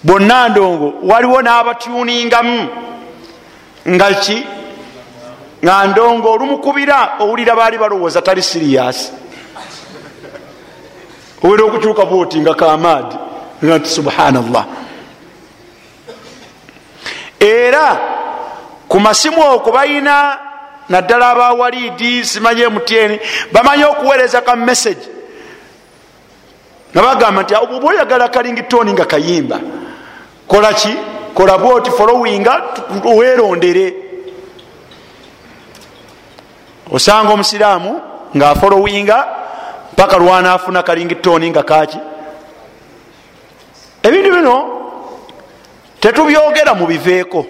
bwonna 0.04 0.48
ndongo 0.48 0.94
waliwo 1.02 1.42
n'abatyuningamu 1.42 2.68
nga 3.88 4.14
ki? 4.14 4.46
Nga 5.64 5.86
ndongo 5.86 6.32
olumukubira 6.32 7.18
owulira 7.20 7.56
baali 7.56 7.78
balowooza 7.78 8.22
tali 8.22 8.42
siriyasi 8.42 9.12
owera 11.42 11.64
okukyuka 11.64 12.04
bwoti 12.04 12.40
nga 12.40 12.54
kamaadi 12.54 13.16
nti 13.62 13.88
subhanallah. 13.88 14.66
Era 17.40 18.00
ku 18.88 19.00
masimu 19.00 19.40
okwo 19.40 19.72
balina 19.72 20.38
naddala 20.88 21.30
abawalidi 21.30 22.24
simanye 22.24 22.68
mutn 22.68 23.18
bamanyi 23.52 23.84
okuweereza 23.84 24.40
ka 24.40 24.56
message. 24.56 25.08
Nga 26.92 27.02
bagamba 27.02 27.42
nti 27.42 27.54
oba 27.54 27.88
oyagala 27.88 28.28
kalingitoni 28.28 28.92
nga 28.92 29.04
kayimba 29.04 29.61
kola 30.48 30.72
ki? 30.74 30.96
Kola 31.34 31.58
bwoti 31.58 31.90
followinga 31.90 32.62
weerondere. 33.04 33.94
Osanga 36.90 37.32
omusiraamu 37.32 38.00
ngaafollowinga 38.36 39.26
paka 39.96 40.16
lwanaafuna 40.18 40.82
kalingitoni 40.82 41.50
nga 41.50 41.62
kaki 41.62 41.98
ebintu 44.03 44.30
bino 44.32 44.57
tetubyogera 46.01 46.74
mubiveeko 46.74 47.46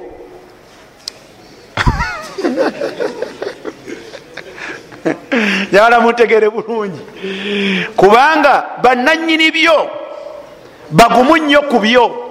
njagala 5.70 6.01
mutegere 6.01 6.51
bulungi. 6.51 7.01
Kubanga 7.96 8.64
bananyini 8.82 9.51
byo 9.51 9.90
bagumu 10.90 11.36
nnyo 11.36 11.62
ku 11.62 11.78
byo. 11.78 12.26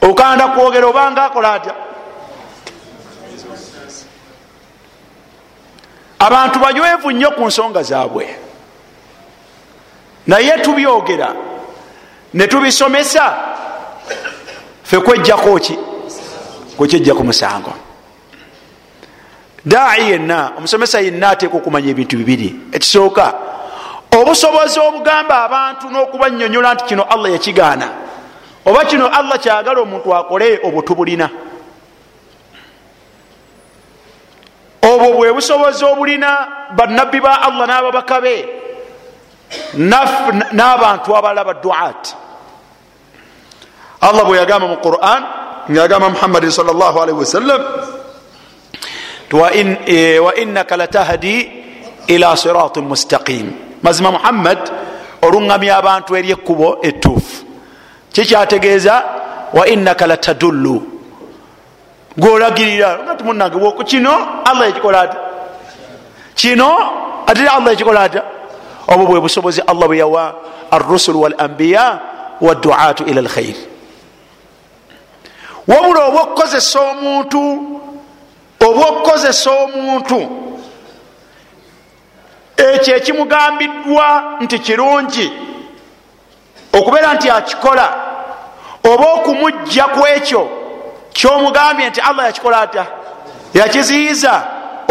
Okanda 0.00 0.48
kwogera 0.48 0.86
obanga 0.86 1.24
akola 1.24 1.52
atya? 1.54 1.74
Abantu 6.18 6.58
banywevu 6.58 7.10
nnyo 7.10 7.30
ku 7.30 7.46
nsonga 7.46 7.82
zaabwe. 7.82 8.38
Naye 10.26 10.58
tubyogera 10.58 11.34
netubisomesa 12.34 13.36
fe 14.82 14.98
kwejjako 15.00 15.58
ki? 15.58 15.78
Kwekyejja 16.76 17.14
ku 17.14 17.24
musango. 17.24 17.72
Daai 19.64 20.10
yenna 20.10 20.52
omusomesa 20.56 21.00
yenna 21.00 21.28
ateeka 21.28 21.56
okumanya 21.56 21.90
ebintu 21.90 22.16
bibiri 22.16 22.54
ekisooka. 22.72 23.34
Obusobozi 24.20 24.80
obugamba 24.80 25.44
abantu 25.44 25.90
n'okubanyonyola 25.90 26.74
nti 26.74 26.84
kino 26.84 27.02
allah 27.02 27.32
yakigaana. 27.32 27.88
Oba 28.66 28.84
kino 28.84 29.06
allah 29.06 29.38
kyagala 29.38 29.80
omuntu 29.80 30.14
akole 30.14 30.60
obwo 30.64 30.82
tubulina. 30.82 31.30
Obwo 34.82 35.12
bwe 35.12 35.32
busobozi 35.32 35.84
obulina 35.84 36.48
bannabbi 36.76 37.20
ba 37.20 37.42
allah 37.42 37.66
n'ababaka 37.66 38.20
be 38.20 38.62
n'abantu 40.52 41.16
abalala 41.16 41.44
baduat 41.44 42.21
allah 44.02 44.24
bwe 44.26 44.38
yagamba 44.38 44.66
mu 44.68 44.76
quran 44.82 45.22
ngayagamba 45.70 46.10
muhammadin 46.10 46.50
salllahalihi 46.50 47.18
wasallam. 47.18 47.62
Wainaka 49.32 50.76
latahdi 50.76 51.48
ila 52.08 52.36
siratin 52.36 52.84
mustaqim. 52.84 53.78
Mazima 53.82 54.10
muhammad 54.12 54.58
oluŋgamya 55.22 55.76
abantu 55.78 56.16
eri 56.16 56.30
ekkubo 56.36 56.78
etuufu 56.82 57.46
kikyategeeza 58.12 59.02
wainaka 59.54 60.06
latadullu. 60.06 60.82
Gwolagirira 62.18 63.16
ti 63.16 63.24
munange 63.24 63.56
kino 63.88 64.12
allah 64.44 64.68
yakikola 64.68 65.00
ata 65.00 65.18
kino 66.34 66.68
ate 67.26 67.48
allah 67.48 67.72
yakikola 67.72 68.02
ata 68.02 68.22
obwo 68.88 69.06
bwe 69.06 69.20
busobozi 69.20 69.62
allah 69.64 69.88
bwe 69.88 69.98
yawa 69.98 70.34
arusulu 70.70 71.20
wal 71.22 71.34
ambiya 71.38 72.00
waduatu 72.40 73.04
ila 73.08 73.22
lkhairi 73.22 73.71
wabula 75.68 76.04
oba 76.04 76.20
okukozesa 76.20 76.80
omuntu 76.80 77.42
oba 78.66 78.86
okukozesa 78.88 79.50
omuntu 79.50 80.20
ekyo 82.56 82.96
ekimugambiddwa 82.96 84.38
nti 84.40 84.58
kirungi 84.58 85.32
okubeera 86.72 87.14
nti 87.14 87.30
akikola 87.30 87.86
oba 88.84 89.12
okumujja 89.12 89.84
ku 89.84 90.06
ekyo 90.06 90.48
kyomugambye 91.12 91.88
nti 91.90 92.00
allah 92.00 92.24
yakikola 92.26 92.60
atya? 92.60 92.86
Yakiziyiza 93.54 94.42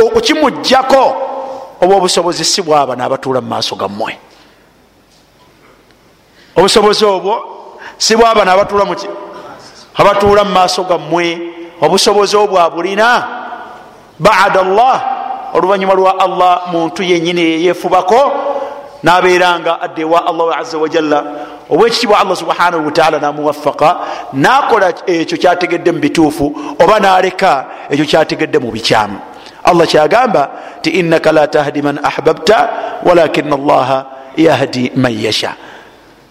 okukimugjako 0.06 1.04
oba 1.82 1.96
obusobozi 1.96 2.46
si 2.46 2.62
bwaba 2.62 2.96
nabatuula 2.96 3.42
mu 3.42 3.48
maaso 3.48 3.76
gammwe? 3.76 4.18
Obusobozi 6.56 7.06
obwo 7.06 7.34
si 7.98 8.16
bwaba 8.16 8.46
nabatuula 8.46 8.86
muki 8.86 9.08
abatuula 9.96 10.44
mu 10.44 10.52
maaso 10.52 10.84
gammwe 10.84 11.39
obusobozi 11.82 12.38
obwo 12.38 12.60
abulina 12.60 13.28
bada 14.20 14.64
llah 14.64 15.02
oluvanyuma 15.54 15.94
lwa 15.94 16.20
allah 16.20 16.62
muntu 16.72 17.04
yenyini 17.04 17.42
yeyefubako 17.42 18.32
nabeera 19.04 19.60
nga 19.60 19.82
adde 19.82 20.04
wa 20.04 20.26
allah 20.28 20.58
aza 20.60 20.78
wajalla 20.78 21.24
obwekitibwa 21.70 22.20
allah 22.20 22.36
subhanahu 22.36 22.86
wataala 22.86 23.20
namuwafaka 23.20 23.98
nakola 24.34 24.94
ekyo 25.08 25.38
kyategedde 25.38 25.92
mu 25.92 26.00
bituufu 26.00 26.46
oba 26.80 27.00
naleka 27.00 27.66
ekyo 27.89 28.06
kyategedde 28.06 28.60
mu 28.60 28.72
bikyamu. 28.72 29.20
Allah 29.64 29.88
kyagamba 29.88 30.50
ti 30.82 30.89
innaka 30.89 31.32
la 31.32 31.48
tahdi 31.48 31.82
man 31.82 32.00
ahbabta 32.04 32.70
walakina 33.06 33.56
allaha 33.56 34.06
yahdi 34.38 34.92
man 34.96 35.14
yasha. 35.14 35.54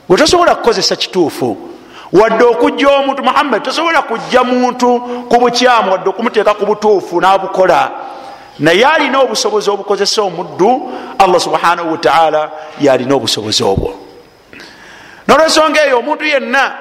Gwe 0.09 0.17
tosobola 0.17 0.55
kukozesa 0.55 0.97
kituufu 0.97 1.70
wadde 2.13 2.45
okujja 2.45 2.89
omuntu 2.89 3.23
muhammad 3.23 3.63
tosobola 3.63 4.03
kujja 4.03 4.45
muntu 4.45 5.01
ku 5.29 5.37
bukyamu 5.41 5.93
wadde 5.93 6.09
okumuteeka 6.11 6.55
ku 6.55 6.67
butuufu 6.67 7.21
nabukola. 7.21 7.91
Naye 8.59 8.85
alina 8.85 9.21
obusobozi 9.21 9.71
obukozesa 9.71 10.23
omuddu 10.23 10.93
allah 11.19 11.41
subhanahu 11.41 11.93
wataala 11.93 12.51
yalina 12.81 13.15
obusobozi 13.15 13.63
obwo. 13.65 13.95
Nolwensonga 15.29 15.87
eyo 15.87 15.99
omuntu 15.99 16.25
yenna 16.25 16.73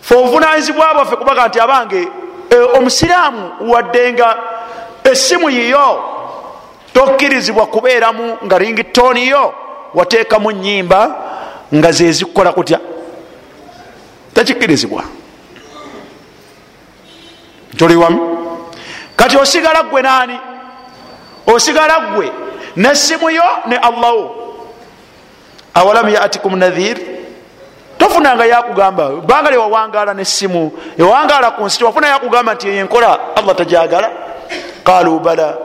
fe 0.00 0.14
obuvunanyizibwa 0.14 0.94
bwaffe 0.94 1.16
kubaga 1.16 1.48
nti 1.48 1.60
abange 1.60 2.08
omusiraamu 2.74 3.50
wadde 3.60 4.12
nga 4.12 4.36
essimu 5.04 5.50
yiyo 5.50 6.04
tokkirizibwa 6.92 7.66
kubeeramu 7.66 8.36
nga 8.44 8.58
ringitoniyo 8.58 9.54
wateekamu 9.94 10.50
nyimba 10.50 11.16
nga 11.74 11.92
zezikukola 11.92 12.52
kutya 12.52 12.80
tekikkirizibwa 14.44 15.04
toliwamu 17.76 18.20
kati 19.16 19.36
osigala 19.36 19.82
gwe 19.82 20.02
naani 20.02 20.38
osigala 21.46 22.00
gwe 22.00 22.32
nesimu 22.76 23.30
yo 23.30 23.42
ne 23.66 23.76
allahwo 23.76 24.34
awalam 25.74 26.08
yatikum 26.08 26.56
nadhir? 26.58 26.98
Tofunanga 27.98 28.46
yakugamba 28.46 29.10
banga 29.10 29.50
lyewawangala 29.50 30.14
nesimu 30.14 30.72
ewangala 30.98 31.50
ku 31.50 31.64
nsi 31.66 31.78
tewafuna 31.78 32.08
yakugamba 32.08 32.54
nti 32.54 32.68
yenkola 32.68 33.34
allah 33.36 33.54
tajagala. 33.56 34.10
Qalu 34.84 35.20
bala 35.20 35.58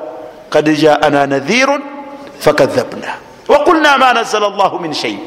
kad 0.50 0.66
jaana 0.66 1.28
nadhirun 1.28 1.82
fakadhabna. 2.40 3.14
Waqulna 3.48 3.98
ma 3.98 4.14
nazala 4.14 4.50
llahu 4.50 4.80
min 4.80 4.94
shei 4.94 5.20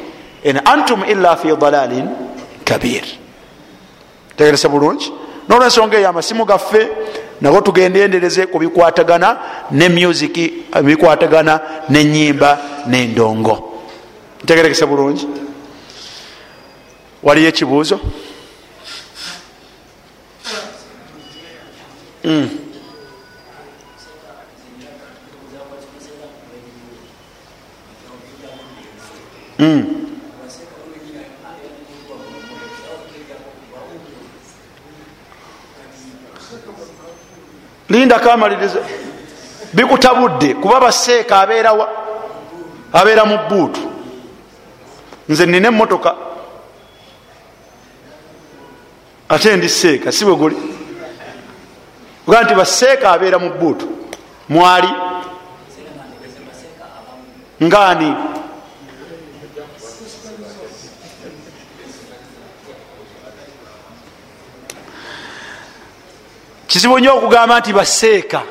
in 0.43 0.57
antum 0.65 1.03
illa 1.07 1.35
fi 1.37 1.55
dalalin 1.55 2.07
kabir 2.65 3.26
tegerese 4.37 4.67
bulungi. 4.67 5.11
Nolwensonga 5.49 5.97
eyo 5.97 6.09
amasimu 6.09 6.45
gaffe 6.45 6.87
nago 7.41 7.61
tugendendereze 7.61 8.45
ku 8.47 8.59
bikwatagana 8.59 9.37
ne 9.71 9.89
musiki 9.89 10.53
bikwatagana 10.83 11.59
nenyimba 11.89 12.59
nendongo 12.87 13.55
ntegerekese 14.43 14.85
bulungi. 14.85 15.27
Waliyo 17.23 17.49
ekibuuzo? 17.49 17.99
Mm. 22.23 22.49
Mm. 37.89 37.95
linda 37.95 38.19
kamaliriza 38.19 38.79
bikutabudde 39.73 40.53
kuba 40.53 40.79
baseeka 40.79 41.39
abeerawa 41.39 41.89
abeera 42.93 43.25
mu 43.25 43.37
buutu 43.49 43.81
nze 45.29 45.45
nina 45.45 45.67
emotoka 45.67 46.15
ate 49.29 49.55
ndi 49.57 49.69
seeka 49.69 50.11
si 50.11 50.25
bwe 50.25 50.35
guli. 50.35 50.57
Oga 52.27 52.43
nti 52.43 52.53
baseeka 52.55 53.11
abeera 53.11 53.39
mu 53.39 53.49
buutu 53.49 53.87
mwali? 54.49 54.87
Ngaani 57.63 58.15
kizibu 66.67 66.99
nnyo 66.99 67.17
okugamba 67.17 67.59
nti 67.59 67.73
baseeka. 67.73 68.41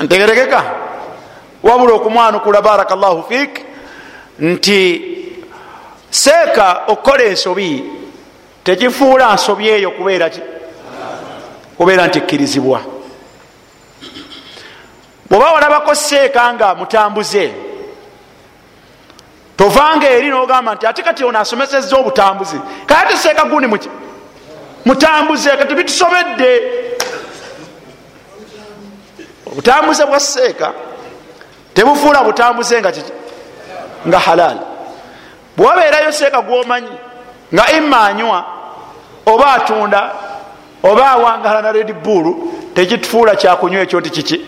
Ntegerekeka. 0.00 0.62
Wabula 1.62 1.94
okumwanukula 1.94 2.62
baraka 2.62 2.96
llahu 2.96 3.22
fiik 3.28 3.60
nti 4.38 5.02
seeka 6.10 6.82
okukola 6.86 7.24
ensobi 7.24 7.84
tekifuula 8.64 9.34
nsobi 9.34 9.68
eyo 9.68 9.90
kubeera 9.90 10.28
nti 12.06 12.18
ekkirizibwa. 12.18 12.80
Bweoba 15.30 15.52
walabako 15.52 15.94
seeka 15.94 16.54
nga 16.54 16.74
mutambuze 16.74 17.52
tovanga 19.56 20.10
eri 20.10 20.28
nogamba 20.28 20.74
nti 20.74 20.86
ate 20.86 21.02
kati 21.02 21.24
ono 21.24 21.38
asomesezza 21.38 21.96
obutambuzi 21.96 22.60
kale 22.86 23.00
ate 23.00 23.16
seeka 23.16 23.44
gundi 23.44 23.66
muki 24.84 25.06
mutambuze 25.06 25.50
kati 25.50 25.74
bitusobedde. 25.74 26.62
Obutambuze 29.46 30.06
bwa 30.06 30.20
seeka 30.20 30.72
tebufuula 31.74 32.24
butambuze 32.24 32.80
nga 32.80 32.92
kiki 32.92 33.12
nga 34.08 34.18
halal. 34.18 34.58
Bwewabeerayo 35.56 36.12
seeka 36.12 36.42
gwomanyi 36.42 36.96
nga 37.54 37.72
ima 37.72 38.06
anywa 38.06 38.44
oba 39.26 39.52
atunda 39.52 40.12
oba 40.82 41.10
awangala 41.10 41.62
na 41.62 41.72
red 41.72 41.92
bull 41.92 42.34
tekitufuula 42.74 43.36
kyakunywa 43.36 43.82
ekyo 43.82 44.00
nti 44.00 44.10
kiki? 44.10 44.40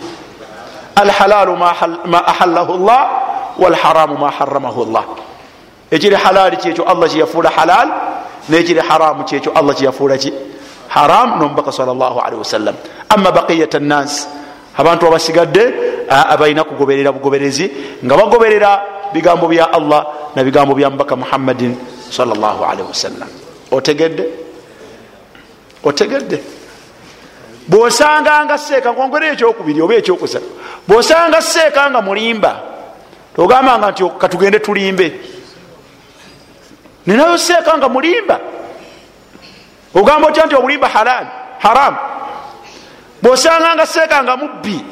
Alhalalu 0.96 1.56
ma 1.56 2.26
ahallahu 2.26 2.78
llah 2.86 3.10
walharamu 3.58 4.18
ma 4.18 4.30
haramahu 4.30 4.84
llah 4.84 5.04
ekiri 5.90 6.16
halali 6.16 6.56
kyekyo 6.56 6.84
allah 6.84 7.08
kyeyafuula 7.08 7.50
halal 7.50 7.88
nekiri 8.48 8.80
haramu 8.80 9.24
kyekyo 9.24 9.52
allah 9.54 9.74
kyeyafuula 9.74 10.18
ki 10.18 10.32
haram 10.88 11.38
nomubaka 11.38 11.72
salllahalihi 11.72 12.38
wasallam. 12.38 12.74
Ama 13.08 13.32
baqiyat 13.32 13.74
nas. 13.80 14.28
Abantu 14.76 15.06
abasigadde 15.06 15.74
abalina 16.08 16.64
kugoberera 16.64 17.12
bugoberezi 17.12 17.98
nga 18.04 18.16
bagoberera 18.16 18.82
bigambo 19.12 19.48
bya 19.48 19.72
allah 19.72 20.32
na 20.34 20.42
bigambo 20.42 20.74
bya 20.74 20.90
mubaka 20.90 21.16
muhammadin 21.16 21.76
salllahalihi 22.10 22.88
wasallam. 22.88 23.28
Otegedde 23.70 24.24
otegedde 25.84 26.42
bwosanganga 27.68 28.58
seeka 28.58 28.92
nkwongere 28.92 29.32
ekyokubiri 29.32 29.80
oba 29.82 29.94
ekyokusatu 29.94 30.46
bwosanga 30.88 31.42
seeka 31.42 31.90
nga 31.90 32.02
mulimba. 32.02 32.60
Togambanga 33.36 33.90
nti 33.90 34.04
katugende 34.18 34.58
tulimbe 34.58 35.33
ninayo 37.06 37.38
seeka 37.38 37.78
nga 37.78 37.88
mulimba. 37.88 38.40
Ogamba 39.94 40.28
otya 40.28 40.46
nti 40.46 40.54
omulimba 40.54 40.88
halal 40.88 41.26
haram? 41.58 41.96
Bwosanga 43.22 43.74
nga 43.74 43.86
seeka 43.86 44.22
nga 44.22 44.36
mubbi 44.36 44.84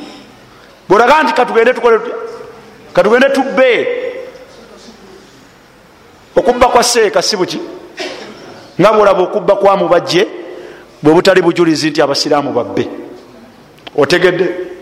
bwolaga 0.89 1.23
nti 1.23 1.33
katugende 1.33 1.75
tukole 1.75 2.01
katugende 2.93 3.29
tubbe. 3.29 3.89
Okubba 6.37 6.69
kwa 6.69 6.83
seeka 6.83 7.23
si 7.23 7.37
buki? 7.37 7.61
Nga 8.81 8.93
bwolaba 8.93 9.23
okubba 9.23 9.57
kwa 9.57 9.77
mubajje 9.77 10.29
bwe 11.03 11.15
butali 11.15 11.43
bujulizi 11.43 11.91
nti 11.91 12.03
abasiraamu 12.03 12.53
babbe. 12.53 12.89
Otegedde? 13.97 14.73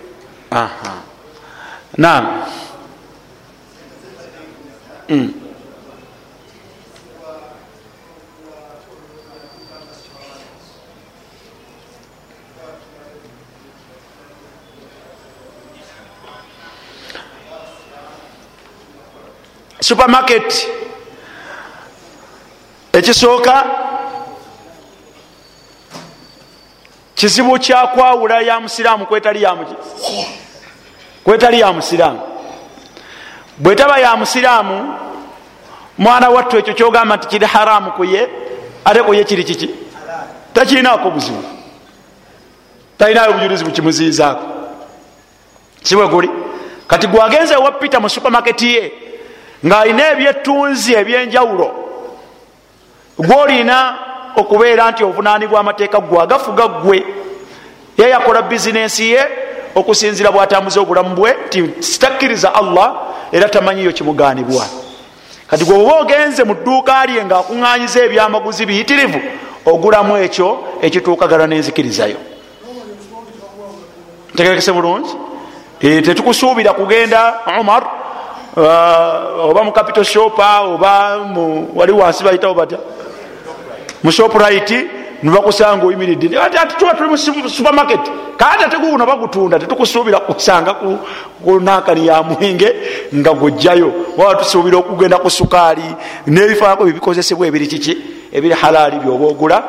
Nam 1.96 2.44
mm. 5.08 5.39
Supermarket. 19.90 20.68
Ekisooka 22.92 23.64
kizibu 27.14 27.58
kyakwawula 27.58 28.40
ya 28.40 28.60
musiraamu 28.60 29.06
kwetali 29.06 29.42
ya 31.60 31.72
musiraamu. 31.72 32.20
Bwetaba 33.58 33.98
ya 33.98 34.16
musiraamu 34.16 34.94
mwana 35.98 36.28
wattu 36.30 36.58
ekyo 36.58 36.74
kyogamba 36.74 37.16
nti 37.16 37.28
kiri 37.28 37.46
haramu 37.46 37.92
kuye 37.92 38.28
ate 38.84 39.02
kuye 39.02 39.24
kiri 39.24 39.44
kiki? 39.44 39.70
Takirinako 40.52 41.10
buzibu. 41.10 41.44
Talinayo 42.98 43.30
obujulizi 43.30 43.64
bukimuziizaako 43.64 44.44
sibwe 45.82 46.08
guli. 46.08 46.30
Kati 46.86 47.06
gwagenze 47.06 47.56
wapita 47.56 48.00
mu 48.00 48.08
supamaketi 48.08 48.74
ye 48.74 48.92
ng'alina 49.66 50.12
ebyettunzi 50.12 50.94
ebyenjawulo. 50.94 51.68
Gwolina 53.18 53.78
okubeera 54.36 54.90
nti 54.90 55.04
obunaanibwa 55.04 55.60
amateeka 55.60 56.00
gwe 56.00 56.22
agafuga 56.22 56.68
gwe. 56.68 57.04
Ye 57.98 58.08
yakola 58.08 58.42
bizinensi 58.42 59.10
ye 59.12 59.22
okusinzira 59.74 60.32
bwatambuza 60.32 60.80
obulamu 60.80 61.14
bwe 61.14 61.36
nti 61.46 61.82
sitakkiriza 61.82 62.54
allah 62.54 62.94
era 63.32 63.48
tamanyiyo 63.48 63.92
kimugaanibwa 63.92 64.66
kati 65.46 65.64
gwe 65.64 65.76
oba 65.82 66.00
ogenze 66.00 66.44
mu 66.44 66.54
dduuka 66.54 67.06
lye 67.06 67.24
ngaakuŋŋanyiza 67.24 68.04
ebyamaguzi 68.04 68.66
biyitirivu 68.66 69.20
ogulamu 69.66 70.16
ekyo 70.16 70.48
ekituukagala 70.82 71.46
n'enzikirizayo. 71.46 72.16
Tegerekese 74.36 74.72
bulungi? 74.72 75.10
Eh, 75.80 76.02
tetukusuubira 76.02 76.72
kugenda 76.72 77.40
omar 77.58 77.82
oba 78.56 79.64
mu 79.64 79.72
capital 79.72 80.04
shopa 80.04 80.60
oba 80.60 81.16
wali 81.74 81.92
wansi 81.92 82.24
bayitawo 82.24 82.54
batya? 82.54 82.78
Mu 84.02 84.10
shoprite 84.10 84.86
nibakusanga 85.22 85.86
oyimiridde. 85.86 86.38
Ati 86.38 86.76
tuba 86.78 86.94
tuli 86.94 87.08
mu 87.10 87.16
supermarket. 87.48 88.00
Kati 88.36 88.64
ate 88.64 88.76
guno 88.78 89.06
bagutunda 89.06 89.58
tetukusuubira 89.58 90.20
kusanga 90.20 90.74
ku 90.74 91.60
nankani 91.60 92.06
ya 92.06 92.22
mwenge 92.22 92.74
nga 93.14 93.32
gujjayo. 93.34 93.92
Waba 94.16 94.34
tusuubira 94.34 94.78
okugenda 94.78 95.18
ku 95.18 95.30
sukaali 95.30 95.84
n'ebifaako 96.26 96.84
byebikozesebwa 96.84 97.46
ebiri 97.46 97.66
kiki 97.66 97.96
ebiri 98.32 98.54
halaali 98.54 98.98
byoba 98.98 99.26
ogula 99.26 99.62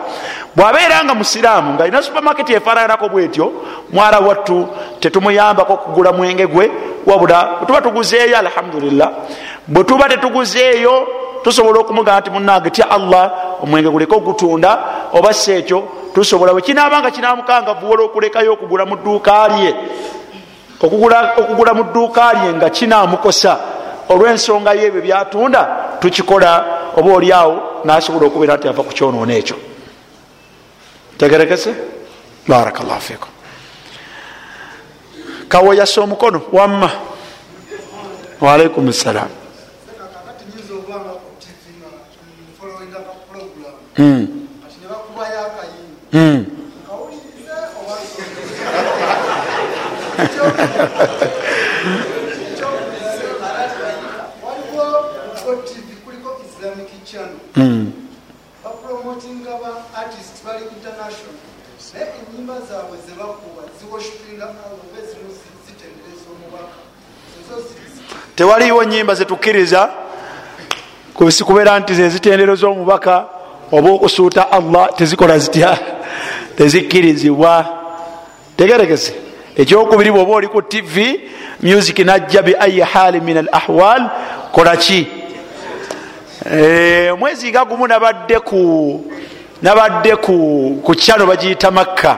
bwabeera 0.55 1.03
nga 1.03 1.13
musiraamu 1.13 1.73
nga 1.73 1.83
alina 1.83 2.01
supermarket 2.01 2.49
efaananako 2.49 3.09
bwetyo 3.09 3.53
mwala 3.93 4.19
wattu 4.19 4.67
tetumuyambako 4.99 5.77
kugula 5.77 6.11
mwenge 6.11 6.47
gwe 6.47 6.71
wabula 7.05 7.49
bwetuba 7.57 7.81
tuguzeeyo 7.81 8.37
alhamdulillah 8.37 9.09
bwetuba 9.67 10.09
tetuguzeeyo 10.09 11.07
tusobola 11.43 11.79
okumugamba 11.79 12.19
nti 12.19 12.29
munange 12.29 12.69
tya 12.69 12.91
allah 12.91 13.31
omwenge 13.63 13.89
guleke 13.89 14.15
ogutunda 14.15 14.79
oba 15.13 15.33
si 15.33 15.51
ekyo 15.51 15.87
tusobola 16.13 16.53
bwekinaba 16.53 16.99
nga 16.99 17.11
kinamukanga 17.11 17.73
vuwola 17.73 18.03
okulekayo 18.03 18.53
okugula 18.53 18.85
mu 18.85 18.95
dduuka 18.95 19.47
lye. 19.47 19.75
Okugula 20.81 21.73
mu 21.73 21.83
dduuka 21.83 22.33
lye 22.33 22.53
nga 22.53 22.69
kinamukosa 22.69 23.57
olw'ensonga 24.11 24.73
yebyo 24.73 25.01
byatunda 25.01 25.61
tukikola 26.01 26.51
oba 26.97 27.09
oliawo 27.13 27.81
nasobola 27.85 28.25
okubeera 28.27 28.57
nti 28.57 28.67
ava 28.67 28.83
ku 28.83 28.91
kyonoona 28.93 29.33
ekyo. 29.33 29.57
Tegerekese? 31.17 31.71
Barakallah 32.47 32.99
fikum 32.99 33.31
kawo 35.51 35.73
yassa 35.73 36.01
omukono? 36.01 36.41
Wamma. 36.51 36.89
Waalaikum 38.41 38.93
salam 38.93 39.29
Mm. 43.97 44.47
Mm. 46.13 46.45
Mm. 46.45 46.45
Bapromotinga 58.63 59.51
ba 59.61 59.71
artist 59.95 60.45
bali 60.45 60.63
international. 60.75 61.35
Naye 61.93 62.07
enyimba 62.19 62.53
zaabwe 62.69 62.97
zebakuba 63.07 63.61
ziwoshipinga 63.79 64.45
oba 64.45 64.97
ezimu 65.01 65.31
zitendereza 65.65 66.27
omubaka. 66.33 66.77
Ezo 67.39 67.63
tewaliwo 68.35 68.83
nyimba 68.83 69.15
zetukkiriza 69.15 69.89
kubeera 71.45 71.79
nti 71.79 71.93
zezitendereza 71.93 72.67
omubaka 72.67 73.25
oba 73.71 73.89
okusuuta 73.89 74.51
allah 74.51 74.89
tezikola 74.95 75.39
zitya 75.39 75.79
tezikkirizibwa. 76.57 77.65
Tegerekese. 78.57 79.13
Ekyokubiri 79.55 80.11
bwoba 80.11 80.33
oli 80.33 80.47
ku 80.47 80.61
tv 80.61 81.19
music 81.61 81.99
najja 81.99 82.41
bi 82.41 82.55
ayi 82.59 82.79
hali 82.79 83.19
min 83.21 83.37
al 83.37 83.49
ahwal 83.51 84.09
kolaki 84.51 85.20
omwezi 86.45 87.49
nga 87.51 87.65
gumu 87.65 87.87
nabadde 87.87 88.39
ku 88.39 89.05
nabadde 89.61 90.15
ku 90.15 90.93
kyano 90.97 91.25
bagiyita 91.25 91.71
makka. 91.71 92.17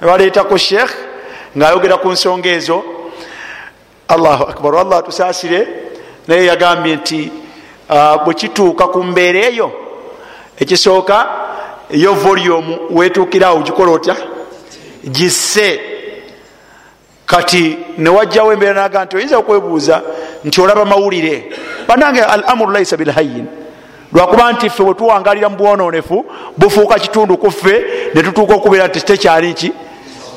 Baleetako 0.00 0.56
sheekh 0.56 0.92
ngaayogera 1.56 1.96
ku 1.96 2.12
nsonga 2.12 2.48
ezo. 2.48 2.84
Allahu 4.08 4.44
akbar. 4.44 4.74
Allah 4.74 5.02
tusaasire. 5.02 5.66
Naye 6.28 6.46
yagambye 6.46 6.96
nti 6.96 7.32
ah, 7.88 8.18
bwe 8.24 8.34
kituuka 8.34 8.88
ku 8.88 9.02
mbeera 9.04 9.40
eyo 9.48 9.72
ekisooka 10.58 11.26
eyo 11.90 12.12
volumu 12.14 12.78
wetuukirawo 12.90 13.62
gikola 13.62 13.92
otya? 13.92 14.16
Gisse. 15.04 15.80
Kati 17.26 17.78
newajjawo 17.98 18.52
embeera 18.52 18.74
naga 18.74 19.04
nti 19.04 19.16
oyinza 19.16 19.38
okwebuuza 19.38 20.02
nti 20.44 20.60
olaba 20.60 20.84
mawulire 20.84 21.52
banange 21.88 22.22
al 22.22 22.44
amuru 22.46 22.72
laisa 22.72 22.96
bilhayin 22.96 23.46
lwakuba 24.12 24.52
nti 24.52 24.70
ffe 24.70 24.82
bwetuwangalira 24.82 25.48
mu 25.48 25.56
bwononefu 25.56 26.24
bufuuka 26.56 26.94
kitundu 26.98 27.36
ku 27.36 27.50
ffe 27.50 27.84
netutuuka 28.14 28.54
okubeera 28.54 28.86
nti 28.88 29.00
tekyali 29.00 29.54
ki 29.54 29.72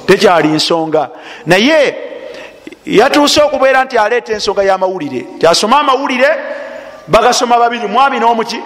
tekyali 0.07 0.47
nsonga. 0.47 1.09
Naye 1.45 1.95
yatuuse 2.85 3.41
okubeera 3.41 3.83
nti 3.83 3.97
aleeta 3.97 4.33
ensonga 4.33 4.63
y'amawulire. 4.63 5.25
Tyasoma 5.39 5.79
amawulire 5.79 6.29
bagasoma 7.07 7.57
babiri 7.57 7.87
mwami 7.87 8.19
n'omuki 8.19 8.59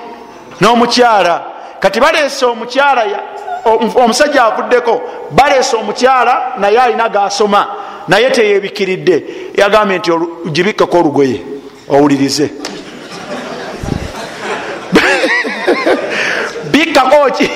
n'omukyala. 0.62 1.42
Kati 1.80 2.00
baleese 2.00 2.46
omukyala 2.46 3.04
ya- 3.04 3.24
omu- 3.66 3.98
omusajja 4.04 4.44
avuddeko 4.46 5.02
baleese 5.32 5.76
omukyala 5.76 6.54
naye 6.60 6.80
alina 6.80 7.10
gasoma 7.10 7.68
naye 8.08 8.32
teyebikiridde 8.32 9.24
yagambye 9.58 9.98
nti 9.98 10.12
gibikkeko 10.52 10.98
olugoye 11.00 11.42
owulirize. 11.92 12.50
Bikkako 16.74 17.30
ki 17.38 17.50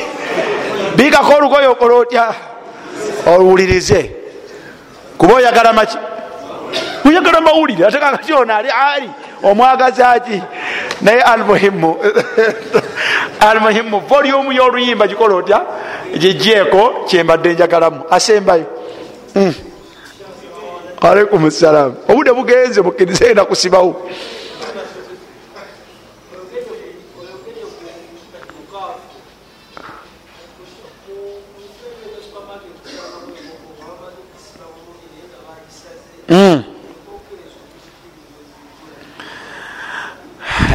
bikkako 0.97 1.33
olugoye 1.33 1.67
okola 1.67 1.95
otya? 1.95 2.33
Oluwulirize 3.27 4.11
kuba 5.17 5.33
oyagala 5.33 5.73
maki 5.73 5.97
oyagala 7.05 7.41
mawulire 7.41 7.87
ate 7.87 7.99
kakati 7.99 8.33
ono 8.33 8.55
ali 8.55 8.69
ali 8.69 9.09
omwagaza 9.43 10.19
ki 10.19 10.41
naye 11.01 11.21
almuhimu 11.21 11.97
almuhimu 13.49 13.99
volumu 13.99 14.51
y'oluyimba 14.53 15.07
gikola 15.07 15.35
otya? 15.35 15.61
Gigyeko 16.17 17.05
kyembadde 17.07 17.53
njagalamu 17.53 18.01
asembayo. 18.09 18.65
Mm. 19.35 19.53
Alaikum 21.11 21.51
salam. 21.51 21.91
Obudde 22.09 22.31
bugenze 22.33 22.81
bukkirize 22.81 23.25
enda 23.25 23.45
kusibawo. 23.45 23.91
Mm. 36.29 36.63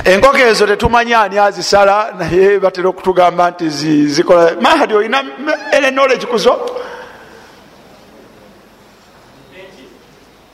enkoko 0.05 0.39
ezo 0.39 0.67
tetumanyi 0.67 1.15
ani 1.15 1.39
azisala 1.39 2.15
naye 2.19 2.59
batera 2.59 2.89
okutugamba 2.89 3.51
nti 3.51 3.69
zi- 3.71 4.07
zikola 4.09 4.53
mahadi 4.61 4.95
olina 4.95 5.23
erenolegi 5.73 6.27
kuzo 6.27 6.53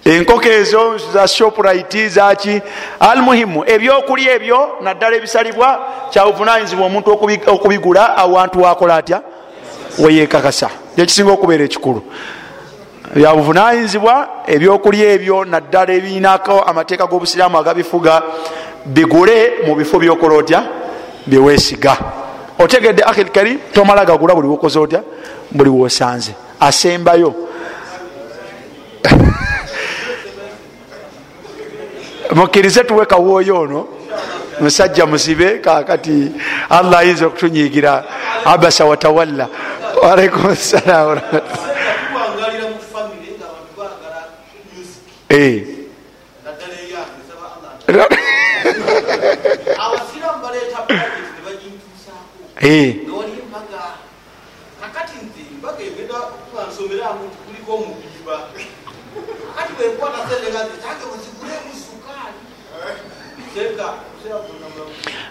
enkoko 0.06 0.48
ezo 0.48 0.98
za 1.12 1.28
shoprite 1.28 2.08
zaki 2.08 2.60
almuhimu 3.00 3.64
ebyokulya 3.66 4.34
ebyo 4.34 4.68
naddala 4.82 5.16
ebisalibwa 5.16 5.68
kyabuvunanyizibwa 6.10 6.86
omuntu 6.86 7.10
okubi- 7.10 7.48
okubigula 7.50 8.16
awantu 8.16 8.62
wakola 8.62 8.96
atya? 8.96 9.22
Weyekakasa 9.98 10.70
kyekisinga 10.96 11.32
okubeera 11.32 11.64
ekikulu. 11.64 12.02
Byabuvunanyizibwa 13.14 14.28
ebyokulya 14.46 15.10
ebyo 15.12 15.44
naddala 15.44 15.92
ebinako 15.92 16.60
amateeka 16.62 17.06
g'obusiraamu 17.06 17.58
agabifuga 17.58 18.22
bigule 18.86 19.66
mu 19.66 19.74
bifo 19.74 19.98
byokola 19.98 20.34
otya? 20.34 20.62
Byewesiga 21.26 21.96
otegedde 22.58 23.02
akhil 23.02 23.28
karim 23.34 23.58
tomala 23.72 24.04
gagula 24.04 24.34
buli 24.34 24.48
wokoze 24.48 24.78
otya? 24.78 25.02
Buli 25.50 25.70
wosanze. 25.70 26.32
Asembayo 26.60 27.34
mukkirize 32.34 32.84
tuwe 32.84 33.06
kawooyo 33.06 33.60
ono 33.60 33.88
musajja 34.60 35.06
muzibe 35.06 35.58
kakati 35.58 36.32
allah 36.70 36.98
ayinza 36.98 37.26
okutunyigira 37.26 38.04
abasa 38.44 38.84
watawalla 38.84 39.48
walaikum 40.02 40.56
salamu 40.56 41.20
tuwangalira 41.30 42.66
mu 42.72 42.80
famire 42.92 43.30
nga 43.38 43.46
abantu 43.50 43.72
bagala 43.78 44.20
music 44.72 45.04
naddala 46.44 46.76
eyange 46.84 47.20
saba 47.28 47.46
allah 47.54 47.70
abasiramu 49.84 50.38
baleeta 50.42 50.78
budget 50.88 51.26
ne 51.34 51.40
bagintuusaako 51.46 52.34
nga 53.04 53.12
wali 53.18 53.32
embaga 53.44 53.82
kakati 54.80 55.16
nze 55.24 55.40
embaga 55.52 55.82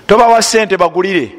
tobawa 0.07 0.41
sente 0.41 0.77
bagulire. 0.77 1.31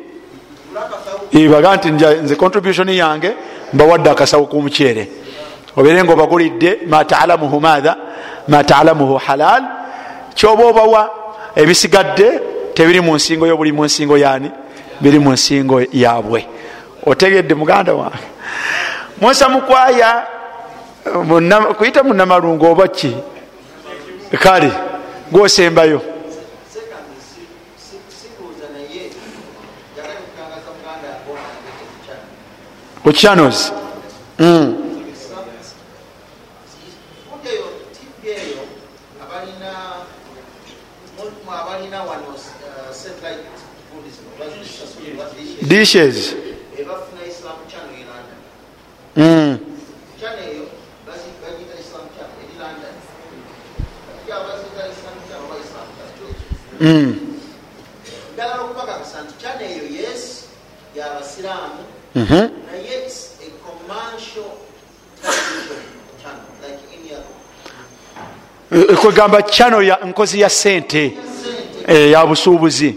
Baga 1.51 1.77
nti 1.77 1.91
nze 1.91 2.37
contribution 2.37 2.89
yange 2.89 3.33
mbawadde 3.73 4.11
akasawo 4.11 4.47
kumukyere 4.47 5.09
obeere 5.77 6.05
nga 6.05 6.13
obagulidde 6.13 6.79
matalamuhu 6.87 7.61
matha 7.61 7.97
matalamuhu 8.49 9.17
halal. 9.17 9.63
Kyoba 10.35 10.65
obawa 10.65 11.11
ebisigadde 11.57 12.41
tebiri 12.75 13.01
mu 13.01 13.15
nsingo 13.15 13.47
yo 13.47 13.57
buli 13.57 13.73
mu 13.73 13.85
nsingo 13.85 14.19
yani 14.19 14.51
biri 15.01 15.19
mu 15.19 15.33
nsingo 15.33 15.83
yaabwe. 15.93 16.47
Otegedde 17.07 17.55
muganda 17.55 17.95
wange 17.95 18.27
musa 19.21 19.49
mukwaya 19.49 20.27
kuyita 21.79 22.03
munamalungu 22.03 22.67
oba 22.67 22.89
ki? 22.89 23.17
Kale 24.39 24.73
gwosembayo 25.33 26.01
sekandi 26.73 27.17
sibuuza 28.17 28.67
naye 28.75 29.03
yagala 29.97 30.21
okutangaza 30.21 30.71
muganda 30.77 31.07
yakonaekukyana 31.13 31.81
ku 31.91 31.97
channels 32.07 32.35
mm. 32.96 32.96
Fudeyo 32.96 32.96
tivi 32.96 32.96
eyo 32.96 32.96
abalina 32.96 32.96
mu 32.96 32.96
abalina 32.96 32.96
wano 32.96 32.96
uh, 32.96 32.96
satellite 32.96 32.96
Buddhism, 32.96 32.96
bazisasula 44.39 45.11
bazishe 45.19 45.65
dishes 45.65 46.35
ebafuna 46.79 47.23
Islam 47.29 47.57
channel 47.71 47.95
e 48.01 48.05
London. 48.11 48.41
mm. 49.17 49.59
Channel 50.21 50.49
eyo 50.55 50.67
bazi- 51.07 51.37
bagiyita 51.43 51.75
Islam 51.85 52.05
channel 52.17 52.37
eri 52.45 52.57
London. 52.63 52.95
Kati 54.07 54.33
abaziyita 54.39 54.83
Islam 54.95 55.17
channel 55.29 55.45
oba 55.47 55.57
Islam 55.65 55.87
channel. 55.97 56.35
Mm. 56.81 57.13
Njagala 58.35 58.63
okubakakasa 58.63 59.19
nti 59.25 59.35
channel 59.43 59.71
eyo 59.73 59.85
yes 60.01 60.23
yabasiraamu 60.99 61.83
Mm-hmm. 62.17 62.49
kwegamba 69.01 69.43
channel 69.43 69.83
ya 69.89 69.99
nkozi 70.05 70.41
ya 70.41 70.51
sente 70.51 71.19
eh, 71.87 72.11
ya 72.11 72.27
busuubuzi. 72.27 72.95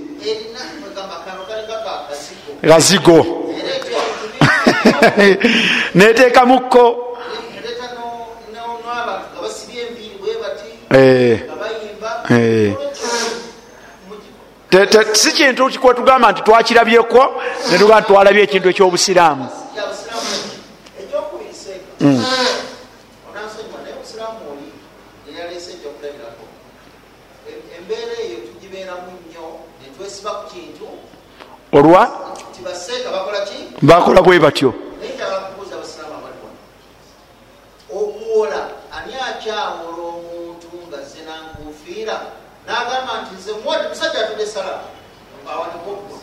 Gazigo 2.63 3.25
neteekamuko 5.95 6.95
bati 10.41 10.99
eh, 10.99 11.39
Eh. 12.29 12.73
Si 15.13 15.31
kintu 15.31 15.67
kikuba 15.67 15.93
tugamba 15.93 16.31
nti 16.31 16.41
twakirabyeko 16.41 17.41
netugamba 17.71 17.99
nti 17.99 18.07
twalabye 18.07 18.43
ekintu 18.43 18.69
ekyobusiraamu. 18.69 19.49
Olwa? 31.71 32.03
Bakola 33.81 34.21
bwe 34.21 34.39
batyo. 34.39 34.73
Okuwola 37.89 38.61
ani 38.93 39.13
akyawola 39.29 39.89
n'agamba 42.80 43.14
nti 43.22 43.35
nze 43.35 43.51
mwoti 43.64 43.88
musajja 43.89 44.19
atudde 44.19 44.45
sala 44.45 44.80
awanikokuwa 45.51 46.19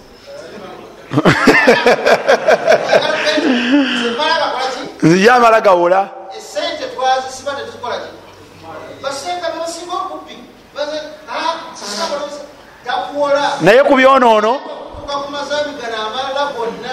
malagakolaki 4.19 4.81
nzije 5.03 5.31
amala 5.31 5.61
gawola 5.61 6.09
esente 6.39 6.85
twazisiba 6.95 7.53
tetukola 7.53 7.97
ki? 7.99 8.09
Basenga 9.03 9.47
bebasinga 9.53 9.95
okubbi. 9.95 10.37
Takuwola. 12.87 13.53
Naye 13.61 13.83
ku 13.83 13.95
byonoono 13.95 14.61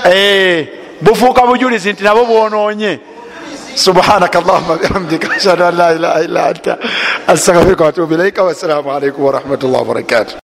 eh, 0.06 0.68
bufuuka 1.02 1.42
bujulizi 1.48 1.94
nti 1.94 2.04
nabo 2.04 2.26
bwonoonye 2.26 3.00
subhanaka 3.76 4.40
allahuma 4.40 4.78
bihamdika 4.78 5.28
ashhadu 5.38 5.64
an 5.66 5.76
la 5.78 5.90
ilaha 5.98 6.24
illa 6.24 6.42
anta 6.52 6.78
astaghfiruka 7.28 7.84
watubu 7.84 8.14
ilaika 8.14 8.44
wassalamu 8.44 8.92
alaikum 8.92 9.24
warahmatullahi 9.26 9.84
wabarakatuh 9.84 10.43